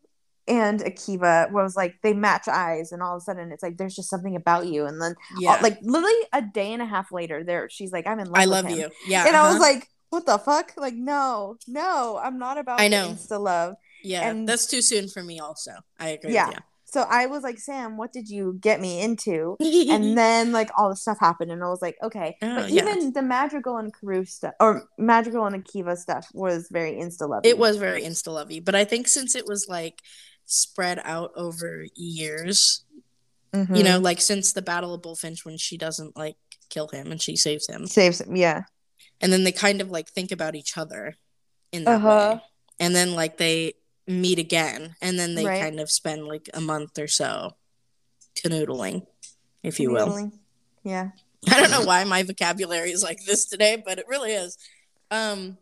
and 0.47 0.81
Akiva 0.81 1.51
was 1.51 1.77
like 1.77 1.97
they 2.03 2.13
match 2.15 2.49
eyes, 2.49 2.93
and 2.93 3.03
all 3.03 3.17
of 3.17 3.23
a 3.23 3.25
sudden 3.25 3.53
it's 3.53 3.63
like 3.63 3.77
there's 3.77 3.95
just 3.95 4.11
something 4.11 4.37
about 4.37 4.67
you, 4.67 4.87
and 4.87 5.01
then 5.01 5.15
Yeah. 5.39 5.59
like 5.63 5.79
literally 5.83 6.15
a 6.33 6.43
day 6.43 6.73
and 6.73 6.83
a 6.83 6.87
half 6.87 7.13
later, 7.13 7.45
there 7.45 7.69
she's 7.71 7.93
like 7.93 8.07
I'm 8.07 8.19
in 8.21 8.27
love. 8.27 8.37
I 8.37 8.45
love 8.45 8.67
him. 8.67 8.79
you. 8.79 8.91
Yeah. 9.07 9.27
and 9.27 9.37
I 9.37 9.43
was 9.45 9.55
uh-huh. 9.57 9.63
like, 9.63 9.89
what 10.11 10.27
the 10.27 10.39
fuck? 10.39 10.73
Like 10.77 10.95
no, 10.95 11.57
no, 11.67 12.21
I'm 12.23 12.39
not 12.39 12.59
about 12.59 12.81
I 12.81 12.89
know. 12.89 13.09
insta 13.09 13.41
love. 13.41 13.77
yeah, 14.03 14.29
and- 14.29 14.49
that's 14.49 14.67
too 14.67 14.83
soon 14.83 15.09
for 15.09 15.23
me 15.23 15.41
also. 15.41 15.73
I 15.99 16.09
agree 16.11 16.35
Yeah. 16.35 16.51
So 16.95 17.01
I 17.11 17.27
was 17.27 17.43
like, 17.43 17.59
Sam, 17.59 17.97
what 17.97 18.13
did 18.13 18.29
you 18.29 18.57
get 18.61 18.81
me 18.81 19.01
into? 19.03 19.57
and 19.61 20.17
then 20.23 20.53
like 20.53 20.71
all 20.77 20.89
the 20.91 20.97
stuff 20.97 21.19
happened 21.21 21.51
and 21.51 21.63
i 21.63 21.69
was 21.69 21.83
like 21.83 21.97
okay 22.03 22.37
Oh, 22.41 22.55
but 22.57 22.71
yeah. 22.71 22.83
even 22.83 23.13
the 23.13 23.23
madrigal 23.23 23.77
and 23.79 23.93
Karou 23.93 24.27
stuff 24.27 24.55
or 24.61 24.71
madrigal 24.97 25.45
and 25.47 25.57
akiva 25.63 25.97
stuff 25.97 26.27
was 26.33 26.69
very 26.71 26.93
insta 26.93 27.29
lovey. 27.29 27.49
it 27.49 27.59
was 27.59 27.77
very 27.77 28.03
insta 28.03 28.29
lovey, 28.33 28.61
but 28.61 28.75
I 28.75 28.85
think 28.85 29.09
since 29.09 29.35
it 29.35 29.47
was 29.47 29.67
like 29.69 30.01
spread 30.47 31.01
out 31.05 31.33
over 31.37 31.87
years, 31.97 32.85
Mm-hmm. 33.55 33.75
you 33.77 33.85
know, 33.85 33.99
like 34.01 34.21
since 34.21 34.53
the 34.53 34.63
Battle 34.63 34.95
of 34.95 35.03
Bullfinch 35.03 35.45
when 35.45 35.57
she 35.59 35.77
doesn't 35.77 36.17
like 36.17 36.37
kill 36.71 36.89
him 36.89 37.13
and 37.13 37.23
she 37.23 37.37
saves 37.37 37.69
him. 37.69 37.87
saves 37.87 38.21
him 38.21 38.35
yeah 38.35 38.63
And 39.21 39.33
then 39.33 39.45
they 39.45 39.53
kind 39.53 39.81
of 39.81 39.91
like 39.93 40.09
think 40.09 40.33
about 40.33 40.57
each 40.57 40.77
other 40.77 41.15
in 41.71 41.85
that 41.85 41.97
Uh-huh. 42.03 42.31
way. 42.39 42.43
And 42.81 42.95
then 42.97 43.15
like 43.15 43.37
they 43.37 43.75
meet 44.07 44.39
again 44.39 44.97
and 45.01 45.19
then 45.19 45.35
they 45.35 45.47
Right. 45.47 45.61
kind 45.63 45.81
of 45.81 45.91
spend 45.91 46.27
like 46.27 46.49
a 46.55 46.61
month 46.61 46.99
or 46.99 47.09
so 47.09 47.53
canoodling, 48.37 49.07
if 49.63 49.81
you 49.81 49.91
will. 49.91 50.31
Yeah 50.83 51.11
I 51.51 51.61
don't 51.61 51.71
know 51.71 51.83
why 51.85 52.05
my 52.05 52.23
vocabulary 52.23 52.91
is 52.91 53.03
like 53.03 53.25
this 53.25 53.47
today, 53.47 53.83
but 53.85 53.99
it 53.99 54.07
really 54.09 54.33
is. 54.33 54.57
Um 55.11 55.59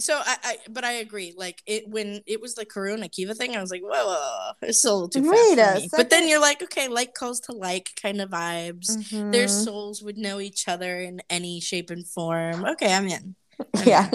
so 0.00 0.20
I, 0.24 0.36
I 0.42 0.56
but 0.68 0.82
I 0.82 0.92
agree. 0.94 1.34
Like 1.36 1.62
it 1.66 1.88
when 1.88 2.22
it 2.26 2.40
was 2.40 2.54
the 2.56 2.66
Karuna 2.66 3.10
Kiva 3.10 3.32
thing, 3.34 3.56
I 3.56 3.60
was 3.60 3.70
like, 3.70 3.82
whoa, 3.82 3.90
whoa, 4.06 4.52
it's 4.62 4.80
still 4.80 4.92
a 4.92 4.94
little 5.04 5.08
too 5.08 5.30
Wait 5.30 5.56
fast 5.56 5.76
for 5.76 5.80
me. 5.82 5.88
But 5.96 6.10
then 6.10 6.26
you're 6.28 6.40
like, 6.40 6.62
okay, 6.64 6.88
like 6.88 7.14
calls 7.14 7.38
to 7.42 7.52
like 7.52 7.90
kind 8.02 8.20
of 8.20 8.30
vibes. 8.30 8.96
Their 9.30 9.46
Mhm. 9.46 9.64
souls 9.64 10.02
would 10.02 10.18
know 10.18 10.40
each 10.40 10.66
other 10.66 11.00
in 11.00 11.22
any 11.30 11.60
shape 11.60 11.90
and 11.90 12.04
form. 12.06 12.64
Okay, 12.64 12.92
I'm 12.92 13.06
in. 13.06 13.36
I'm 13.76 13.86
yeah 13.88 14.10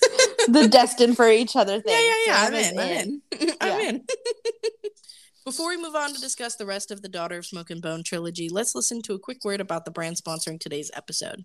the 0.48 0.68
destined 0.68 1.16
for 1.16 1.28
each 1.28 1.56
other 1.56 1.80
thing 1.80 1.92
Yeah, 1.92 2.00
yeah, 2.00 2.14
yeah. 2.26 2.44
Sam 2.44 2.54
I'm 2.54 2.60
is 2.60 2.70
in. 2.70 2.78
I'm 2.80 3.40
in. 3.48 3.50
I'm 3.60 3.80
Yeah. 3.80 3.88
in. 3.88 4.04
Before 5.44 5.68
we 5.68 5.76
move 5.76 5.94
on 5.94 6.14
to 6.14 6.20
discuss 6.20 6.56
the 6.56 6.64
rest 6.64 6.90
of 6.90 7.02
the 7.02 7.08
Daughter 7.08 7.36
of 7.36 7.44
Smoke 7.44 7.68
and 7.70 7.82
Bone 7.82 8.02
trilogy, 8.02 8.48
let's 8.48 8.74
listen 8.74 9.02
to 9.02 9.12
a 9.12 9.18
quick 9.18 9.44
word 9.44 9.60
about 9.60 9.84
the 9.84 9.90
brand 9.90 10.16
sponsoring 10.16 10.58
today's 10.58 10.90
episode. 10.94 11.44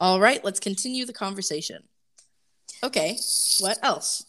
All 0.00 0.20
right, 0.20 0.44
let's 0.44 0.60
continue 0.60 1.04
the 1.04 1.12
conversation. 1.12 1.84
Okay, 2.82 3.18
what 3.60 3.78
else? 3.82 4.24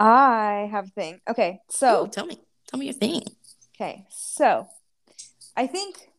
i 0.00 0.68
have 0.72 0.86
a 0.86 0.90
thing 0.90 1.20
okay 1.30 1.60
so 1.70 2.04
Ooh, 2.04 2.08
tell 2.08 2.26
me. 2.26 2.36
Tell 2.66 2.80
me 2.80 2.86
your 2.86 2.94
thing. 2.94 3.22
Okay, 3.76 4.06
so 4.10 4.66
I 5.56 5.66
think 5.66 6.10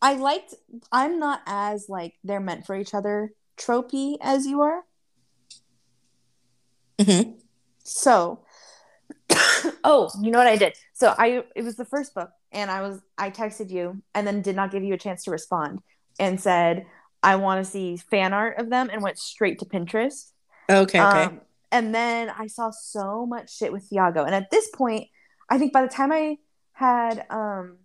I 0.00 0.14
liked. 0.14 0.54
I'm 0.92 1.18
not 1.18 1.42
as 1.46 1.88
like 1.88 2.14
they're 2.24 2.40
meant 2.40 2.66
for 2.66 2.76
each 2.76 2.94
other 2.94 3.32
tropey 3.58 4.16
as 4.22 4.46
you 4.46 4.62
are. 4.62 4.82
Mm-hmm. 6.98 7.32
So, 7.82 8.44
oh, 9.84 10.10
you 10.22 10.30
know 10.30 10.38
what 10.38 10.46
I 10.46 10.56
did? 10.56 10.74
So 10.92 11.14
I 11.18 11.44
it 11.54 11.62
was 11.62 11.76
the 11.76 11.84
first 11.84 12.14
book, 12.14 12.30
and 12.52 12.70
I 12.70 12.82
was 12.82 13.00
I 13.18 13.30
texted 13.30 13.70
you, 13.70 14.02
and 14.14 14.26
then 14.26 14.42
did 14.42 14.56
not 14.56 14.70
give 14.70 14.84
you 14.84 14.94
a 14.94 14.98
chance 14.98 15.24
to 15.24 15.30
respond, 15.30 15.80
and 16.18 16.40
said 16.40 16.86
I 17.24 17.36
want 17.36 17.64
to 17.64 17.70
see 17.70 17.96
fan 17.96 18.32
art 18.32 18.58
of 18.58 18.70
them, 18.70 18.90
and 18.92 19.02
went 19.02 19.18
straight 19.18 19.58
to 19.60 19.64
Pinterest. 19.64 20.30
Okay, 20.70 21.00
okay. 21.00 21.24
Um, 21.24 21.40
and 21.72 21.94
then 21.94 22.30
I 22.30 22.46
saw 22.46 22.70
so 22.70 23.26
much 23.26 23.56
shit 23.56 23.72
with 23.72 23.88
Thiago. 23.90 24.24
And 24.24 24.34
at 24.34 24.50
this 24.50 24.68
point, 24.74 25.08
I 25.50 25.58
think 25.58 25.72
by 25.72 25.82
the 25.82 25.88
time 25.88 26.12
I 26.12 26.36
had, 26.72 27.24
um, 27.30 27.78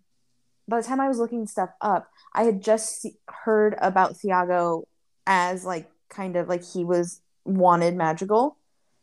by 0.67 0.79
the 0.81 0.87
time 0.87 0.99
I 0.99 1.07
was 1.07 1.17
looking 1.17 1.47
stuff 1.47 1.69
up, 1.81 2.07
I 2.33 2.43
had 2.43 2.61
just 2.61 3.01
se- 3.01 3.17
heard 3.27 3.75
about 3.81 4.13
Thiago 4.13 4.83
as 5.25 5.65
like 5.65 5.89
kind 6.09 6.35
of 6.35 6.47
like 6.47 6.63
he 6.63 6.83
was 6.85 7.21
wanted 7.45 7.95
Madrigal. 7.95 8.57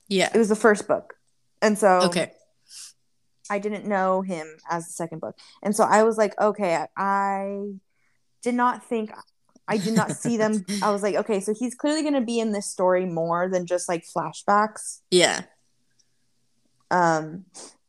yeah. 0.09 0.31
It 0.33 0.39
was 0.39 0.49
the 0.49 0.57
first 0.57 0.87
book. 0.87 1.15
And 1.61 1.77
so 1.77 2.03
Okay. 2.03 2.31
I 3.51 3.59
didn't 3.59 3.87
know 3.87 4.23
him 4.23 4.47
as 4.71 4.87
the 4.87 4.93
second 4.93 5.21
book. 5.21 5.37
And 5.63 5.75
so 5.75 5.85
I 5.85 6.03
was 6.05 6.17
like, 6.19 6.39
okay, 6.41 6.85
I 6.97 7.75
did 8.43 8.55
not 8.55 8.85
think 8.85 9.11
I 9.69 9.79
did 9.79 9.95
not 9.95 10.13
see 10.13 10.37
them. 10.37 10.65
I 10.83 10.91
was 10.91 11.03
like, 11.03 11.15
okay, 11.17 11.41
so 11.41 11.53
he's 11.55 11.75
clearly 11.75 12.03
going 12.03 12.15
to 12.15 12.21
be 12.21 12.39
in 12.39 12.53
this 12.53 12.67
story 12.67 13.05
more 13.07 13.49
than 13.49 13.67
just 13.67 13.89
like 13.89 14.05
flashbacks. 14.05 15.01
Yeah. 15.11 15.43
Um, 16.91 17.45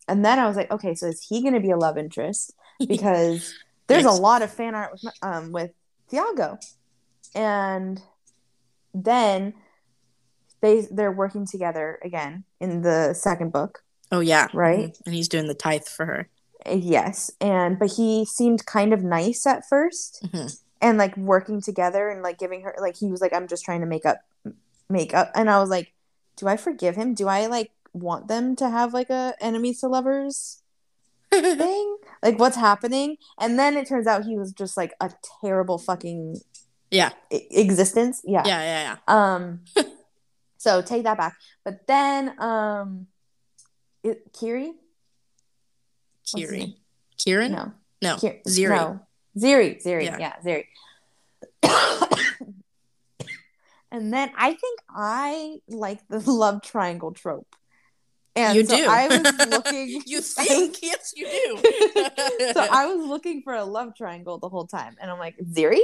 and 0.08 0.26
then 0.26 0.40
I 0.40 0.48
was 0.48 0.56
like, 0.58 0.72
okay, 0.72 0.96
so 0.96 1.08
is 1.08 1.26
he 1.28 1.42
going 1.42 1.54
to 1.54 1.60
be 1.60 1.72
a 1.72 1.78
love 1.78 1.98
interest? 1.98 2.54
Because 2.88 3.54
there's 3.88 4.06
a 4.06 4.12
lot 4.12 4.44
of 4.44 4.52
fan 4.54 4.76
art 4.76 4.92
with 4.92 5.12
um 5.24 5.52
with 5.52 5.72
Thiago, 6.12 6.60
and 7.34 8.00
then 8.94 9.56
they 10.62 10.88
they're 10.92 11.12
working 11.12 11.48
together 11.48 11.98
again 12.04 12.44
in 12.60 12.84
the 12.84 13.16
second 13.16 13.52
book. 13.52 13.80
Oh 14.12 14.20
yeah. 14.20 14.48
Right? 14.54 14.90
Mhm. 14.90 15.02
And 15.08 15.16
he's 15.16 15.28
doing 15.28 15.48
the 15.48 15.56
tithe 15.56 15.86
for 15.86 16.06
her. 16.06 16.30
Yes, 16.72 17.32
and 17.42 17.80
but 17.80 17.94
he 17.94 18.26
seemed 18.26 18.68
kind 18.68 18.94
of 18.94 19.02
nice 19.04 19.48
at 19.48 19.64
1st 19.68 20.28
Mhm. 20.32 20.60
And 20.82 20.98
like 20.98 21.16
working 21.18 21.62
together 21.62 22.10
and 22.10 22.22
like 22.22 22.38
giving 22.38 22.62
her 22.62 22.76
like 22.80 22.96
he 22.96 23.12
was 23.12 23.22
like 23.22 23.34
I'm 23.34 23.48
just 23.48 23.66
trying 23.66 23.82
to 23.82 23.88
make 23.88 24.06
up 24.06 24.20
make 24.90 25.14
up 25.14 25.32
and 25.36 25.50
I 25.50 25.60
was 25.60 25.70
like 25.70 25.94
do 26.38 26.48
I 26.48 26.56
forgive 26.56 26.96
him? 26.96 27.14
Do 27.14 27.28
I 27.28 27.48
like 27.48 27.72
want 27.94 28.28
them 28.28 28.56
to 28.58 28.70
have 28.70 28.94
like 28.94 29.10
a 29.10 29.34
enemies 29.42 29.82
to 29.82 29.88
lovers 29.88 30.62
thing? 31.32 31.98
like 32.24 32.40
what's 32.40 32.56
happening? 32.56 33.18
And 33.40 33.60
then 33.60 33.76
it 33.76 33.88
turns 33.88 34.08
out 34.08 34.26
he 34.26 34.38
was 34.38 34.54
just 34.54 34.78
like 34.78 34.94
a 35.02 35.12
terrible 35.42 35.78
fucking 35.78 36.40
yeah. 36.92 37.12
existence. 37.32 38.22
Yeah. 38.24 38.44
Yeah. 38.46 38.62
Yeah. 38.62 38.98
Yeah. 39.08 39.42
Um 39.42 39.62
so 40.58 40.82
take 40.82 41.04
that 41.04 41.18
back. 41.18 41.36
But 41.66 41.88
then 41.88 42.40
um 42.42 43.08
it, 44.04 44.32
Kiri? 44.32 44.74
Kiri. 46.24 46.78
Kieran? 47.18 47.52
No. 47.52 47.74
No. 48.02 48.18
Kir- 48.18 48.40
Ziri. 48.48 49.00
Ziri. 49.38 49.84
Ziri. 49.84 50.06
Yeah. 50.06 50.18
Yeah, 50.20 50.34
Ziri. 50.44 50.66
and 53.92 54.14
then 54.14 54.32
I 54.38 54.54
think 54.54 54.80
I 54.90 55.60
like 55.68 56.00
the 56.08 56.20
love 56.32 56.62
triangle 56.62 57.12
trope. 57.12 57.48
And 58.36 58.56
you 58.56 58.66
so 58.66 58.78
do. 58.78 58.86
I 58.88 59.08
was 59.08 59.48
looking. 59.50 60.04
you 60.06 60.22
think? 60.22 60.78
yes, 60.82 61.14
you 61.16 61.26
do. 61.26 61.58
so 62.54 62.68
I 62.72 62.94
was 62.94 63.08
looking 63.08 63.42
for 63.42 63.54
a 63.54 63.64
love 63.64 63.96
triangle 63.96 64.38
the 64.38 64.50
whole 64.50 64.68
time, 64.68 64.96
and 65.02 65.10
I'm 65.10 65.20
like 65.20 65.38
Ziri. 65.40 65.82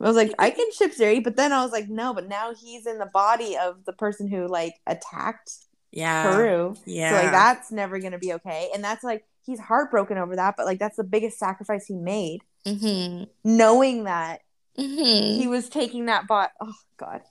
I 0.00 0.04
was 0.06 0.14
like, 0.14 0.32
I 0.38 0.50
can 0.50 0.70
ship 0.72 0.92
Ziri, 0.94 1.24
but 1.24 1.36
then 1.36 1.52
I 1.52 1.62
was 1.62 1.72
like, 1.72 1.88
no, 1.88 2.12
but 2.12 2.28
now 2.28 2.54
he's 2.54 2.86
in 2.86 2.98
the 2.98 3.06
body 3.06 3.56
of 3.56 3.84
the 3.86 3.94
person 3.94 4.28
who 4.28 4.46
like 4.46 4.74
attacked 4.86 5.52
yeah. 5.90 6.30
Peru. 6.30 6.76
Yeah. 6.84 7.10
So 7.10 7.24
like 7.24 7.32
that's 7.32 7.72
never 7.72 7.98
gonna 7.98 8.18
be 8.18 8.34
okay. 8.34 8.70
And 8.74 8.84
that's 8.84 9.02
like 9.02 9.24
he's 9.44 9.58
heartbroken 9.58 10.18
over 10.18 10.36
that, 10.36 10.54
but 10.56 10.66
like 10.66 10.78
that's 10.78 10.96
the 10.96 11.04
biggest 11.04 11.38
sacrifice 11.38 11.86
he 11.86 11.94
made. 11.94 12.42
Mm-hmm. 12.66 13.24
Knowing 13.44 14.04
that 14.04 14.40
Mm-hmm. 14.78 15.40
he 15.40 15.46
was 15.48 15.70
taking 15.70 16.04
that 16.04 16.26
bot 16.26 16.50
oh 16.60 16.74
god. 16.98 17.22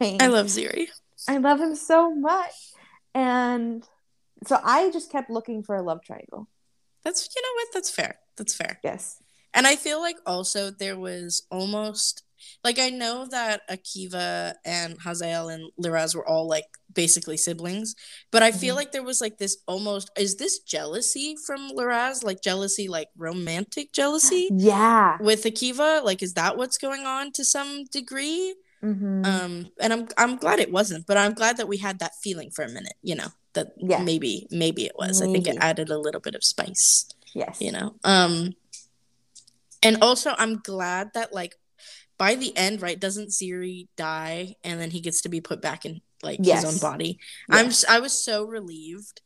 Pain. 0.00 0.20
I 0.20 0.26
love 0.26 0.46
Ziri. 0.46 0.88
I 1.28 1.36
love 1.36 1.60
him 1.60 1.76
so 1.76 2.12
much. 2.12 2.50
And 3.14 3.86
so 4.46 4.58
I 4.64 4.90
just 4.90 5.12
kept 5.12 5.30
looking 5.30 5.62
for 5.62 5.76
a 5.76 5.82
love 5.82 6.02
triangle. 6.02 6.48
That's 7.04 7.28
you 7.36 7.40
know 7.40 7.54
what? 7.54 7.68
That's 7.72 7.88
fair. 7.88 8.16
That's 8.36 8.52
fair. 8.54 8.80
Yes. 8.82 9.22
And 9.54 9.64
I 9.64 9.76
feel 9.76 10.00
like 10.00 10.16
also 10.26 10.70
there 10.72 10.98
was 10.98 11.46
almost 11.52 12.24
like 12.64 12.78
I 12.78 12.90
know 12.90 13.26
that 13.30 13.62
Akiva 13.68 14.54
and 14.64 14.98
Hazael 15.00 15.48
and 15.48 15.70
Liraz 15.82 16.14
were 16.14 16.26
all 16.26 16.46
like 16.48 16.66
basically 16.92 17.36
siblings, 17.36 17.94
but 18.30 18.42
I 18.42 18.52
feel 18.52 18.74
Mhm. 18.74 18.78
like 18.78 18.92
there 18.92 19.02
was 19.02 19.20
like 19.20 19.38
this 19.38 19.56
almost 19.66 20.10
is 20.16 20.36
this 20.36 20.58
jealousy 20.60 21.36
from 21.46 21.70
Liraz? 21.70 22.22
Like 22.22 22.42
jealousy, 22.42 22.88
like 22.88 23.08
romantic 23.16 23.92
jealousy 23.92 24.48
Yeah. 24.52 25.16
with 25.20 25.44
Akiva? 25.44 26.04
Like 26.04 26.22
is 26.22 26.34
that 26.34 26.56
what's 26.56 26.78
going 26.78 27.04
on 27.06 27.32
to 27.32 27.44
some 27.44 27.84
degree? 27.84 28.54
Mhm. 28.82 29.24
Um, 29.24 29.70
and 29.80 29.92
I'm 29.92 30.08
I'm 30.18 30.36
glad 30.36 30.58
it 30.58 30.72
wasn't, 30.72 31.06
but 31.06 31.16
I'm 31.16 31.34
glad 31.34 31.56
that 31.58 31.68
we 31.68 31.78
had 31.78 31.98
that 32.00 32.12
feeling 32.22 32.50
for 32.50 32.64
a 32.64 32.68
minute. 32.68 32.94
You 33.02 33.14
know 33.14 33.28
that 33.54 33.68
Yeah. 33.76 34.02
maybe 34.02 34.46
maybe 34.50 34.84
it 34.86 34.96
was. 34.98 35.22
I 35.22 35.26
think 35.30 35.46
it 35.46 35.56
added 35.60 35.88
a 35.90 35.98
little 35.98 36.20
bit 36.20 36.34
of 36.34 36.42
spice. 36.42 37.06
yes. 37.34 37.56
You 37.60 37.72
know. 37.72 37.94
Um, 38.04 38.54
and 39.82 40.02
also 40.02 40.34
I'm 40.38 40.58
glad 40.58 41.12
that 41.14 41.32
like 41.32 41.56
by 42.22 42.36
the 42.36 42.56
end, 42.56 42.80
right? 42.80 43.00
Doesn't 43.00 43.30
Ziri 43.30 43.88
die, 43.96 44.54
and 44.62 44.80
then 44.80 44.92
he 44.92 45.00
gets 45.00 45.22
to 45.22 45.28
be 45.28 45.40
put 45.40 45.60
back 45.60 45.84
in 45.84 46.00
like 46.22 46.38
his 46.38 46.64
own 46.64 46.78
body? 46.78 47.18
Yeah. 47.48 47.56
I'm 47.56 47.70
I 47.88 47.98
was 47.98 48.12
so 48.12 48.44
relieved. 48.44 49.22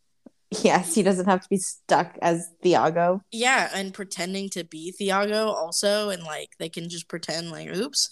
Yes, 0.63 0.95
he 0.95 1.03
doesn't 1.03 1.27
have 1.27 1.43
to 1.43 1.49
be 1.51 1.59
stuck 1.59 2.17
as 2.23 2.49
Thiago. 2.65 3.21
Yeah, 3.31 3.69
and 3.75 3.93
pretending 3.93 4.49
to 4.51 4.65
be 4.65 4.95
Thiago 4.99 5.49
also, 5.49 6.09
and 6.09 6.23
like 6.23 6.53
they 6.59 6.71
can 6.71 6.89
just 6.89 7.07
pretend 7.07 7.51
like, 7.51 7.69
oops. 7.77 8.09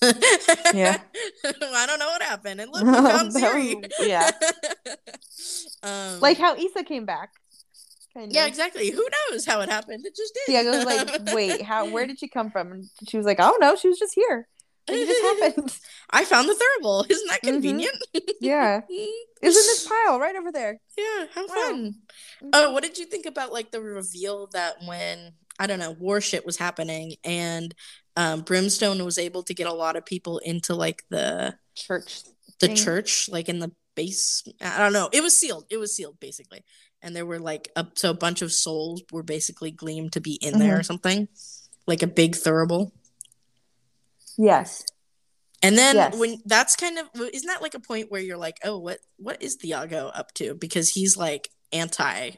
Yeah. 0.75 0.99
I 1.47 1.87
don't 1.87 1.99
know 1.99 2.09
what 2.09 2.21
happened. 2.23 2.61
And 2.61 2.71
look, 2.71 2.85
That 2.85 3.33
Ziri. 3.33 3.91
yeah. 4.01 4.33
um, 5.83 6.21
Like 6.21 6.37
how 6.37 6.57
Issa 6.57 6.85
came 6.85 7.07
back. 7.07 7.31
Kind 8.13 8.35
yeah, 8.35 8.43
of. 8.43 8.49
exactly. 8.49 8.91
Who 8.91 9.09
knows 9.31 9.47
how 9.47 9.63
it 9.63 9.71
happened? 9.71 10.05
It 10.05 10.15
just 10.15 10.39
did. 10.47 10.55
Thiago's 10.55 10.85
like, 10.85 11.35
wait, 11.35 11.63
how? 11.63 11.89
Where 11.89 12.07
did 12.07 12.21
she 12.21 12.29
come 12.29 12.51
from? 12.51 12.71
And 12.71 12.85
she 13.09 13.17
was 13.17 13.25
like, 13.25 13.39
oh 13.41 13.57
no, 13.63 13.77
she 13.77 13.89
was 13.89 13.99
just 13.99 14.15
here. 14.15 14.47
It 14.89 15.07
just 15.07 15.43
happened. 15.43 15.79
I 16.11 16.25
found 16.25 16.49
the 16.49 16.55
thurible. 16.55 17.07
Isn't 17.11 17.29
that 17.29 17.43
Mhm. 17.43 17.49
convenient? 17.53 17.97
Yeah, 18.41 18.81
it's 18.89 19.17
in 19.43 19.53
this 19.53 19.89
pile 19.89 20.19
right 20.21 20.37
over 20.37 20.53
there. 20.53 20.79
Yeah, 20.99 21.27
how 21.35 21.47
Wow. 21.47 21.55
fun. 21.55 21.95
Oh, 22.53 22.73
what 22.73 22.83
did 22.83 22.99
you 22.99 23.07
think 23.07 23.27
about 23.27 23.53
like 23.53 23.71
the 23.71 23.81
reveal 23.81 24.49
that 24.49 24.77
when 24.87 25.33
I 25.59 25.67
don't 25.67 25.79
know, 25.79 25.93
war 25.93 26.21
shit 26.21 26.45
was 26.45 26.57
happening 26.57 27.15
and 27.25 27.75
um 28.17 28.43
Brimstone 28.43 29.05
was 29.05 29.19
able 29.19 29.43
to 29.45 29.55
get 29.55 29.67
a 29.67 29.73
lot 29.73 29.97
of 29.97 30.05
people 30.05 30.39
into 30.39 30.75
like 30.75 31.05
the 31.11 31.55
Church. 31.75 32.23
the 32.61 32.69
thing. 32.69 32.77
church, 32.77 33.29
like 33.29 33.49
in 33.49 33.59
the 33.61 33.73
base. 33.97 34.43
I 34.61 34.79
don't 34.79 34.93
know. 34.93 35.09
It 35.13 35.23
was 35.23 35.37
sealed. 35.37 35.65
It 35.71 35.79
was 35.79 35.95
sealed 35.97 36.21
basically. 36.21 36.65
And 37.03 37.15
there 37.15 37.27
were 37.27 37.39
like 37.39 37.69
a 37.77 37.87
so 37.95 38.11
a 38.11 38.15
bunch 38.15 38.43
of 38.43 38.53
souls 38.53 39.03
were 39.13 39.23
basically 39.23 39.71
gleamed 39.71 40.13
to 40.13 40.21
be 40.21 40.35
in 40.35 40.59
there 40.59 40.79
or 40.79 40.83
something. 40.83 41.29
Like 41.87 42.03
a 42.03 42.07
big 42.07 42.33
thurible. 42.33 42.93
Yes. 44.39 44.85
And 45.63 45.79
then 45.79 45.97
Yes. 45.97 46.17
when 46.17 46.43
that's 46.45 46.77
kind 46.77 46.99
of 46.99 47.09
isn't 47.33 47.47
that 47.47 47.63
like 47.63 47.75
a 47.75 47.81
point 47.81 48.11
where 48.11 48.21
you're 48.21 48.37
like, 48.37 48.59
oh, 48.65 48.79
what 48.79 48.99
what 49.17 49.43
is 49.43 49.57
Thiago 49.57 50.11
up 50.15 50.33
to? 50.35 50.55
Because 50.55 50.91
he's 50.91 51.17
like 51.17 51.49
anti 51.73 52.33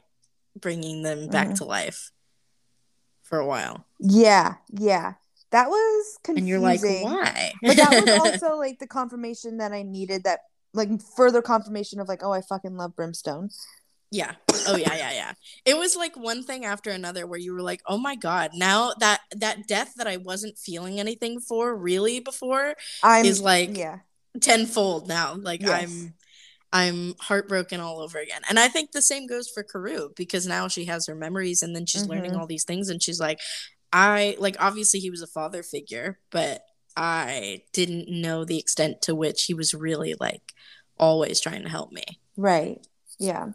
bringing 0.60 1.02
them 1.02 1.28
back 1.28 1.48
Mhm. 1.48 1.56
to 1.58 1.64
life 1.64 2.10
for 3.22 3.38
a 3.38 3.46
while, 3.46 3.84
Yeah. 3.98 4.54
Yeah. 4.70 5.14
That 5.50 5.68
was 5.68 6.18
confusing. 6.22 6.38
and 6.42 6.48
you're 6.48 6.60
like, 6.60 6.80
why? 6.82 7.52
but 7.62 7.76
that 7.76 7.90
was 8.04 8.08
also 8.44 8.56
like 8.56 8.78
the 8.78 8.86
confirmation 8.86 9.58
that 9.58 9.72
I 9.72 9.82
needed. 9.82 10.24
That 10.24 10.40
like 10.74 10.88
further 11.16 11.42
confirmation 11.42 11.98
of 12.00 12.08
like, 12.08 12.22
oh, 12.22 12.32
I 12.32 12.40
fucking 12.42 12.76
love 12.76 12.94
Brimstone. 12.94 13.50
Yeah. 14.16 14.32
Oh 14.66 14.76
yeah, 14.76 14.94
yeah, 14.94 15.12
yeah. 15.12 15.32
It 15.66 15.76
was 15.76 15.94
like 15.94 16.16
one 16.16 16.42
thing 16.42 16.64
after 16.64 16.90
another 16.90 17.26
where 17.26 17.38
you 17.38 17.52
were 17.52 17.60
like, 17.60 17.82
oh 17.86 17.98
my 17.98 18.16
god, 18.16 18.52
now 18.54 18.94
that 19.00 19.20
that 19.36 19.68
death 19.68 19.92
that 19.96 20.06
I 20.06 20.16
wasn't 20.16 20.56
feeling 20.58 20.98
anything 20.98 21.38
for 21.38 21.76
really 21.76 22.20
before 22.20 22.74
I'm 23.02 23.26
is 23.26 23.42
like 23.42 23.76
yeah. 23.76 23.98
tenfold 24.40 25.06
now. 25.06 25.34
Like 25.34 25.60
Yes. 25.60 25.82
I'm 25.82 26.14
I'm 26.72 27.14
heartbroken 27.20 27.80
all 27.80 28.00
over 28.00 28.18
again. 28.18 28.40
And 28.48 28.58
I 28.58 28.68
think 28.68 28.92
the 28.92 29.02
same 29.02 29.26
goes 29.26 29.48
for 29.48 29.62
Karou 29.62 30.16
because 30.16 30.46
now 30.46 30.66
she 30.66 30.86
has 30.86 31.06
her 31.06 31.14
memories 31.14 31.62
and 31.62 31.76
then 31.76 31.84
she's 31.84 32.06
learning 32.06 32.32
Mhm. 32.32 32.38
all 32.38 32.46
these 32.46 32.64
things 32.64 32.88
and 32.88 33.02
she's 33.02 33.20
like 33.20 33.40
I 33.92 34.36
like 34.38 34.56
obviously 34.58 35.00
he 35.00 35.10
was 35.10 35.22
a 35.22 35.26
father 35.26 35.62
figure, 35.62 36.18
but 36.30 36.62
I 36.96 37.62
didn't 37.74 38.08
know 38.08 38.46
the 38.46 38.58
extent 38.58 39.02
to 39.02 39.14
which 39.14 39.44
he 39.44 39.52
was 39.54 39.74
really 39.74 40.14
like 40.18 40.54
always 40.98 41.38
trying 41.40 41.62
to 41.64 41.68
help 41.68 41.92
me. 41.92 42.04
Right. 42.36 42.86
Yeah. 43.18 43.50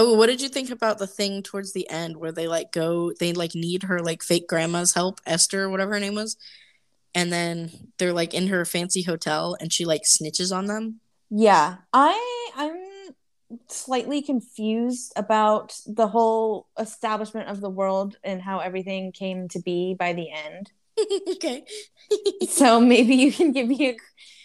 Oh, 0.00 0.14
what 0.14 0.28
did 0.28 0.40
you 0.40 0.48
think 0.48 0.70
about 0.70 0.98
the 0.98 1.06
thing 1.08 1.42
towards 1.42 1.72
the 1.72 1.90
end 1.90 2.16
where 2.16 2.30
they 2.32 2.46
like 2.46 2.70
go 2.72 3.12
they 3.18 3.32
like 3.32 3.54
need 3.54 3.82
her 3.82 3.98
like 4.00 4.22
fake 4.22 4.46
grandma's 4.48 4.94
help, 4.94 5.20
Esther 5.26 5.64
or 5.64 5.70
whatever 5.70 5.94
her 5.94 6.00
name 6.00 6.14
was? 6.14 6.36
And 7.14 7.32
then 7.32 7.70
they're 7.98 8.12
like 8.12 8.32
in 8.32 8.46
her 8.46 8.64
fancy 8.64 9.02
hotel 9.02 9.56
and 9.60 9.72
she 9.72 9.84
like 9.84 10.02
snitches 10.04 10.54
on 10.56 10.66
them. 10.66 11.00
Yeah. 11.30 11.76
I 11.92 12.50
I'm 12.56 12.76
slightly 13.68 14.22
confused 14.22 15.12
about 15.16 15.74
the 15.86 16.06
whole 16.06 16.68
establishment 16.78 17.48
of 17.48 17.60
the 17.60 17.70
world 17.70 18.16
and 18.22 18.40
how 18.40 18.60
everything 18.60 19.10
came 19.10 19.48
to 19.48 19.58
be 19.60 19.94
by 19.98 20.12
the 20.12 20.30
end. 20.30 20.70
okay. 21.32 21.64
So 22.48 22.80
maybe 22.80 23.16
you 23.16 23.32
can 23.32 23.52
give 23.52 23.66
me 23.66 23.88
a 23.90 23.96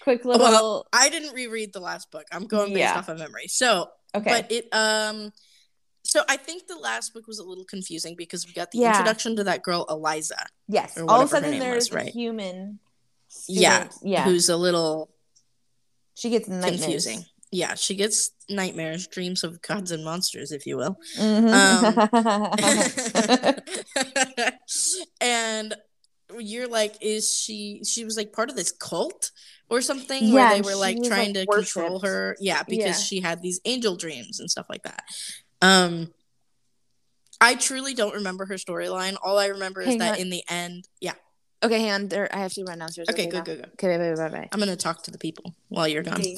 quick 0.03 0.25
little 0.25 0.41
Well, 0.45 0.87
I 0.93 1.09
didn't 1.09 1.33
reread 1.35 1.73
the 1.73 1.79
last 1.79 2.11
book. 2.11 2.25
I'm 2.31 2.47
going 2.47 2.69
based 2.69 2.79
Yeah. 2.79 2.97
off 2.97 3.09
of 3.09 3.19
memory. 3.19 3.47
So, 3.47 3.89
okay. 4.15 4.29
but 4.41 4.51
it 4.51 4.67
um 4.73 5.31
so 6.05 6.21
I 6.27 6.35
think 6.37 6.67
the 6.67 6.75
last 6.77 7.13
book 7.13 7.27
was 7.27 7.39
a 7.39 7.43
little 7.43 7.63
confusing 7.65 8.15
because 8.15 8.45
we 8.45 8.53
got 8.53 8.71
the 8.71 8.79
Yeah. 8.79 8.91
introduction 8.91 9.35
to 9.37 9.43
that 9.45 9.63
girl 9.63 9.85
Eliza. 9.89 10.45
yes. 10.67 10.97
All 10.97 11.21
of 11.21 11.27
a 11.27 11.29
sudden 11.29 11.59
there's 11.59 11.89
was, 11.89 11.93
right. 11.93 12.09
a 12.09 12.11
human 12.11 12.79
Yeah, 13.47 13.87
student. 13.87 14.11
Yeah. 14.11 14.23
Who's 14.25 14.49
a 14.49 14.57
little 14.57 15.09
she 16.15 16.29
gets 16.29 16.47
nightmares. 16.47 16.81
confusing. 16.81 17.25
Yeah, 17.51 17.75
she 17.75 17.95
gets 17.95 18.31
nightmares, 18.49 19.07
dreams 19.07 19.43
of 19.43 19.61
gods 19.61 19.91
and 19.91 20.03
monsters, 20.03 20.51
if 20.51 20.65
you 20.65 20.77
will. 20.77 20.97
Mhm. 21.17 21.53
and 25.21 25.75
you're 26.39 26.67
like, 26.67 26.95
is 27.01 27.35
she? 27.35 27.81
She 27.83 28.05
was 28.05 28.17
like 28.17 28.33
part 28.33 28.49
of 28.49 28.55
this 28.55 28.71
cult 28.71 29.31
or 29.69 29.81
something 29.81 30.23
Yeah, 30.25 30.33
where 30.33 30.49
they 30.55 30.61
were 30.61 30.75
like 30.75 31.01
trying 31.03 31.33
like, 31.33 31.47
to 31.47 31.53
control 31.53 31.99
her. 32.01 32.35
Yeah, 32.39 32.63
because 32.63 32.85
Yeah. 32.85 32.93
she 32.93 33.21
had 33.21 33.41
these 33.41 33.59
angel 33.65 33.95
dreams 33.95 34.39
and 34.39 34.49
stuff 34.49 34.65
like 34.69 34.83
that. 34.83 35.03
Um, 35.61 36.13
I 37.41 37.55
truly 37.55 37.93
don't 37.93 38.13
remember 38.13 38.45
her 38.45 38.55
storyline. 38.55 39.17
All 39.21 39.37
I 39.37 39.47
remember 39.47 39.81
is 39.81 39.97
that 39.97 40.13
on. 40.15 40.19
in 40.19 40.29
the 40.29 40.43
end, 40.49 40.87
yeah. 41.01 41.13
okay, 41.63 41.79
hang 41.79 41.91
on. 41.91 42.07
There, 42.07 42.33
I 42.33 42.39
have 42.39 42.53
to 42.53 42.63
run 42.63 42.79
downstairs. 42.79 43.09
Okay, 43.09 43.25
now. 43.25 43.31
good, 43.41 43.45
good, 43.45 43.61
good. 43.61 43.71
Okay, 43.73 43.97
bye, 43.97 44.15
bye, 44.15 44.29
bye, 44.29 44.37
bye. 44.41 44.49
I'm 44.51 44.59
gonna 44.59 44.75
talk 44.75 45.03
to 45.03 45.11
the 45.11 45.17
people 45.17 45.53
while 45.69 45.87
you're 45.87 46.03
gone. 46.03 46.19
Okay. 46.19 46.35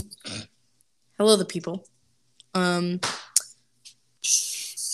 Hello, 1.18 1.36
the 1.36 1.46
people. 1.46 1.88
Um, 2.54 3.00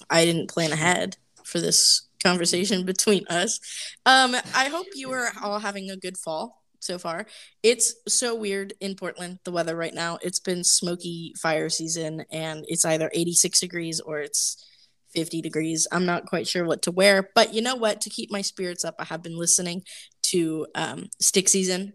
I 0.09 0.25
didn't 0.25 0.49
plan 0.49 0.71
ahead 0.71 1.17
for 1.43 1.59
this 1.59 2.07
conversation 2.23 2.85
between 2.85 3.25
us. 3.29 3.59
Um, 4.05 4.35
I 4.55 4.69
hope 4.69 4.87
you 4.93 5.11
are 5.11 5.31
all 5.41 5.59
having 5.59 5.89
a 5.89 5.97
good 5.97 6.17
fall 6.17 6.61
so 6.79 6.97
far. 6.97 7.25
It's 7.63 7.95
so 8.07 8.35
weird 8.35 8.73
in 8.79 8.95
Portland, 8.95 9.39
the 9.43 9.51
weather 9.51 9.75
right 9.75 9.93
now. 9.93 10.17
It's 10.21 10.39
been 10.39 10.63
smoky 10.63 11.33
fire 11.41 11.69
season, 11.69 12.25
and 12.31 12.65
it's 12.67 12.85
either 12.85 13.09
86 13.13 13.59
degrees 13.59 13.99
or 13.99 14.19
it's 14.19 14.65
50 15.13 15.41
degrees. 15.41 15.87
I'm 15.91 16.05
not 16.05 16.25
quite 16.25 16.47
sure 16.47 16.65
what 16.65 16.81
to 16.83 16.91
wear, 16.91 17.29
but 17.35 17.53
you 17.53 17.61
know 17.61 17.75
what? 17.75 18.01
To 18.01 18.09
keep 18.09 18.31
my 18.31 18.41
spirits 18.41 18.85
up, 18.85 18.95
I 18.97 19.05
have 19.05 19.21
been 19.21 19.37
listening 19.37 19.83
to 20.23 20.67
um, 20.75 21.09
Stick 21.19 21.49
Season 21.49 21.93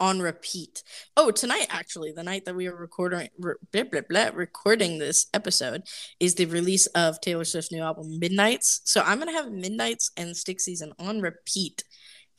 on 0.00 0.20
repeat. 0.20 0.82
Oh, 1.16 1.30
tonight 1.30 1.66
actually, 1.70 2.12
the 2.12 2.22
night 2.22 2.44
that 2.44 2.54
we 2.54 2.66
are 2.66 2.76
recording 2.76 3.28
re- 3.38 3.54
blah, 3.72 3.84
blah, 3.84 4.00
blah, 4.08 4.30
recording 4.34 4.98
this 4.98 5.26
episode 5.32 5.82
is 6.20 6.34
the 6.34 6.46
release 6.46 6.86
of 6.88 7.20
Taylor 7.20 7.44
Swift's 7.44 7.72
new 7.72 7.82
album 7.82 8.18
Midnights. 8.18 8.82
So 8.84 9.02
I'm 9.04 9.18
gonna 9.18 9.32
have 9.32 9.50
Midnights 9.50 10.10
and 10.16 10.36
Stick 10.36 10.60
Season 10.60 10.92
on 10.98 11.20
repeat 11.20 11.84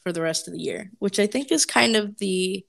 for 0.01 0.11
the 0.11 0.21
rest 0.21 0.47
of 0.47 0.53
the 0.53 0.61
year, 0.61 0.91
which 0.99 1.19
I 1.19 1.27
think 1.27 1.51
is 1.51 1.65
kind 1.65 1.95
of 1.95 2.17
the 2.17 2.65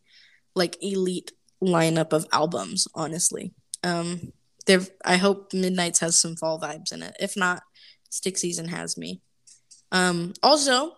like 0.54 0.76
elite 0.82 1.32
lineup 1.62 2.12
of 2.12 2.26
albums, 2.32 2.88
honestly. 2.94 3.52
Um 3.84 4.32
they've 4.66 4.88
I 5.04 5.16
hope 5.16 5.52
Midnights 5.52 6.00
has 6.00 6.18
some 6.18 6.36
fall 6.36 6.60
vibes 6.60 6.92
in 6.92 7.02
it. 7.02 7.16
If 7.20 7.36
not, 7.36 7.62
Stick 8.10 8.38
Season 8.38 8.68
has 8.68 8.96
me. 8.96 9.20
Um 9.92 10.34
also 10.42 10.92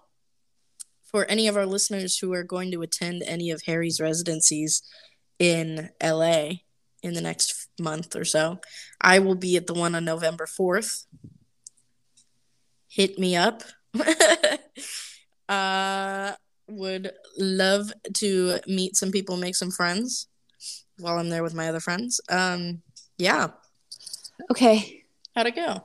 for 1.10 1.24
any 1.26 1.48
of 1.48 1.56
our 1.56 1.66
listeners 1.66 2.18
who 2.18 2.32
are 2.32 2.42
going 2.42 2.70
to 2.72 2.82
attend 2.82 3.22
any 3.26 3.50
of 3.50 3.62
Harry's 3.62 4.00
residencies 4.00 4.82
in 5.38 5.90
LA 6.02 6.50
in 7.02 7.14
the 7.14 7.20
next 7.20 7.68
month 7.80 8.14
or 8.14 8.24
so, 8.24 8.60
I 9.00 9.18
will 9.18 9.34
be 9.34 9.56
at 9.56 9.66
the 9.66 9.74
one 9.74 9.94
on 9.94 10.04
November 10.04 10.46
4th. 10.46 11.06
Hit 12.88 13.18
me 13.18 13.36
up. 13.36 13.62
uh 15.48 16.32
would 16.68 17.10
love 17.36 17.92
to 18.14 18.60
meet 18.68 18.96
some 18.96 19.10
people, 19.10 19.36
make 19.36 19.56
some 19.56 19.72
friends 19.72 20.28
while 20.98 21.18
I'm 21.18 21.28
there 21.30 21.42
with 21.42 21.54
my 21.54 21.68
other 21.68 21.80
friends. 21.80 22.20
Um 22.28 22.82
yeah, 23.18 23.48
Okay, 24.50 25.04
how'd 25.34 25.46
it 25.46 25.56
go? 25.56 25.84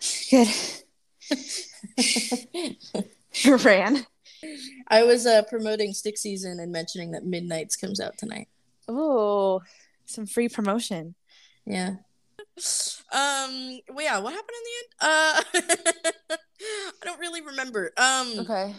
good. 0.30 0.48
You 3.44 3.56
ran. 3.64 4.06
I 4.88 5.02
was 5.04 5.26
uh 5.26 5.42
promoting 5.42 5.92
Stick 5.92 6.18
Season 6.18 6.60
and 6.60 6.72
mentioning 6.72 7.10
that 7.12 7.24
Midnights 7.24 7.76
comes 7.76 8.00
out 8.00 8.16
tonight. 8.18 8.48
Oh, 8.88 9.62
some 10.06 10.26
free 10.26 10.48
promotion. 10.48 11.14
Yeah. 11.66 11.96
Um. 13.12 13.80
Well, 13.88 14.04
yeah. 14.04 14.18
What 14.18 14.32
happened 14.34 14.56
in 14.58 14.64
the 14.64 14.76
end? 14.78 14.88
Uh, 15.00 16.36
I 17.02 17.04
don't 17.04 17.20
really 17.20 17.40
remember. 17.42 17.92
Um. 17.96 18.40
Okay. 18.40 18.74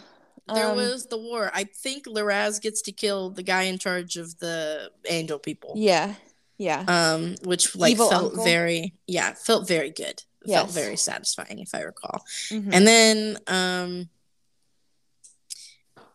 there 0.54 0.68
Um, 0.70 0.76
was 0.76 1.06
the 1.06 1.16
war. 1.18 1.50
I 1.54 1.64
think 1.64 2.06
Liraz 2.06 2.60
gets 2.60 2.82
to 2.82 2.92
kill 2.92 3.30
the 3.30 3.42
guy 3.42 3.62
in 3.62 3.78
charge 3.78 4.16
of 4.16 4.38
the 4.38 4.90
angel 5.08 5.38
people. 5.38 5.74
Yeah. 5.76 6.14
Yeah. 6.58 6.84
Um, 6.88 7.36
which 7.44 7.74
like 7.74 7.92
Evil 7.92 8.10
felt 8.10 8.24
uncle? 8.32 8.44
very 8.44 8.92
yeah, 9.06 9.32
felt 9.34 9.66
very 9.66 9.90
good. 9.90 10.22
Felt 10.46 10.70
very 10.70 10.96
satisfying 10.96 11.58
if 11.58 11.74
I 11.74 11.80
recall. 11.82 12.22
Mhm. 12.50 12.70
And 12.72 12.86
then 12.86 13.38
um 13.46 14.08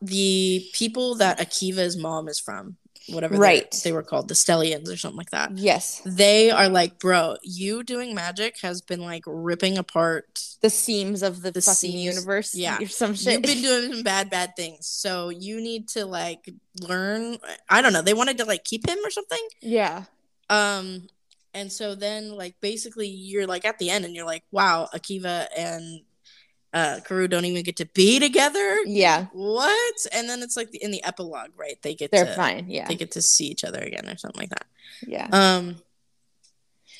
the 0.01 0.65
people 0.73 1.15
that 1.15 1.39
Akiva's 1.39 1.97
mom 1.97 2.27
is 2.27 2.39
from, 2.39 2.77
whatever 3.07 3.35
Right. 3.37 3.71
they 3.83 3.91
were 3.91 4.03
called, 4.03 4.27
the 4.27 4.33
Stelians 4.33 4.91
or 4.91 4.97
something 4.97 5.17
like 5.17 5.29
that. 5.31 5.57
yes. 5.57 6.01
They 6.05 6.49
are 6.51 6.67
like, 6.69 6.99
bro, 6.99 7.35
you 7.43 7.83
doing 7.83 8.15
magic 8.15 8.59
has 8.61 8.81
been 8.81 9.01
like 9.01 9.23
ripping 9.27 9.77
apart 9.77 10.25
The 10.61 10.69
seams 10.71 11.21
of 11.21 11.41
the, 11.43 11.51
The 11.51 11.61
fucking 11.61 11.75
seams, 11.91 12.15
universe. 12.15 12.55
yeah. 12.55 12.77
Or 12.81 12.87
some 12.87 13.13
You've 13.15 13.41
been 13.43 13.61
doing 13.61 13.93
some 13.93 14.03
bad, 14.03 14.29
bad 14.31 14.55
things. 14.55 14.87
So 14.87 15.29
you 15.29 15.61
need 15.61 15.87
to 15.89 16.05
like 16.05 16.49
learn. 16.81 17.37
I 17.69 17.81
don't 17.81 17.93
know. 17.93 18.01
They 18.01 18.15
wanted 18.15 18.37
to 18.39 18.45
like 18.45 18.63
keep 18.63 18.87
him 18.87 18.97
or 19.05 19.11
something. 19.11 19.47
yeah. 19.61 20.05
Um, 20.49 21.07
and 21.53 21.71
so 21.71 21.95
then 21.95 22.31
like 22.35 22.55
basically 22.61 23.07
you're 23.07 23.47
like 23.47 23.65
at 23.65 23.77
the 23.79 23.89
end 23.89 24.05
and 24.05 24.13
you're 24.15 24.25
like, 24.25 24.43
wow, 24.51 24.89
Akiva 24.93 25.47
and 25.57 26.01
uh 26.75 26.99
Karou 27.07 27.27
don't 27.29 27.45
even 27.45 27.63
get 27.63 27.77
to 27.77 27.85
be 27.87 28.19
together. 28.19 28.77
Yeah. 28.85 29.27
What? 29.33 29.95
And 30.11 30.29
then 30.29 30.43
it's 30.43 30.57
like 30.57 30.69
the, 30.71 30.83
in 30.83 30.91
the 30.91 31.03
epilogue, 31.03 31.51
right? 31.55 31.81
They 31.81 31.95
get 31.95 32.11
They're 32.11 32.25
to 32.25 32.35
fine. 32.35 32.69
Yeah. 32.69 32.87
they 32.87 32.95
get 32.95 33.11
to 33.11 33.21
see 33.21 33.47
each 33.47 33.63
other 33.63 33.79
again 33.79 34.07
or 34.07 34.17
something 34.17 34.39
like 34.41 34.49
that. 34.49 34.65
Yeah. 35.07 35.27
Um. 35.31 35.77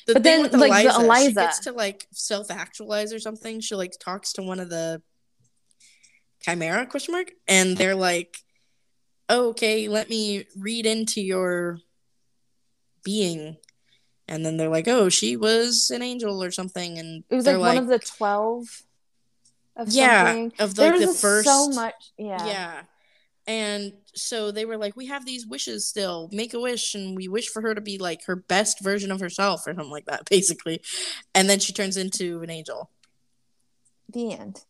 The 0.06 0.14
But 0.14 0.22
then, 0.22 0.42
like, 0.52 0.84
the 0.84 0.92
she 0.92 1.04
Eliza- 1.04 1.32
gets 1.34 1.58
to 1.60 1.72
like 1.72 2.06
self 2.12 2.50
actualize 2.50 3.12
or 3.12 3.18
something. 3.18 3.60
She 3.60 3.74
like 3.74 3.92
talks 3.98 4.32
to 4.34 4.42
one 4.42 4.60
of 4.60 4.70
the 4.70 5.02
chimera 6.40 6.86
question 6.86 7.12
mark, 7.12 7.32
and 7.48 7.76
they're 7.76 7.96
like, 7.96 8.36
oh, 9.28 9.48
"Okay, 9.48 9.88
let 9.88 10.08
me 10.08 10.46
read 10.56 10.86
into 10.86 11.20
your 11.20 11.80
being," 13.02 13.56
and 14.28 14.46
then 14.46 14.56
they're 14.56 14.68
like, 14.68 14.86
"Oh, 14.86 15.08
she 15.08 15.36
was 15.36 15.90
an 15.90 16.02
angel 16.02 16.40
or 16.42 16.52
something," 16.52 16.98
and 16.98 17.24
It 17.28 17.34
was 17.34 17.44
they're 17.44 17.58
like, 17.58 17.74
one 17.74 17.82
of 17.82 17.88
the 17.88 17.98
12 17.98 18.84
of 19.76 19.88
yeah 19.90 20.26
something. 20.26 20.52
of 20.58 20.78
like 20.78 21.00
the 21.00 21.08
first 21.08 21.46
so 21.46 21.68
much. 21.68 22.12
Yeah. 22.18 22.46
yeah. 22.46 22.82
And 23.48 23.92
so 24.14 24.50
they 24.50 24.64
were 24.64 24.76
like, 24.76 24.96
we 24.96 25.06
have 25.06 25.24
these 25.24 25.46
wishes 25.46 25.86
still. 25.86 26.28
Make 26.32 26.52
a 26.52 26.60
wish, 26.60 26.94
and 26.96 27.16
we 27.16 27.28
wish 27.28 27.48
for 27.48 27.62
her 27.62 27.74
to 27.76 27.80
be 27.80 27.96
like 27.96 28.24
her 28.24 28.34
best 28.34 28.82
version 28.82 29.12
of 29.12 29.20
herself, 29.20 29.66
or 29.66 29.74
something 29.74 29.90
like 29.90 30.06
that, 30.06 30.24
basically. 30.30 30.82
And 31.34 31.48
then 31.48 31.60
she 31.60 31.72
turns 31.72 31.96
into 31.96 32.42
an 32.42 32.50
angel. 32.50 32.90
The 34.12 34.32
end. 34.32 34.64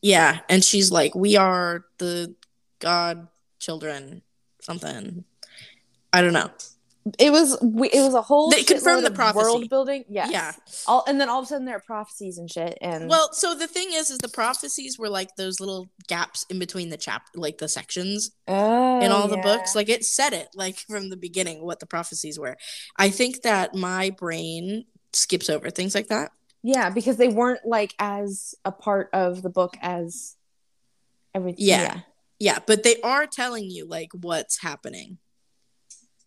Yeah, 0.00 0.40
and 0.48 0.64
she's 0.64 0.90
like, 0.90 1.14
we 1.14 1.36
are 1.36 1.84
the 1.98 2.34
god 2.78 3.28
children, 3.58 4.22
something. 4.62 5.24
I 6.12 6.22
don't 6.22 6.32
know. 6.32 6.50
It 7.18 7.30
was 7.30 7.54
it 7.54 8.02
was 8.02 8.14
a 8.14 8.22
whole 8.22 8.50
They 8.50 8.62
confirmed 8.62 9.04
the 9.04 9.10
prophecy. 9.10 9.42
world 9.42 9.68
building. 9.68 10.04
Yes. 10.08 10.30
Yeah. 10.32 10.52
All 10.86 11.04
and 11.06 11.20
then 11.20 11.28
all 11.28 11.38
of 11.38 11.44
a 11.44 11.46
sudden 11.48 11.64
there 11.64 11.76
are 11.76 11.80
prophecies 11.80 12.38
and 12.38 12.50
shit 12.50 12.76
and 12.80 13.08
Well, 13.08 13.32
so 13.32 13.54
the 13.54 13.66
thing 13.66 13.88
is, 13.92 14.10
is 14.10 14.18
the 14.18 14.28
prophecies 14.28 14.98
were 14.98 15.08
like 15.08 15.36
those 15.36 15.60
little 15.60 15.88
gaps 16.08 16.44
in 16.50 16.58
between 16.58 16.90
the 16.90 16.96
chap, 16.96 17.26
like 17.34 17.58
the 17.58 17.68
sections. 17.68 18.30
oh, 18.48 19.00
in 19.00 19.12
all 19.12 19.28
the 19.28 19.36
books. 19.38 19.74
Like 19.74 19.88
it 19.88 20.04
said 20.04 20.32
it 20.32 20.48
like 20.54 20.78
from 20.78 21.10
the 21.10 21.16
beginning 21.16 21.64
what 21.64 21.80
the 21.80 21.86
prophecies 21.86 22.38
were. 22.38 22.56
I 22.96 23.10
think 23.10 23.42
that 23.42 23.74
my 23.74 24.10
brain 24.10 24.84
skips 25.12 25.48
over 25.48 25.70
things 25.70 25.94
like 25.94 26.08
that. 26.08 26.30
Yeah, 26.62 26.90
because 26.90 27.16
they 27.16 27.28
weren't 27.28 27.64
like 27.64 27.94
as 27.98 28.54
a 28.64 28.72
part 28.72 29.10
of 29.12 29.42
the 29.42 29.50
book 29.50 29.76
as 29.80 30.36
everything. 31.34 31.64
Yeah. 31.66 32.00
Yeah, 32.40 32.58
but 32.66 32.82
they 32.84 33.00
are 33.00 33.26
telling 33.26 33.70
you 33.70 33.86
like 33.86 34.10
what's 34.12 34.60
happening. 34.62 35.18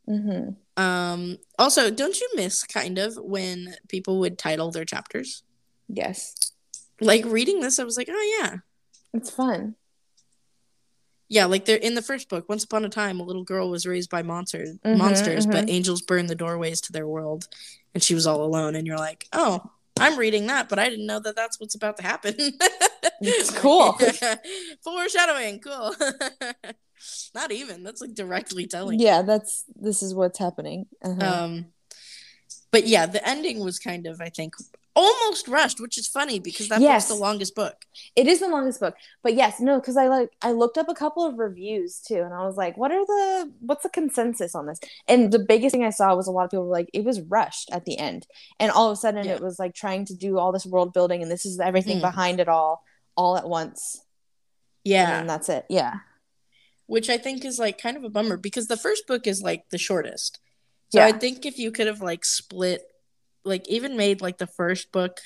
Hmm 0.08 0.50
Um 0.78 1.38
also, 1.60 1.92
don't 1.92 2.20
you 2.20 2.30
miss 2.36 2.64
kind 2.64 2.98
of 2.98 3.16
when 3.18 3.76
people 3.88 4.20
would 4.20 4.38
title 4.38 4.72
their 4.72 4.86
chapters? 4.86 5.44
Yes. 5.88 6.54
Like 7.00 7.26
reading 7.26 7.60
this 7.62 7.80
I 7.80 7.84
was 7.84 7.98
like, 7.98 8.10
"Oh 8.10 8.40
yeah." 8.42 8.58
It's 9.14 9.30
fun. 9.30 9.76
Yeah, 11.30 11.46
like 11.46 11.64
they're 11.66 11.78
in 11.78 11.96
the 11.96 12.02
first 12.02 12.28
book, 12.30 12.50
once 12.50 12.64
upon 12.66 12.84
a 12.84 12.90
time 12.90 13.20
a 13.20 13.24
little 13.24 13.44
girl 13.46 13.70
was 13.70 13.86
raised 13.86 14.10
by 14.10 14.22
monsters 14.22 14.78
Mhm, 14.86 14.98
monsters, 14.98 15.46
but 15.46 15.66
mhm. 15.66 15.72
angels 15.72 16.02
burned 16.02 16.30
the 16.30 16.36
doorways 16.36 16.82
to 16.82 16.92
their 16.92 17.08
world 17.08 17.48
and 17.94 18.04
she 18.04 18.14
was 18.16 18.28
all 18.28 18.44
alone 18.44 18.76
and 18.76 18.86
you're 18.88 18.98
like, 18.98 19.28
"Oh, 19.34 19.62
I'm 19.98 20.18
reading 20.18 20.48
that, 20.48 20.68
but 20.70 20.80
I 20.80 20.90
didn't 20.90 21.06
know 21.06 21.20
that 21.20 21.36
that's 21.36 21.60
what's 21.60 21.76
about 21.76 21.98
to 21.98 22.04
happen." 22.04 22.36
It's 23.24 23.52
cool. 23.52 23.98
Foreshadowing, 24.84 25.60
cool. 25.60 25.94
Not 27.34 27.52
even. 27.52 27.84
That's 27.84 28.02
like 28.02 28.14
directly 28.14 28.68
telling. 28.68 29.00
Yeah, 29.00 29.22
that's 29.22 29.64
this 29.76 30.02
is 30.04 30.14
what's 30.14 30.40
happening. 30.40 30.86
Uh-huh. 31.04 31.44
Um 31.46 31.66
but 32.72 32.88
yeah, 32.88 33.06
the 33.06 33.28
ending 33.28 33.60
was 33.60 33.80
kind 33.80 34.08
of 34.08 34.22
I 34.22 34.30
think 34.30 34.56
almost 34.94 35.48
rushed, 35.48 35.80
which 35.80 35.98
is 35.98 36.08
funny 36.08 36.38
because 36.40 36.68
that's 36.68 36.82
Yes. 36.82 37.08
the 37.08 37.16
longest 37.16 37.56
book. 37.56 37.86
it 38.18 38.28
is 38.28 38.40
the 38.42 38.50
longest 38.50 38.82
book, 38.82 38.96
but 39.24 39.34
yes, 39.36 39.60
no, 39.62 39.80
because 39.80 39.96
I 39.96 40.08
like 40.08 40.32
I 40.42 40.52
looked 40.52 40.78
up 40.78 40.90
a 40.90 40.94
couple 40.94 41.26
of 41.26 41.40
reviews 41.40 42.02
too, 42.02 42.22
and 42.22 42.34
I 42.34 42.46
was 42.46 42.58
like, 42.58 42.76
what 42.78 42.92
are 42.92 43.06
the 43.06 43.52
what's 43.62 43.84
the 43.84 43.90
consensus 43.90 44.54
on 44.54 44.66
this? 44.66 44.80
And 45.08 45.32
the 45.32 45.40
biggest 45.40 45.72
thing 45.74 45.86
I 45.86 45.92
saw 45.92 46.14
was 46.14 46.28
a 46.28 46.32
lot 46.32 46.44
of 46.46 46.52
people 46.52 46.66
were 46.66 46.72
like, 46.74 46.90
it 46.94 47.06
was 47.06 47.22
rushed 47.22 47.70
at 47.72 47.86
the 47.86 47.98
end, 47.98 48.28
and 48.60 48.70
all 48.70 48.88
of 48.92 48.94
a 48.94 48.98
sudden 48.98 49.26
Yeah. 49.26 49.36
it 49.36 49.42
was 49.42 49.60
like 49.60 49.74
trying 49.74 50.04
to 50.06 50.14
do 50.14 50.38
all 50.38 50.52
this 50.52 50.66
world 50.66 50.92
building, 50.94 51.22
and 51.22 51.32
this 51.32 51.46
is 51.46 51.58
everything 51.60 52.00
Mm. 52.00 52.02
behind 52.02 52.40
it 52.42 52.50
all, 52.50 52.84
all 53.16 53.38
at 53.38 53.48
once, 53.48 54.02
Yeah. 54.84 55.20
and 55.22 55.30
that's 55.30 55.48
it. 55.48 55.66
Yeah, 55.70 56.00
which 56.92 57.10
I 57.10 57.18
think 57.18 57.46
is 57.46 57.58
like 57.58 57.82
kind 57.82 57.96
of 57.96 58.04
a 58.04 58.10
bummer 58.10 58.36
because 58.36 58.68
the 58.68 58.76
first 58.76 59.08
book 59.08 59.26
is 59.26 59.42
like 59.42 59.64
the 59.70 59.78
shortest. 59.78 60.40
So 60.90 61.00
I 61.02 61.14
think 61.14 61.46
if 61.46 61.58
you 61.58 61.72
could 61.72 61.88
have 61.88 62.02
like 62.02 62.26
split, 62.26 62.82
like 63.46 63.66
even 63.70 63.96
made 63.96 64.20
like 64.20 64.40
the 64.40 64.46
first 64.60 64.92
book 64.92 65.22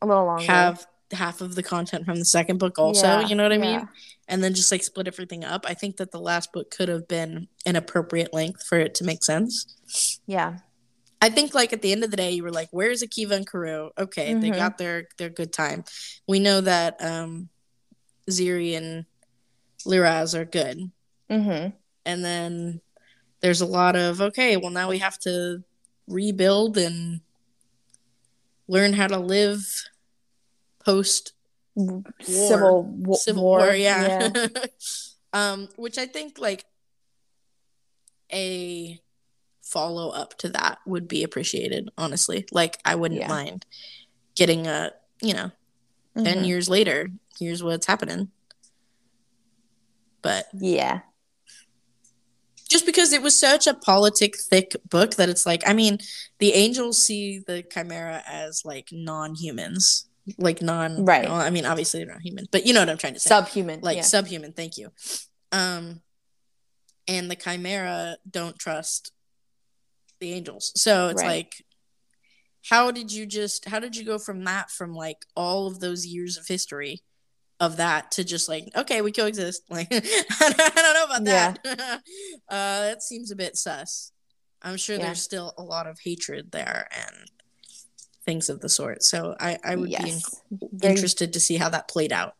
a 0.00 0.06
little 0.06 0.24
longer. 0.26 0.44
have 0.44 0.86
half 1.10 1.40
of 1.40 1.56
the 1.56 1.64
content 1.64 2.04
from 2.04 2.20
the 2.20 2.24
second 2.24 2.58
book 2.60 2.78
also, 2.78 3.08
Yeah, 3.08 3.26
you 3.26 3.34
know 3.34 3.42
what 3.42 3.50
I 3.52 3.56
yeah. 3.56 3.78
mean? 3.78 3.88
And 4.28 4.44
then 4.44 4.54
just 4.54 4.70
like 4.70 4.84
split 4.84 5.08
everything 5.08 5.44
up. 5.44 5.66
I 5.66 5.74
think 5.74 5.96
that 5.96 6.12
the 6.12 6.20
last 6.20 6.52
book 6.52 6.70
could 6.70 6.88
have 6.88 7.08
been 7.08 7.48
an 7.66 7.74
appropriate 7.74 8.32
length 8.32 8.62
for 8.64 8.78
it 8.78 8.94
to 8.94 9.04
make 9.04 9.24
sense. 9.24 10.20
Yeah, 10.28 10.58
I 11.20 11.28
think 11.28 11.54
like 11.56 11.72
at 11.72 11.82
the 11.82 11.90
end 11.90 12.04
of 12.04 12.12
the 12.12 12.16
day, 12.16 12.30
you 12.30 12.44
were 12.44 12.52
like, 12.52 12.68
"Where's 12.70 13.02
Akiva 13.02 13.32
and 13.32 13.50
Karou? 13.50 13.90
Okay, 13.98 14.32
they 14.34 14.50
Mhm. 14.50 14.56
got 14.56 14.78
their 14.78 15.08
their 15.18 15.28
good 15.28 15.52
time. 15.52 15.82
We 16.28 16.38
know 16.38 16.60
that 16.60 17.02
um, 17.04 17.48
Ziri 18.30 18.76
and 18.76 19.06
Liraz 19.84 20.38
are 20.38 20.44
good, 20.44 20.92
mm-hmm. 21.30 21.68
and 22.04 22.24
then 22.24 22.80
there's 23.40 23.60
a 23.60 23.66
lot 23.66 23.96
of 23.96 24.20
okay. 24.20 24.56
Well, 24.56 24.70
now 24.70 24.88
we 24.90 24.98
have 24.98 25.18
to 25.20 25.62
rebuild 26.06 26.76
and 26.76 27.20
learn 28.68 28.92
how 28.92 29.06
to 29.06 29.18
live 29.18 29.64
post 30.84 31.32
civil 32.20 32.82
war. 32.82 33.16
Civil 33.16 33.42
War. 33.42 33.72
yeah. 33.74 34.30
um, 35.32 35.68
which 35.76 35.96
I 35.98 36.06
think 36.06 36.38
like 36.38 36.64
a 38.32 39.00
follow 39.62 40.10
up 40.10 40.36
to 40.38 40.48
that 40.50 40.78
would 40.86 41.08
be 41.08 41.22
appreciated. 41.22 41.90
Honestly, 41.96 42.44
like 42.52 42.78
I 42.84 42.94
wouldn't 42.96 43.20
Yeah. 43.20 43.28
mind 43.28 43.64
getting 44.34 44.66
a 44.66 44.92
you 45.22 45.34
know 45.34 45.50
10 46.16 46.38
Mhm. 46.38 46.46
years 46.46 46.68
later. 46.68 47.08
Here's 47.38 47.62
what's 47.62 47.86
happening. 47.86 48.30
But 50.22 50.46
Yeah, 50.52 51.00
just 52.70 52.86
because 52.86 53.12
it 53.12 53.20
was 53.20 53.36
such 53.38 53.66
a 53.66 53.74
politic 53.74 54.38
thick 54.38 54.76
book 54.88 55.16
that 55.16 55.28
it's 55.28 55.44
like, 55.44 55.62
I 55.66 55.72
mean, 55.74 55.98
the 56.38 56.52
angels 56.54 57.04
see 57.04 57.40
the 57.46 57.62
chimera 57.62 58.22
as 58.26 58.62
like 58.64 58.88
non 58.92 59.34
humans, 59.34 60.08
like 60.38 60.62
non. 60.62 61.04
Right. 61.04 61.24
well, 61.28 61.34
I 61.34 61.50
mean, 61.50 61.66
obviously 61.66 62.00
they're 62.04 62.12
not 62.14 62.22
human, 62.22 62.46
but 62.52 62.64
you 62.64 62.72
know 62.72 62.80
what 62.80 62.88
I'm 62.88 62.96
trying 62.98 63.14
to 63.14 63.20
say. 63.20 63.28
subhuman. 63.28 63.80
like 63.82 63.96
yeah. 63.96 64.02
subhuman 64.02 64.52
thank 64.52 64.76
you 64.78 64.90
um 65.52 66.00
and 67.08 67.28
the 67.28 67.34
chimera 67.34 68.16
don't 68.30 68.56
trust 68.56 69.10
the 70.20 70.32
angels 70.32 70.70
so 70.76 71.08
it's 71.08 71.20
Right. 71.22 71.28
like 71.28 71.64
how 72.68 72.92
did 72.92 73.10
you 73.10 73.26
just 73.26 73.68
how 73.68 73.80
did 73.80 73.96
you 73.96 74.04
go 74.04 74.16
from 74.18 74.44
that 74.44 74.70
from 74.70 74.94
like 74.94 75.24
all 75.34 75.66
of 75.66 75.80
those 75.80 76.06
years 76.06 76.36
of 76.36 76.46
history 76.46 77.02
of 77.58 77.78
that 77.78 78.12
to 78.12 78.22
just 78.22 78.48
like 78.48 78.68
okay 78.76 79.00
we 79.02 79.10
coexist 79.10 79.62
like 79.70 79.88
i 79.92 80.72
don't 80.76 80.94
know 80.94 81.04
about 81.04 81.24
that 81.24 82.02
uh 82.50 82.80
that 82.82 83.02
seems 83.02 83.30
a 83.30 83.36
bit 83.36 83.56
sus 83.56 84.12
i'm 84.62 84.76
sure 84.76 84.96
Yeah. 84.96 85.06
there's 85.06 85.22
still 85.22 85.54
a 85.56 85.62
lot 85.62 85.86
of 85.86 86.00
hatred 86.00 86.50
there 86.52 86.88
and 86.90 87.30
things 88.24 88.48
of 88.50 88.60
the 88.60 88.68
sort 88.68 89.02
so 89.02 89.34
i 89.40 89.58
i 89.64 89.76
would 89.76 89.88
be 89.88 89.94
in- 89.96 90.20
interested 90.82 91.32
to 91.32 91.40
see 91.40 91.56
how 91.56 91.68
that 91.70 91.88
played 91.88 92.12
out 92.12 92.34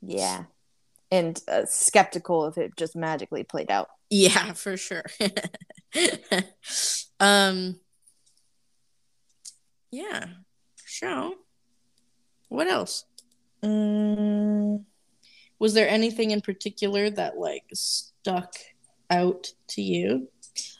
Yeah, 0.00 0.44
and 1.10 1.40
uh, 1.48 1.64
skeptical 1.66 2.46
if 2.46 2.56
it 2.58 2.76
just 2.76 2.94
magically 2.96 3.44
played 3.44 3.70
out. 3.70 3.88
Yeah, 4.10 4.52
for 4.52 4.76
sure. 4.76 5.04
um 7.20 7.80
Yeah. 9.90 10.26
So 10.86 11.34
what 12.48 12.68
else? 12.68 13.04
Mm, 13.62 14.84
Was 15.58 15.74
there 15.74 15.88
anything 15.88 16.30
in 16.32 16.40
particular 16.40 17.10
that 17.10 17.38
like 17.38 17.64
stuck 17.72 18.54
out 19.14 19.52
to 19.68 19.82
you? 19.82 20.28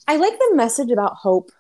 I 0.07 0.17
like 0.17 0.39
the 0.39 0.53
message 0.55 0.91
about 0.91 1.15
hope. 1.15 1.51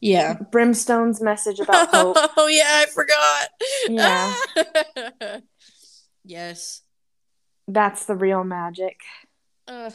Yeah. 0.00 0.34
Brimstone's 0.50 1.20
message 1.20 1.60
about 1.60 1.88
hope. 1.94 2.16
oh 2.36 2.46
yeah, 2.46 2.82
I 2.82 2.86
forgot. 2.86 3.48
Yeah. 3.88 5.40
yes. 6.24 6.82
That's 7.68 8.04
the 8.04 8.16
real 8.16 8.44
magic. 8.44 9.00
Uh, 9.66 9.90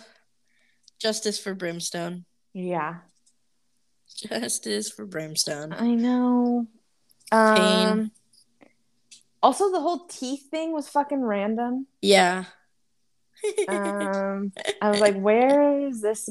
justice 0.99 1.39
for 1.39 1.53
Brimstone. 1.53 2.25
Yeah. 2.53 2.97
Justice 4.15 4.89
for 4.91 5.05
Brimstone. 5.05 5.73
I 5.73 5.93
know. 5.93 6.67
Pain. 7.31 7.87
Um 7.87 8.11
also 9.41 9.71
the 9.71 9.79
whole 9.79 10.07
teeth 10.07 10.49
thing 10.49 10.73
was 10.73 10.89
fucking 10.89 11.21
random. 11.21 11.87
Yeah. 12.01 12.45
Um 13.67 14.51
I 14.81 14.89
was 14.89 14.99
like, 14.99 15.15
where 15.19 15.87
is 15.87 16.01
this 16.01 16.29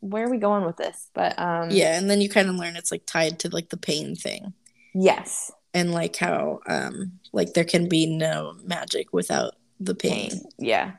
where 0.00 0.26
are 0.26 0.30
we 0.30 0.38
going 0.38 0.64
with 0.64 0.76
this? 0.76 1.08
But 1.14 1.38
um 1.38 1.70
yeah, 1.70 1.98
and 1.98 2.10
then 2.10 2.20
you 2.20 2.28
kind 2.28 2.48
of 2.48 2.56
learn 2.56 2.76
it's 2.76 2.90
like 2.92 3.06
tied 3.06 3.38
to 3.40 3.48
like 3.48 3.70
the 3.70 3.76
pain 3.76 4.14
thing. 4.16 4.52
Yes. 4.94 5.50
And 5.72 5.92
like 5.92 6.16
how 6.16 6.60
um 6.66 7.18
like 7.32 7.54
there 7.54 7.64
can 7.64 7.88
be 7.88 8.06
no 8.06 8.54
magic 8.64 9.12
without 9.12 9.54
the 9.80 9.94
pain. 9.94 10.30
Pain. 10.30 10.42
Yeah. 10.58 10.92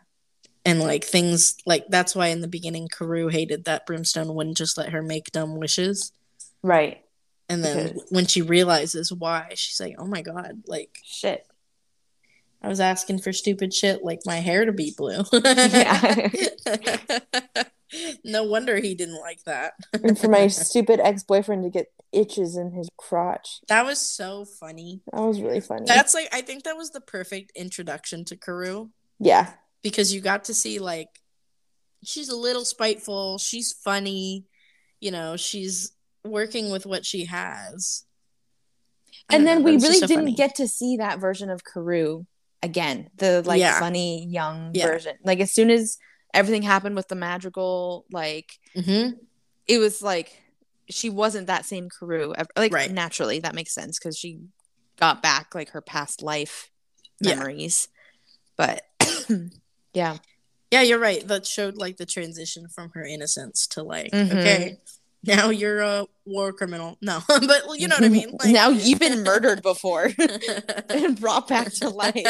And 0.65 0.79
like 0.79 1.03
things 1.03 1.55
like 1.65 1.85
that's 1.89 2.15
why 2.15 2.27
in 2.27 2.41
the 2.41 2.47
beginning 2.47 2.87
Karou 2.87 3.31
hated 3.31 3.65
that 3.65 3.85
Brimstone 3.85 4.33
wouldn't 4.33 4.57
just 4.57 4.77
let 4.77 4.89
her 4.89 5.01
make 5.01 5.31
dumb 5.31 5.57
wishes. 5.57 6.11
Right. 6.63 7.01
And 7.47 7.63
then 7.63 7.89
Because- 7.93 8.07
when 8.09 8.25
she 8.25 8.41
realizes 8.41 9.13
why, 9.13 9.49
she's 9.53 9.79
like, 9.79 9.95
"Oh 9.99 10.07
my 10.07 10.23
god, 10.23 10.63
like 10.65 10.97
Shit. 11.03 11.45
I 12.65 12.67
was 12.67 12.79
asking 12.79 13.19
for 13.19 13.31
stupid 13.31 13.73
shit 13.73 14.03
like 14.03 14.21
my 14.25 14.37
hair 14.37 14.65
to 14.65 14.73
be 14.73 14.93
blue." 14.97 15.23
Yeah. 15.31 16.29
no 18.23 18.43
wonder 18.43 18.77
he 18.77 18.95
didn't 18.95 19.19
like 19.19 19.43
that. 19.45 19.73
And 19.93 20.17
for 20.17 20.27
my 20.27 20.47
stupid 20.49 20.99
ex 20.99 21.23
boyfriend 21.23 21.63
to 21.63 21.69
get 21.69 21.87
itches 22.11 22.57
in 22.57 22.71
his 22.71 22.89
crotch. 22.97 23.59
That 23.67 23.85
was 23.85 23.99
so 23.99 24.45
funny. 24.45 25.01
That 25.13 25.21
was 25.21 25.41
really 25.41 25.61
funny. 25.61 25.85
That's 25.85 26.13
like 26.13 26.29
I 26.33 26.41
think 26.41 26.63
that 26.63 26.77
was 26.77 26.91
the 26.91 27.01
perfect 27.01 27.51
introduction 27.55 28.25
to 28.25 28.35
Karou 28.35 28.89
yeah. 29.19 29.51
because 29.83 30.13
you 30.13 30.21
got 30.21 30.45
to 30.45 30.53
see 30.53 30.79
like 30.79 31.09
she's 32.03 32.29
a 32.29 32.35
little 32.35 32.65
spiteful, 32.65 33.37
she's 33.37 33.73
funny, 33.73 34.45
you 34.99 35.11
know, 35.11 35.37
she's 35.37 35.91
working 36.23 36.71
with 36.71 36.85
what 36.85 37.05
she 37.05 37.25
has. 37.25 38.03
And 39.29 39.45
then 39.45 39.59
know, 39.59 39.65
we 39.65 39.77
really 39.77 40.05
didn't 40.05 40.35
get 40.35 40.55
to 40.55 40.67
see 40.67 40.97
that 40.97 41.19
version 41.19 41.49
of 41.49 41.63
Karou 41.63 42.25
again. 42.63 43.09
The 43.17 43.41
like 43.43 43.59
Yeah. 43.59 43.79
funny 43.79 44.25
young 44.27 44.71
Yeah. 44.73 44.87
version. 44.87 45.17
Like 45.23 45.39
as 45.39 45.51
soon 45.53 45.69
as 45.69 45.97
everything 46.33 46.61
happened 46.63 46.95
with 46.95 47.07
the 47.07 47.15
magical, 47.15 48.05
like 48.11 48.59
Mhm. 48.75 49.17
it 49.67 49.77
was 49.77 50.01
like 50.01 50.41
she 50.89 51.09
wasn't 51.09 51.47
that 51.47 51.65
same 51.65 51.89
Karou. 51.89 52.35
Like 52.55 52.71
Right. 52.73 52.91
naturally, 52.91 53.39
that 53.39 53.55
makes 53.55 53.73
sense 53.73 53.97
because 53.97 54.17
she 54.17 54.39
got 54.97 55.21
back 55.23 55.55
like 55.55 55.69
her 55.69 55.81
past 55.81 56.21
life 56.21 56.69
Yeah. 57.19 57.35
memories. 57.35 57.87
But 58.55 58.83
yeah. 59.93 60.17
Yeah, 60.71 60.81
you're 60.81 60.99
right. 60.99 61.25
That 61.27 61.45
showed 61.45 61.77
like 61.77 61.97
the 61.97 62.05
transition 62.05 62.67
from 62.67 62.91
her 62.95 63.03
innocence 63.05 63.65
to 63.67 63.83
like, 63.83 64.11
Mhm. 64.11 64.31
okay, 64.39 64.79
now 65.25 65.49
you're 65.49 65.81
a 65.81 66.05
war 66.25 66.53
criminal. 66.53 66.97
No, 67.01 67.21
but 67.27 67.63
you 67.79 67.87
know 67.87 67.95
what 67.95 68.05
I 68.05 68.09
mean. 68.09 68.31
Like, 68.39 68.53
now 68.53 68.69
you've 68.69 68.99
been 68.99 69.23
murdered 69.23 69.61
before 69.61 70.09
and 70.89 71.19
brought 71.19 71.47
back 71.47 71.71
to 71.73 71.89
life. 71.89 72.25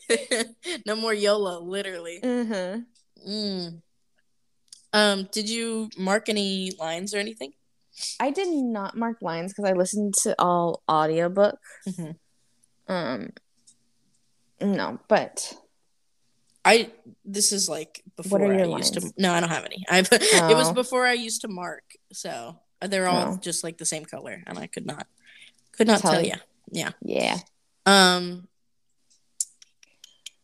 no 0.86 0.96
more 0.96 1.14
YOLO, 1.14 1.62
literally. 1.62 2.20
Mm-hmm. 2.22 3.30
Mm. 3.30 3.82
Um, 4.92 5.28
did 5.32 5.48
you 5.48 5.88
mark 5.96 6.28
any 6.28 6.72
lines 6.78 7.14
or 7.14 7.18
anything? 7.18 7.52
I 8.18 8.30
did 8.30 8.48
not 8.48 8.96
mark 8.96 9.18
lines 9.20 9.52
because 9.52 9.70
I 9.70 9.74
listened 9.74 10.14
to 10.22 10.34
all 10.38 10.82
audiobook. 10.88 11.58
Mhm. 11.88 12.16
Um, 12.88 13.30
no, 14.60 14.98
but 15.08 15.54
I 16.64 16.90
this 17.24 17.52
is 17.52 17.68
like 17.68 18.02
before 18.16 18.42
I 18.42 18.56
your 18.58 18.78
used 18.78 18.94
to. 18.94 19.12
No, 19.16 19.32
I 19.32 19.40
don't 19.40 19.48
have 19.48 19.64
any. 19.64 19.84
I've 19.88 20.08
it 20.12 20.56
was 20.56 20.68
Oh. 20.68 20.72
before 20.74 21.06
I 21.06 21.14
used 21.14 21.40
to 21.42 21.48
mark, 21.48 21.84
so 22.12 22.58
they're 22.82 23.08
all 23.08 23.34
Oh. 23.34 23.38
just 23.40 23.64
like 23.64 23.78
the 23.78 23.86
same 23.86 24.04
color, 24.04 24.42
and 24.46 24.58
I 24.58 24.66
could 24.66 24.86
not 24.86 25.06
could 25.72 25.86
not 25.86 26.00
Tell 26.00 26.12
tell, 26.12 26.22
you. 26.22 26.32
you. 26.72 26.82
Yeah. 26.82 26.90
yeah. 27.02 27.38
Um. 27.86 28.48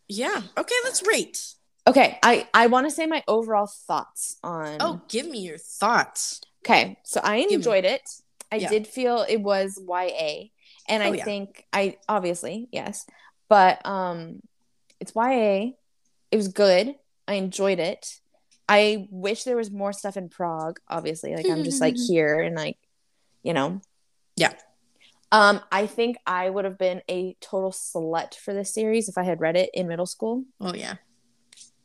Yeah. 0.09 0.41
Okay. 0.57 0.75
Let's 0.85 1.07
rate. 1.07 1.39
Okay, 1.89 2.19
I 2.23 2.49
I 2.53 2.67
want 2.67 2.87
to 2.87 2.91
say 2.91 3.07
my 3.07 3.23
overall 3.29 3.67
thoughts 3.69 4.37
on. 4.43 4.79
Oh, 4.81 5.01
give 5.09 5.27
me 5.29 5.39
your 5.41 5.59
thoughts. 5.59 6.41
okay. 6.65 6.99
So 7.05 7.21
I 7.23 7.37
enjoyed 7.37 7.85
it. 7.85 8.03
I 8.51 8.57
Yeah. 8.57 8.69
did 8.71 8.87
feel 8.87 9.25
it 9.29 9.37
was 9.41 9.79
YA, 9.87 10.51
and 10.89 11.03
I 11.03 11.09
Oh, 11.11 11.13
yeah. 11.13 11.25
think 11.25 11.65
I 11.73 11.99
obviously 12.09 12.69
yes, 12.73 13.07
but 13.49 13.85
um, 13.87 14.41
it's 14.99 15.13
YA. 15.15 15.73
It 16.37 16.45
was 16.45 16.49
good. 16.49 16.95
I 17.27 17.35
enjoyed 17.37 17.79
it. 17.79 18.21
I 18.69 19.09
wish 19.11 19.45
there 19.45 19.57
was 19.57 19.71
more 19.71 19.95
stuff 19.95 20.19
in 20.19 20.29
Prague. 20.29 20.79
Obviously, 20.87 21.35
like 21.35 21.49
I'm 21.49 21.65
just 21.65 21.81
like 21.81 21.97
here 22.09 22.41
and 22.41 22.55
like, 22.55 22.77
you 23.43 23.55
know. 23.55 23.81
Yeah. 24.37 24.53
Um, 25.33 25.63
I 25.73 25.87
think 25.87 26.19
I 26.27 26.51
would 26.51 26.67
have 26.67 26.77
been 26.77 27.01
a 27.09 27.39
total 27.41 27.71
slut 27.71 28.35
for 28.35 28.53
this 28.53 28.75
series 28.75 29.09
if 29.09 29.17
I 29.17 29.23
had 29.23 29.41
read 29.41 29.57
it 29.57 29.71
in 29.73 29.89
middle 29.89 30.05
school. 30.05 30.45
Oh 30.61 30.75
yeah. 30.75 30.97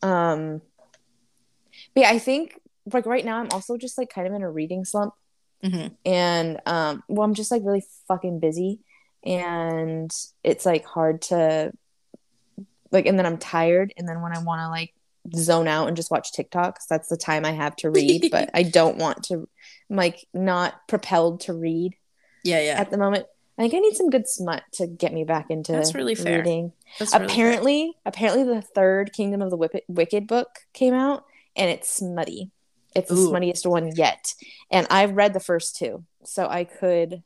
Um, 0.02 0.62
but 1.96 2.02
yeah, 2.02 2.10
I 2.10 2.20
think 2.20 2.60
like 2.92 3.06
right 3.06 3.24
now 3.24 3.38
I'm 3.38 3.48
also 3.54 3.78
just 3.78 3.98
like 3.98 4.10
kind 4.10 4.28
of 4.28 4.34
in 4.34 4.42
a 4.42 4.52
reading 4.52 4.84
slump, 4.84 5.14
hmm 5.64 5.88
and 6.06 6.60
um, 6.66 7.04
well, 7.08 7.24
I'm 7.24 7.36
just 7.36 7.52
like 7.52 7.62
really 7.64 7.86
fucking 8.10 8.42
busy, 8.42 8.82
and 9.24 10.12
it's 10.44 10.66
like 10.66 10.84
hard 10.84 11.22
to 11.24 11.72
like, 12.92 13.06
and 13.06 13.18
then 13.18 13.26
I'm 13.26 13.38
tired, 13.38 13.94
and 13.98 14.08
then 14.08 14.22
when 14.22 14.36
I 14.36 14.42
want 14.44 14.60
to 14.62 14.70
like 14.70 14.94
zone 15.36 15.68
out 15.68 15.88
and 15.88 15.96
just 15.96 16.12
watch 16.12 16.32
TikToks, 16.34 16.88
that's 16.90 17.08
the 17.10 17.18
time 17.18 17.46
I 17.46 17.52
have 17.52 17.76
to 17.78 17.90
read, 17.92 18.30
but 18.32 18.50
I 18.54 18.64
don't 18.64 18.98
want 18.98 19.24
to. 19.26 19.48
I'm 19.90 19.96
like 19.96 20.26
not 20.34 20.88
propelled 20.88 21.42
to 21.42 21.54
read 21.54 21.96
Yeah. 22.44 22.62
Yeah. 22.62 22.80
at 22.80 22.90
the 22.92 22.98
moment. 22.98 23.26
I 23.58 23.64
think 23.64 23.74
I 23.76 23.80
need 23.80 23.96
some 23.96 24.10
good 24.10 24.28
smut 24.28 24.64
to 24.74 24.88
get 24.88 25.14
me 25.14 25.24
back 25.24 25.52
into 25.52 25.74
That's 25.74 25.94
really 25.94 26.16
fair. 26.16 26.38
reading 26.40 26.72
That's 26.98 27.14
really 27.14 27.28
fair. 27.28 27.34
apparently 27.36 27.94
apparently 28.06 28.44
the 28.44 28.62
third 28.62 29.14
kingdom 29.14 29.42
of 29.44 29.52
the 29.52 29.58
Wicked, 29.58 29.84
wicked 29.88 30.26
book 30.26 30.48
came 30.74 30.96
out 30.96 31.26
and 31.56 31.70
it's 31.70 31.88
smutty 31.90 32.50
it's 32.96 33.10
the 33.10 33.16
smuttiest 33.16 33.70
one 33.70 33.92
yet 33.96 34.34
and 34.72 34.88
i've 34.90 35.12
read 35.14 35.34
the 35.34 35.40
first 35.40 35.76
two 35.78 36.04
so 36.24 36.48
i 36.48 36.64
could 36.64 37.22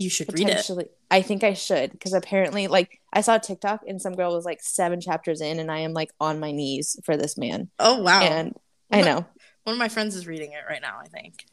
you 0.00 0.10
should 0.10 0.32
read 0.36 0.48
it. 0.48 0.96
i 1.10 1.20
think 1.22 1.44
i 1.44 1.52
should 1.54 1.92
because 1.92 2.12
apparently 2.14 2.66
like 2.66 3.00
i 3.12 3.20
saw 3.20 3.38
tiktok 3.38 3.82
and 3.86 4.00
some 4.02 4.14
girl 4.14 4.34
was 4.34 4.44
like 4.44 4.60
seven 4.62 5.00
chapters 5.00 5.40
in 5.40 5.60
and 5.60 5.70
i 5.70 5.78
am 5.80 5.92
like 5.92 6.10
on 6.20 6.40
my 6.40 6.50
knees 6.50 6.98
for 7.04 7.16
this 7.16 7.36
man 7.38 7.68
Oh 7.78 8.02
wow. 8.02 8.20
and 8.22 8.56
i 8.90 9.02
know 9.02 9.24
One 9.64 9.74
of 9.74 9.78
my 9.78 9.88
friends 9.88 10.16
is 10.16 10.26
reading 10.26 10.52
it 10.52 10.64
right 10.68 10.80
now. 10.82 10.98
I 11.04 11.08
think. 11.08 11.44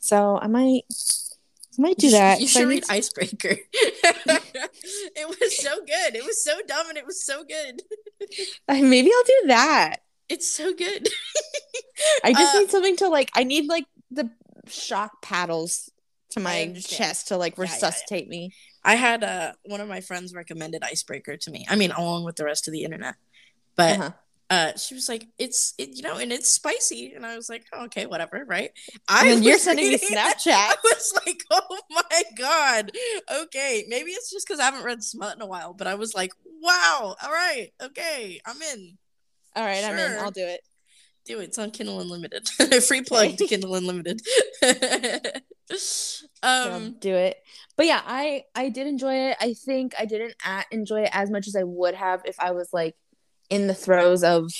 so 0.00 0.36
i 0.42 0.46
might 0.48 0.82
I 1.78 1.80
might 1.80 1.96
do 1.96 2.06
You 2.08 2.10
should- 2.10 2.18
that 2.20 2.40
You 2.40 2.46
'cause 2.46 2.56
I 2.56 2.60
should 2.60 2.68
read 2.68 2.84
to- 2.84 2.92
Icebreaker. 2.92 3.56
it 3.72 5.26
was 5.28 5.58
so 5.58 5.76
good. 5.80 6.14
It 6.14 6.24
was 6.24 6.42
so 6.44 6.52
dumb 6.66 6.88
and 6.90 6.98
it 6.98 7.06
was 7.06 7.24
so 7.24 7.44
good. 7.44 7.80
maybe 8.68 9.10
i'll 9.14 9.24
do 9.24 9.42
that 9.48 9.96
It's 10.28 10.48
so 10.48 10.74
good. 10.74 11.08
i 12.24 12.32
just 12.32 12.54
Uh, 12.54 12.58
need 12.60 12.70
something 12.70 12.96
to 12.96 13.08
like 13.08 13.30
i 13.34 13.44
need 13.44 13.66
like 13.68 13.86
the 14.10 14.30
shock 14.68 15.22
paddles 15.22 15.90
to 16.32 16.40
my 16.40 16.74
chest 16.86 17.28
to 17.28 17.36
like 17.36 17.56
Yeah, 17.56 17.64
yeah, 17.64 17.70
yeah. 17.70 17.74
resuscitate 17.74 18.28
me 18.28 18.52
I 18.84 18.96
had 18.96 19.22
uh, 19.22 19.52
one 19.64 19.80
of 19.80 19.88
my 19.88 20.00
friends 20.00 20.34
recommended 20.34 20.82
Icebreaker 20.82 21.36
to 21.36 21.50
me. 21.52 21.64
I 21.70 21.76
mean, 21.76 21.92
along 21.92 22.24
with 22.24 22.34
the 22.34 22.44
rest 22.44 22.66
of 22.66 22.72
the 22.72 22.82
internet. 22.82 23.14
But 23.76 23.98
Uh-huh. 24.00 24.10
uh, 24.50 24.76
she 24.76 24.94
was 24.94 25.08
like, 25.08 25.28
"It's 25.38 25.72
it, 25.78 25.90
you 25.96 26.02
know, 26.02 26.16
and 26.16 26.32
it's 26.32 26.48
spicy," 26.52 27.12
and 27.14 27.24
I 27.24 27.36
was 27.36 27.48
like, 27.48 27.64
oh, 27.72 27.84
"Okay, 27.84 28.06
whatever, 28.06 28.44
right?" 28.44 28.70
I 29.08 29.28
And 29.28 29.44
you're 29.44 29.56
sending 29.58 29.86
me 29.88 29.98
Snapchat. 30.10 30.52
I 30.52 30.74
was 30.82 31.12
like, 31.24 31.42
"Oh 31.50 31.78
my 31.90 32.22
god, 32.36 32.90
okay." 33.42 33.84
Maybe 33.88 34.10
it's 34.10 34.30
just 34.32 34.46
because 34.46 34.58
I 34.60 34.64
haven't 34.64 34.84
read 34.84 35.02
smut 35.04 35.36
in 35.36 35.42
a 35.42 35.46
while, 35.46 35.74
but 35.74 35.86
I 35.86 35.94
was 35.94 36.12
like, 36.12 36.32
"Wow, 36.60 37.14
all 37.22 37.30
right, 37.30 37.70
okay, 37.80 38.40
I'm 38.44 38.60
in." 38.74 38.98
All 39.54 39.64
right, 39.64 39.84
I'm 39.84 39.96
in. 39.98 40.18
I'll 40.18 40.30
do 40.32 40.44
it. 40.44 40.60
Do 41.24 41.38
it. 41.38 41.44
It's 41.44 41.58
on 41.58 41.70
Kindle 41.70 42.00
Unlimited. 42.00 42.48
Free 42.82 43.02
plug 43.02 43.36
to 43.36 43.46
Kindle 43.52 43.76
Unlimited. 43.76 44.20
Um, 46.42 46.96
do 46.98 47.14
it. 47.14 47.36
But 47.76 47.86
yeah, 47.86 48.02
I 48.04 48.44
I 48.54 48.68
did 48.68 48.86
enjoy 48.86 49.14
it. 49.14 49.36
I 49.40 49.54
think 49.54 49.94
I 49.98 50.04
didn't 50.04 50.34
a- 50.46 50.64
enjoy 50.70 51.02
it 51.02 51.10
as 51.12 51.30
much 51.30 51.46
as 51.46 51.56
I 51.56 51.62
would 51.64 51.94
have 51.94 52.22
if 52.24 52.36
I 52.38 52.52
was 52.52 52.68
like 52.72 52.94
in 53.50 53.66
the 53.66 53.74
throes 53.74 54.22
of 54.24 54.50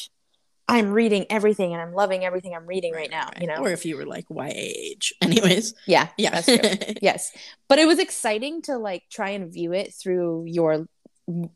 I'm 0.68 0.92
reading 0.92 1.26
everything 1.28 1.72
and 1.72 1.82
I'm 1.82 1.92
loving 1.92 2.24
everything 2.24 2.54
I'm 2.54 2.66
reading 2.66 2.94
right, 2.94 3.10
now. 3.10 3.28
You 3.40 3.46
know? 3.46 3.56
or 3.56 3.68
if 3.68 3.84
you 3.84 3.96
were 3.96 4.06
like 4.06 4.24
YA 4.30 4.52
age. 4.54 5.12
Anyways, 5.22 5.74
yeah, 5.86 6.08
yeah, 6.16 6.40
yes, 7.02 7.32
but 7.68 7.78
it 7.78 7.86
was 7.86 7.98
exciting 7.98 8.62
to 8.62 8.78
like 8.78 9.02
try 9.10 9.30
and 9.30 9.52
view 9.52 9.72
it 9.72 9.92
through 9.92 10.44
your 10.46 10.86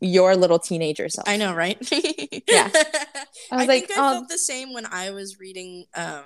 your 0.01 0.35
little 0.35 0.59
teenager 0.59 1.09
self. 1.09 1.27
I 1.27 1.37
know, 1.37 1.53
right? 1.53 1.77
Yeah. 2.49 2.71
I, 3.51 3.57
was 3.57 3.67
like, 3.67 3.87
think 3.87 3.99
I 3.99 4.07
um, 4.07 4.13
felt 4.13 4.29
the 4.29 4.37
same 4.37 4.73
when 4.73 4.85
I 4.85 5.11
was 5.11 5.37
reading. 5.37 5.85
Um, 5.93 6.23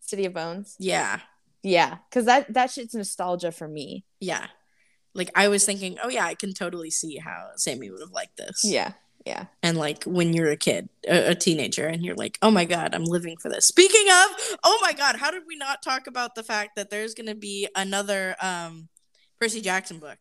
City 0.00 0.26
of 0.26 0.34
Bones. 0.34 0.76
yeah, 0.78 1.20
Yeah, 1.64 1.96
because 2.08 2.26
that 2.26 2.52
that 2.54 2.70
shit's 2.70 2.94
nostalgia 2.94 3.50
for 3.50 3.66
me. 3.66 4.04
yeah. 4.20 4.46
Like 5.16 5.30
I 5.36 5.48
was 5.48 5.64
thinking, 5.64 5.96
oh 6.02 6.08
yeah, 6.08 6.24
I 6.26 6.34
can 6.34 6.52
totally 6.54 6.90
see 6.90 7.16
how 7.18 7.48
Sammy 7.56 7.88
would 7.90 8.00
have 8.00 8.10
liked 8.10 8.36
this. 8.36 8.62
Yeah, 8.64 8.92
yeah. 9.24 9.44
And 9.62 9.78
like 9.78 10.02
when 10.04 10.32
you're 10.32 10.50
a 10.50 10.56
kid, 10.56 10.88
a, 11.08 11.30
a 11.30 11.34
teenager, 11.36 11.86
and 11.86 12.04
you're 12.04 12.16
like, 12.16 12.36
oh 12.42 12.50
my 12.50 12.64
god, 12.64 12.94
I'm 12.96 13.04
living 13.04 13.36
for 13.40 13.48
this. 13.48 13.64
Speaking 13.64 14.06
of, 14.08 14.56
oh 14.64 14.78
my 14.82 14.92
god, 14.92 15.16
how 15.16 15.30
did 15.30 15.44
we 15.46 15.56
not 15.56 15.82
talk 15.82 16.08
about 16.08 16.34
the 16.34 16.42
fact 16.42 16.74
that 16.76 16.90
there's 16.90 17.14
gonna 17.14 17.36
be 17.36 17.68
another 17.76 18.34
um 18.42 18.88
Percy 19.40 19.60
Jackson 19.60 20.00
book? 20.00 20.18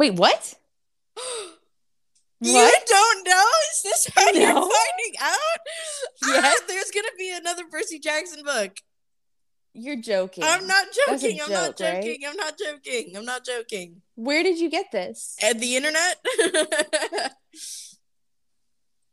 Wait, 0.00 0.14
what? 0.14 0.54
You 2.44 2.54
What? 2.54 2.86
don't 2.86 3.28
know? 3.28 3.44
Is 3.72 3.82
this 3.84 4.08
how 4.16 4.30
you're 4.32 4.50
finding 4.52 5.14
out? 5.20 5.38
Yeah. 6.26 6.40
Ah, 6.44 6.54
there's 6.66 6.90
gonna 6.90 7.06
be 7.18 7.30
another 7.32 7.62
Percy 7.70 7.98
Jackson 8.00 8.42
book. 8.44 8.72
You're 9.74 9.96
joking. 9.96 10.44
I'm 10.44 10.66
not 10.66 10.86
joking. 11.06 11.40
I'm 11.40 11.50
not 11.50 11.76
joke, 11.78 11.88
right? 11.88 12.02
joking. 12.02 12.18
I'm 12.28 12.36
not 12.36 12.58
joking. 12.58 13.16
I'm 13.16 13.24
not 13.24 13.44
joking. 13.44 14.02
Where 14.14 14.42
did 14.42 14.58
you 14.58 14.68
get 14.68 14.92
this 14.92 15.36
At 15.42 15.58
the 15.58 15.76
internet? 15.76 16.18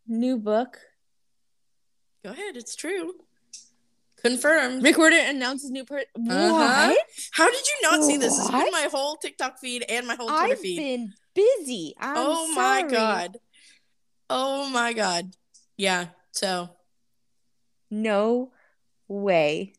new 0.07 0.37
book? 0.37 0.77
Go 2.23 2.31
ahead. 2.31 2.57
It's 2.57 2.75
true. 2.75 3.13
Confirmed. 4.21 4.83
Rick 4.83 4.97
Riordan 4.97 5.35
announces 5.35 5.71
new 5.71 5.85
per. 5.85 5.99
Uh-huh. 5.99 6.51
What? 6.51 6.97
How 7.31 7.49
did 7.49 7.65
you 7.65 7.89
not 7.89 8.03
see 8.03 8.17
this? 8.17 8.37
Has 8.37 8.49
been 8.49 8.71
my 8.71 8.89
whole 8.91 9.15
TikTok 9.15 9.59
feed 9.59 9.85
and 9.87 10.05
my 10.05 10.15
whole 10.15 10.27
Twitter 10.27 10.47
feed. 10.47 10.51
I've 10.51 10.59
feed. 10.59 10.77
been 10.77 11.13
busy. 11.33 11.95
I'm 11.97 12.15
oh 12.17 12.53
my 12.53 12.83
god. 12.83 13.37
Oh 14.29 14.69
my 14.69 14.91
god. 14.91 15.33
Yeah. 15.77 16.07
So 16.31 16.69
No 17.89 18.51
way. 19.07 19.73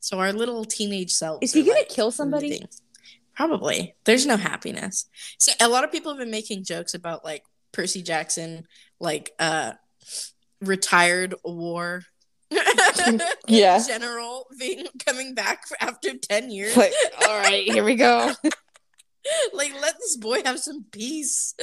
So 0.00 0.18
our 0.18 0.32
little 0.32 0.64
teenage 0.64 1.12
self 1.12 1.38
Is 1.42 1.52
he 1.52 1.62
gonna 1.62 1.78
like, 1.78 1.88
kill 1.88 2.10
somebody? 2.10 2.50
leaving. 2.50 2.68
Probably. 3.34 3.94
There's 4.04 4.26
no 4.26 4.36
happiness. 4.36 5.08
So 5.38 5.52
a 5.60 5.68
lot 5.68 5.84
of 5.84 5.92
people 5.92 6.10
have 6.12 6.18
been 6.18 6.30
making 6.30 6.64
jokes 6.64 6.94
about 6.94 7.24
like 7.24 7.44
Percy 7.72 8.02
Jackson, 8.02 8.66
like 9.00 9.30
uh 9.38 9.72
retired 10.60 11.34
war 11.44 12.02
Yeah. 13.46 13.80
general 13.86 14.46
being 14.58 14.86
coming 15.06 15.34
back 15.34 15.66
for, 15.68 15.76
after 15.80 16.14
10 16.16 16.50
years. 16.50 16.76
Like, 16.76 16.92
all 17.28 17.38
right, 17.38 17.62
here 17.70 17.84
we 17.84 17.94
go. 17.94 18.32
like 19.52 19.72
let 19.80 19.94
this 19.98 20.16
boy 20.16 20.40
have 20.44 20.58
some 20.58 20.84
peace. 20.90 21.54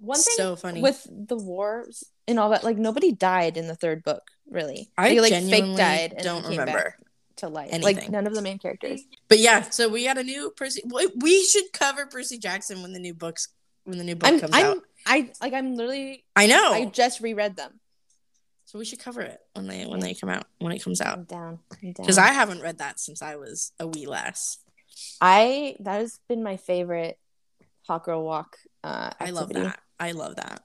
One 0.00 0.18
thing 0.20 0.34
so 0.36 0.56
funny. 0.56 0.80
with 0.82 1.06
the 1.10 1.36
wars 1.36 2.04
and 2.30 2.38
all 2.38 2.50
that, 2.50 2.64
like 2.64 2.78
nobody 2.78 3.12
died 3.12 3.56
in 3.56 3.66
the 3.66 3.74
third 3.74 4.02
book, 4.04 4.22
really. 4.48 4.88
I 4.96 5.10
They, 5.10 5.20
like 5.20 5.32
fake 5.32 5.76
died 5.76 6.14
and 6.14 6.24
don't 6.24 6.46
remember. 6.46 6.94
to 7.36 7.48
life. 7.48 7.70
anything. 7.72 7.96
Like 7.96 8.10
none 8.10 8.26
of 8.26 8.34
the 8.34 8.42
main 8.42 8.58
characters. 8.58 9.02
But 9.28 9.38
yeah, 9.40 9.68
so 9.70 9.88
we 9.88 10.04
got 10.04 10.18
a 10.18 10.22
new 10.22 10.50
Percy. 10.56 10.82
we- 10.86 11.44
should 11.44 11.72
cover 11.72 12.06
Percy 12.06 12.38
Jackson 12.38 12.82
when 12.82 12.92
the 12.92 12.98
new 13.00 13.14
books 13.14 13.48
when 13.84 13.98
the 13.98 14.04
new 14.04 14.14
book 14.14 14.28
I'm, 14.28 14.40
comes 14.40 14.54
I'm, 14.54 14.66
out. 14.66 14.78
I 15.06 15.30
like, 15.40 15.52
I'm 15.54 15.74
literally. 15.74 16.24
I 16.36 16.46
know. 16.46 16.72
I 16.72 16.84
just 16.84 17.20
reread 17.20 17.56
them. 17.56 17.80
so 18.66 18.78
we 18.78 18.84
should 18.84 19.00
cover 19.00 19.22
it 19.22 19.40
when 19.54 19.66
they 19.66 19.84
when 19.86 20.00
they 20.00 20.14
come 20.14 20.28
out 20.28 20.44
when 20.58 20.72
it 20.72 20.82
comes 20.84 21.00
out 21.00 21.18
I'm 21.18 21.24
down. 21.24 21.58
Down. 21.82 21.94
because 21.96 22.18
I 22.18 22.28
haven't 22.28 22.60
read 22.62 22.78
that 22.78 23.00
since 23.00 23.20
I 23.22 23.36
was 23.36 23.72
a 23.80 23.86
wee 23.86 24.06
lass. 24.06 24.58
I 25.20 25.76
that 25.80 26.00
has 26.00 26.20
been 26.28 26.42
my 26.42 26.56
favorite 26.56 27.18
hot 27.86 28.04
girl 28.04 28.22
walk. 28.22 28.56
Uh, 28.84 29.10
I 29.18 29.30
love 29.30 29.48
that. 29.54 29.80
I 29.98 30.12
love 30.12 30.36
that. 30.36 30.62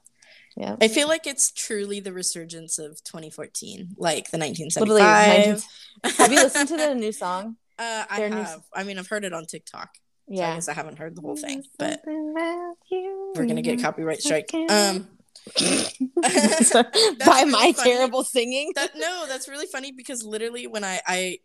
Yeah. 0.56 0.76
I 0.80 0.88
feel 0.88 1.06
like 1.08 1.26
it's 1.26 1.50
truly 1.52 2.00
the 2.00 2.12
resurgence 2.14 2.78
of 2.78 3.02
2014, 3.04 3.96
like 3.98 4.30
the 4.30 4.38
1975. 4.38 4.88
Literally, 4.88 5.62
19 6.04 6.16
Have 6.18 6.32
you 6.32 6.38
listened 6.42 6.68
to 6.70 6.76
the 6.76 6.94
new 6.94 7.12
song? 7.12 7.56
Uh, 7.78 8.04
I 8.08 8.16
their 8.20 8.30
new- 8.30 8.36
have. 8.36 8.62
I 8.72 8.84
mean, 8.84 8.98
I've 8.98 9.06
heard 9.06 9.22
it 9.26 9.34
on 9.34 9.44
TikTok. 9.44 9.90
So 9.94 10.32
I 10.32 10.36
Yeah. 10.38 10.54
guess 10.54 10.66
I 10.68 10.72
haven't 10.72 10.96
heard 10.98 11.14
the 11.14 11.20
whole 11.20 11.36
thing, 11.36 11.62
but 11.78 12.00
we're 12.06 13.44
gonna 13.46 13.60
get 13.60 13.78
a 13.78 13.82
copyright 13.82 14.22
strike. 14.22 14.48
Um, 14.70 15.08
by 15.60 17.44
my 17.44 17.72
funny. 17.76 17.90
terrible 17.92 18.24
singing. 18.24 18.72
that 18.76 18.92
no, 18.96 19.26
that's 19.28 19.46
really 19.46 19.66
funny 19.66 19.92
because 19.92 20.22
literally 20.24 20.66
when 20.66 20.84
I, 20.84 21.00
I, 21.06 21.38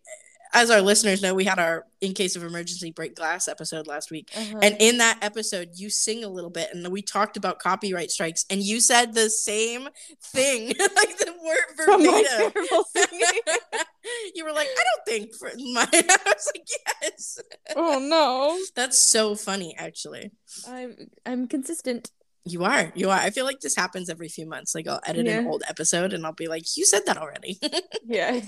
as 0.53 0.69
our 0.69 0.81
listeners 0.81 1.21
know, 1.21 1.33
we 1.33 1.45
had 1.45 1.59
our 1.59 1.85
in 2.01 2.13
case 2.13 2.35
of 2.35 2.43
emergency 2.43 2.91
break 2.91 3.15
glass 3.15 3.47
episode 3.47 3.85
last 3.87 4.09
week, 4.11 4.29
Uh-huh. 4.35 4.59
and 4.61 4.75
in 4.79 4.97
that 4.97 5.19
episode 5.21 5.69
you 5.75 5.89
sing 5.89 6.23
a 6.23 6.27
little 6.27 6.49
bit, 6.49 6.69
and 6.73 6.87
we 6.89 7.01
talked 7.01 7.37
about 7.37 7.59
copyright 7.59 8.11
strikes, 8.11 8.45
and 8.49 8.61
you 8.63 8.79
said 8.81 9.13
the 9.13 9.29
same 9.29 9.87
thing, 10.33 10.67
like 10.79 11.17
the 11.17 11.33
word 11.43 11.67
verbatim. 11.77 12.65
you 14.35 14.43
were 14.45 14.51
like, 14.53 14.67
I 14.67 14.83
don't 14.83 15.05
think 15.05 15.35
for 15.35 15.51
my. 15.73 15.87
I 15.93 16.17
was 16.25 16.51
like, 16.53 16.67
yes. 17.03 17.39
oh 17.75 17.99
no. 17.99 18.57
That's 18.75 18.97
so 18.97 19.35
funny, 19.35 19.75
actually. 19.77 20.31
I'm 20.67 20.95
I'm 21.25 21.47
consistent. 21.47 22.11
You 22.43 22.63
are, 22.63 22.91
you 22.95 23.11
are. 23.11 23.19
I 23.19 23.29
feel 23.29 23.45
like 23.45 23.59
this 23.59 23.75
happens 23.75 24.09
every 24.09 24.27
few 24.27 24.47
months. 24.47 24.73
Like 24.73 24.87
I'll 24.87 24.99
edit 25.05 25.27
an 25.27 25.45
old 25.45 25.61
episode, 25.67 26.11
and 26.13 26.25
I'll 26.25 26.33
be 26.33 26.47
like, 26.47 26.63
"You 26.75 26.85
said 26.85 27.03
that 27.05 27.17
already." 27.17 27.59
Yeah. 28.03 28.41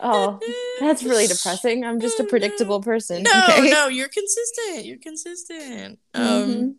Oh, 0.00 0.38
that's 0.80 1.02
really 1.02 1.26
depressing. 1.26 1.84
I'm 1.84 2.00
just 2.00 2.18
a 2.20 2.24
Oh, 2.24 2.26
predictable 2.26 2.80
person. 2.80 3.22
No, 3.22 3.44
okay? 3.50 3.70
no, 3.70 3.88
you're 3.88 4.08
consistent. 4.08 4.84
You're 4.86 4.98
consistent. 4.98 5.98
Um, 6.14 6.22
Mhm. 6.22 6.74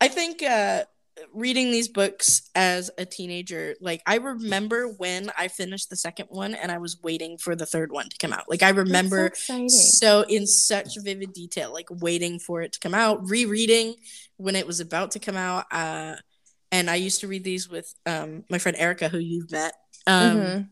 I 0.00 0.08
think 0.08 0.42
uh, 0.42 0.84
reading 1.32 1.70
these 1.70 1.88
books 1.88 2.50
as 2.54 2.90
a 2.98 3.06
teenager, 3.06 3.74
like 3.80 4.02
I 4.06 4.16
remember 4.16 4.88
when 4.88 5.30
I 5.38 5.48
finished 5.48 5.88
the 5.88 5.96
second 5.96 6.26
one, 6.30 6.54
and 6.54 6.70
I 6.72 6.78
was 6.78 7.00
waiting 7.02 7.38
for 7.38 7.54
the 7.54 7.66
third 7.66 7.92
one 7.92 8.08
to 8.08 8.16
come 8.18 8.32
out. 8.32 8.44
Like 8.48 8.62
I 8.62 8.70
remember 8.70 9.32
so 9.34 9.68
so 9.68 10.22
in 10.28 10.46
such 10.46 10.98
vivid 11.02 11.32
detail, 11.32 11.72
like 11.72 11.86
waiting 11.90 12.38
for 12.38 12.62
it 12.62 12.72
to 12.72 12.80
come 12.80 12.94
out, 12.94 13.28
rereading 13.28 13.94
when 14.36 14.56
it 14.56 14.66
was 14.66 14.80
about 14.80 15.12
to 15.12 15.18
come 15.20 15.36
out. 15.36 15.66
Uh, 15.70 16.16
and 16.72 16.90
I 16.90 16.96
used 16.96 17.20
to 17.20 17.28
read 17.28 17.44
these 17.44 17.68
with 17.68 17.94
um, 18.04 18.44
my 18.50 18.58
friend 18.58 18.76
Erica, 18.76 19.08
who 19.08 19.18
you've 19.18 19.52
met. 19.52 19.74
Um, 20.08 20.36
Mhm. 20.36 20.68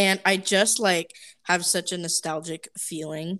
And 0.00 0.20
I 0.24 0.36
just 0.36 0.80
like 0.80 1.08
have 1.44 1.64
such 1.64 1.92
a 1.92 1.98
nostalgic 1.98 2.68
feeling 2.78 3.38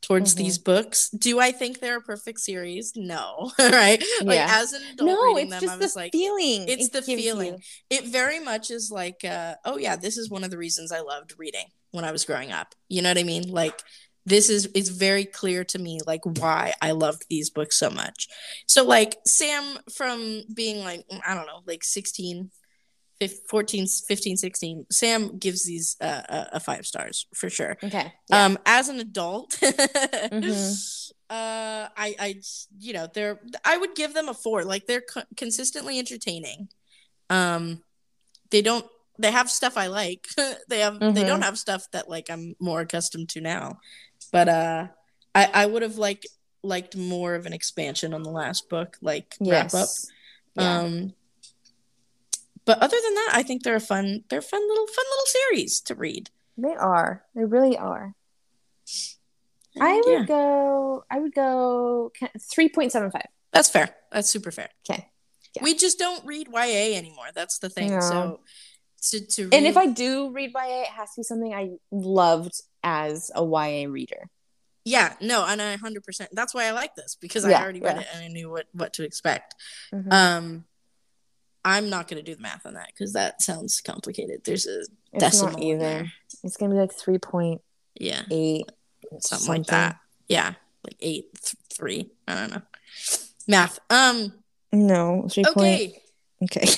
towards 0.00 0.34
Mhm. 0.34 0.38
these 0.38 0.58
books. 0.58 1.10
Do 1.10 1.40
I 1.40 1.50
think 1.50 1.80
they're 1.80 1.98
a 1.98 2.00
perfect 2.00 2.38
series? 2.40 2.92
No, 2.94 3.50
right? 3.58 4.02
Like 4.22 4.36
Yeah. 4.36 4.46
as 4.62 4.72
an 4.72 4.82
adult 4.92 5.08
No, 5.10 5.34
reading 5.34 5.52
it's 5.52 5.60
them, 5.60 5.70
I 5.70 5.72
just 5.72 5.80
was 5.82 5.92
the 5.94 5.98
like, 5.98 6.12
feeling. 6.12 6.68
it's 6.68 6.86
it 6.86 6.92
the 6.92 7.02
feeling. 7.02 7.54
you. 7.54 7.96
it 7.98 8.04
very 8.06 8.38
much 8.38 8.70
is 8.70 8.90
like, 8.90 9.24
uh, 9.24 9.54
oh 9.64 9.76
yeah, 9.76 9.96
this 9.96 10.16
is 10.16 10.30
one 10.30 10.44
of 10.44 10.50
the 10.50 10.58
reasons 10.58 10.92
I 10.92 11.00
loved 11.00 11.34
reading 11.36 11.66
when 11.90 12.04
I 12.04 12.12
was 12.12 12.24
growing 12.24 12.52
up. 12.52 12.74
You 12.88 13.02
know 13.02 13.10
what 13.10 13.18
I 13.18 13.24
mean? 13.24 13.50
Like 13.50 13.82
this 14.24 14.50
is 14.50 14.68
it's 14.74 14.90
very 14.90 15.24
clear 15.24 15.64
to 15.64 15.78
me 15.78 15.98
like 16.06 16.20
why 16.24 16.74
I 16.82 16.90
loved 16.92 17.24
these 17.30 17.48
books 17.50 17.76
so 17.78 17.88
much. 17.90 18.28
So 18.66 18.84
like 18.84 19.16
Sam 19.26 19.78
from 19.96 20.42
being 20.54 20.84
like 20.84 21.04
I 21.26 21.34
don't 21.34 21.46
know, 21.46 21.62
like 21.66 21.82
16 21.82 22.36
fif- 22.44 22.52
14 23.50 23.86
15 24.06 24.36
16 24.36 24.86
Sam 24.90 25.38
gives 25.38 25.64
these 25.64 25.96
uh, 26.00 26.22
a, 26.28 26.46
a 26.54 26.60
5 26.60 26.86
stars 26.86 27.26
for 27.34 27.50
sure. 27.50 27.76
Okay. 27.82 28.12
Yeah. 28.30 28.44
Um 28.44 28.58
as 28.64 28.88
an 28.88 29.00
adult 29.00 29.50
Mhm. 29.60 31.10
uh 31.30 31.88
I 31.96 32.14
I 32.18 32.40
you 32.78 32.92
know, 32.92 33.08
they're 33.12 33.40
I 33.64 33.76
would 33.76 33.94
give 33.94 34.14
them 34.14 34.28
a 34.28 34.34
4. 34.34 34.64
Like 34.64 34.86
they're 34.86 35.00
co- 35.02 35.22
consistently 35.36 35.98
entertaining. 35.98 36.68
Um 37.30 37.82
they 38.50 38.62
don't 38.62 38.86
they 39.18 39.32
have 39.32 39.50
stuff 39.50 39.76
I 39.76 39.88
like. 39.88 40.28
they 40.68 40.78
have 40.80 41.00
they 41.00 41.06
Mhm. 41.24 41.26
don't 41.26 41.42
have 41.42 41.58
stuff 41.58 41.90
that 41.92 42.08
like 42.08 42.30
I'm 42.30 42.54
more 42.60 42.80
accustomed 42.82 43.30
to 43.30 43.40
now. 43.40 43.78
But 44.30 44.48
uh 44.48 44.86
I 45.34 45.50
I 45.62 45.66
would 45.66 45.82
have 45.82 45.98
like 45.98 46.24
liked 46.62 46.96
more 46.96 47.34
of 47.34 47.46
an 47.46 47.52
expansion 47.52 48.14
on 48.14 48.22
the 48.22 48.30
last 48.30 48.68
book 48.68 48.96
like 49.00 49.34
wrap 49.40 49.66
up. 49.66 49.72
yes. 49.74 50.06
Yeah. 50.54 50.80
Um 50.80 51.14
but 52.68 52.78
other 52.78 52.96
than 53.04 53.14
that, 53.14 53.30
I 53.32 53.42
think 53.42 53.62
they're 53.64 53.76
a 53.76 53.80
fun 53.80 54.24
they're 54.28 54.38
a 54.46 54.50
fun 54.54 54.60
little 54.68 54.86
fun 54.86 55.04
little 55.10 55.26
series 55.26 55.80
to 55.88 55.94
read. 55.94 56.30
they 56.56 56.74
are. 56.74 57.24
They 57.34 57.44
really 57.44 57.76
are. 57.76 58.14
I 59.80 59.94
would 60.04 60.20
Yeah. 60.20 60.24
go. 60.24 61.04
I 61.10 61.18
would 61.20 61.34
go 61.34 62.12
three 62.52 62.68
point 62.68 62.92
seven 62.92 63.10
five. 63.10 63.26
That's 63.52 63.68
fair. 63.70 63.94
That's 64.12 64.28
super 64.28 64.50
fair. 64.50 64.68
Okay. 64.88 65.10
Yeah. 65.56 65.62
We 65.64 65.74
just 65.74 65.98
don't 65.98 66.24
read 66.26 66.48
YA 66.52 66.96
anymore. 66.96 67.26
That's 67.34 67.58
the 67.58 67.68
thing. 67.70 67.90
No. 67.90 68.00
So 68.00 68.40
to 69.10 69.26
to 69.26 69.44
read, 69.44 69.54
And 69.54 69.66
if 69.66 69.76
I 69.76 69.86
do 69.86 70.30
read 70.30 70.50
YA, 70.54 70.82
it 70.82 70.88
has 70.88 71.14
to 71.14 71.20
be 71.20 71.22
something 71.24 71.54
I 71.54 71.70
loved 71.90 72.60
as 72.82 73.30
a 73.34 73.42
YA 73.44 73.86
reader. 73.88 74.28
yeah, 74.84 75.14
no, 75.20 75.44
and 75.46 75.60
I 75.62 75.76
hundred 75.76 76.02
percent. 76.04 76.30
That's 76.32 76.54
why 76.54 76.64
I 76.64 76.72
like 76.72 76.94
this 76.96 77.16
because 77.20 77.44
Yeah, 77.46 77.58
I 77.58 77.62
already 77.62 77.80
read 77.80 77.96
yeah. 77.96 78.02
it 78.02 78.08
and 78.14 78.24
I 78.24 78.28
knew 78.28 78.50
what 78.50 78.66
what 78.72 78.92
to 78.94 79.04
expect. 79.04 79.54
Mhm. 79.94 80.12
Um, 80.12 80.64
I'm 81.68 81.90
not 81.90 82.08
gonna 82.08 82.22
do 82.22 82.34
the 82.34 82.40
math 82.40 82.64
on 82.66 82.74
that 82.74 82.88
because 82.88 83.12
that 83.12 83.42
sounds 83.42 83.80
complicated. 83.80 84.42
There's 84.44 84.66
a 84.66 84.80
it's 84.80 84.90
decimal 85.18 85.52
not 85.52 85.62
either. 85.62 85.78
there. 85.78 86.12
It's 86.42 86.56
gonna 86.56 86.74
be 86.74 86.80
like 86.80 86.92
three 86.92 87.18
point 87.18 87.60
Yeah, 87.94 88.22
eight, 88.30 88.70
something, 89.20 89.48
like 89.48 89.66
that. 89.66 89.96
Yeah. 90.28 90.54
like 90.84 90.96
eight, 91.00 91.26
th- 91.42 91.56
three. 91.72 92.10
I 92.26 92.34
don't 92.34 92.50
know. 92.52 92.62
Math. 93.46 93.78
Um. 93.90 94.32
No, 94.72 95.28
three 95.30 95.44
point. 95.44 95.56
Okay. 95.58 96.02
Okay. 96.40 96.62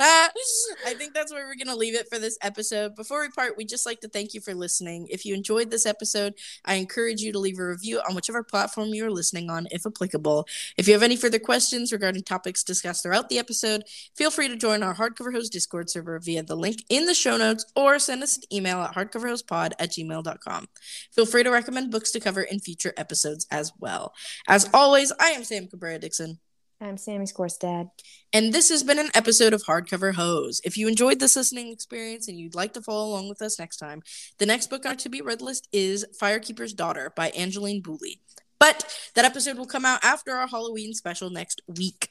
I 0.00 0.94
think 0.96 1.12
that's 1.12 1.32
where 1.32 1.46
we're 1.46 1.56
going 1.56 1.66
to 1.66 1.76
leave 1.76 1.96
it 1.96 2.08
for 2.08 2.20
this 2.20 2.38
episode. 2.40 2.94
Before 2.94 3.20
we 3.20 3.30
part, 3.30 3.56
we'd 3.56 3.68
just 3.68 3.84
like 3.84 3.98
to 4.00 4.08
thank 4.08 4.32
you 4.32 4.40
for 4.40 4.54
listening. 4.54 5.08
If 5.10 5.24
you 5.24 5.34
enjoyed 5.34 5.70
this 5.70 5.86
episode, 5.86 6.34
I 6.64 6.74
encourage 6.74 7.20
you 7.20 7.32
to 7.32 7.38
leave 7.40 7.58
a 7.58 7.66
review 7.66 8.00
on 8.08 8.14
whichever 8.14 8.44
platform 8.44 8.90
you 8.90 9.04
are 9.04 9.10
listening 9.10 9.50
on, 9.50 9.66
if 9.72 9.84
applicable. 9.84 10.46
If 10.76 10.86
you 10.86 10.94
have 10.94 11.02
any 11.02 11.16
further 11.16 11.40
questions 11.40 11.90
regarding 11.90 12.22
topics 12.22 12.62
discussed 12.62 13.02
throughout 13.02 13.28
the 13.28 13.40
episode, 13.40 13.82
feel 14.14 14.30
free 14.30 14.46
to 14.46 14.56
join 14.56 14.84
our 14.84 14.94
Hardcover 14.94 15.32
Host 15.32 15.52
Discord 15.52 15.90
server 15.90 16.20
via 16.20 16.44
the 16.44 16.56
link 16.56 16.84
in 16.88 17.06
the 17.06 17.14
show 17.14 17.36
notes 17.36 17.66
or 17.74 17.98
send 17.98 18.22
us 18.22 18.36
an 18.36 18.44
email 18.52 18.78
at 18.78 18.94
hardcoverhostpod 18.94 19.72
at 19.80 19.90
gmail.com. 19.90 20.68
Feel 21.12 21.26
free 21.26 21.42
to 21.42 21.50
recommend 21.50 21.90
books 21.90 22.12
to 22.12 22.20
cover 22.20 22.42
in 22.42 22.60
future 22.60 22.94
episodes 22.96 23.48
as 23.50 23.72
well. 23.80 24.14
As 24.46 24.70
always, 24.72 25.12
I 25.18 25.30
am 25.30 25.42
Sam 25.42 25.66
Cabrera 25.66 25.98
Dixon. 25.98 26.38
I'm 26.80 26.96
Sammy 26.96 27.24
Scorstad. 27.24 27.90
And 28.32 28.52
this 28.52 28.68
has 28.68 28.84
been 28.84 29.00
an 29.00 29.10
episode 29.12 29.52
of 29.52 29.64
Hardcover 29.64 30.14
Host. 30.14 30.64
If 30.64 30.76
you 30.76 30.86
enjoyed 30.86 31.18
this 31.18 31.34
listening 31.34 31.72
experience 31.72 32.28
and 32.28 32.38
you'd 32.38 32.54
like 32.54 32.72
to 32.74 32.82
follow 32.82 33.08
along 33.08 33.28
with 33.28 33.42
us 33.42 33.58
next 33.58 33.78
time, 33.78 34.00
the 34.38 34.46
next 34.46 34.70
book 34.70 34.86
on 34.86 34.92
our 34.92 34.96
to 34.98 35.08
be 35.08 35.20
read 35.20 35.42
list 35.42 35.68
is 35.72 36.06
Firekeeper's 36.22 36.72
Daughter 36.72 37.12
by 37.16 37.30
Angeline 37.30 37.82
Boulley. 37.82 38.20
But 38.60 38.94
that 39.16 39.24
episode 39.24 39.58
will 39.58 39.66
come 39.66 39.84
out 39.84 40.04
after 40.04 40.32
our 40.34 40.46
Halloween 40.46 40.94
special 40.94 41.30
next 41.30 41.62
week. 41.66 42.10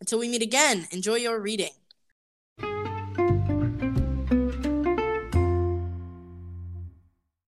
Until 0.00 0.18
we 0.18 0.28
meet 0.28 0.42
again, 0.42 0.88
enjoy 0.90 1.16
your 1.16 1.40
reading. 1.40 1.70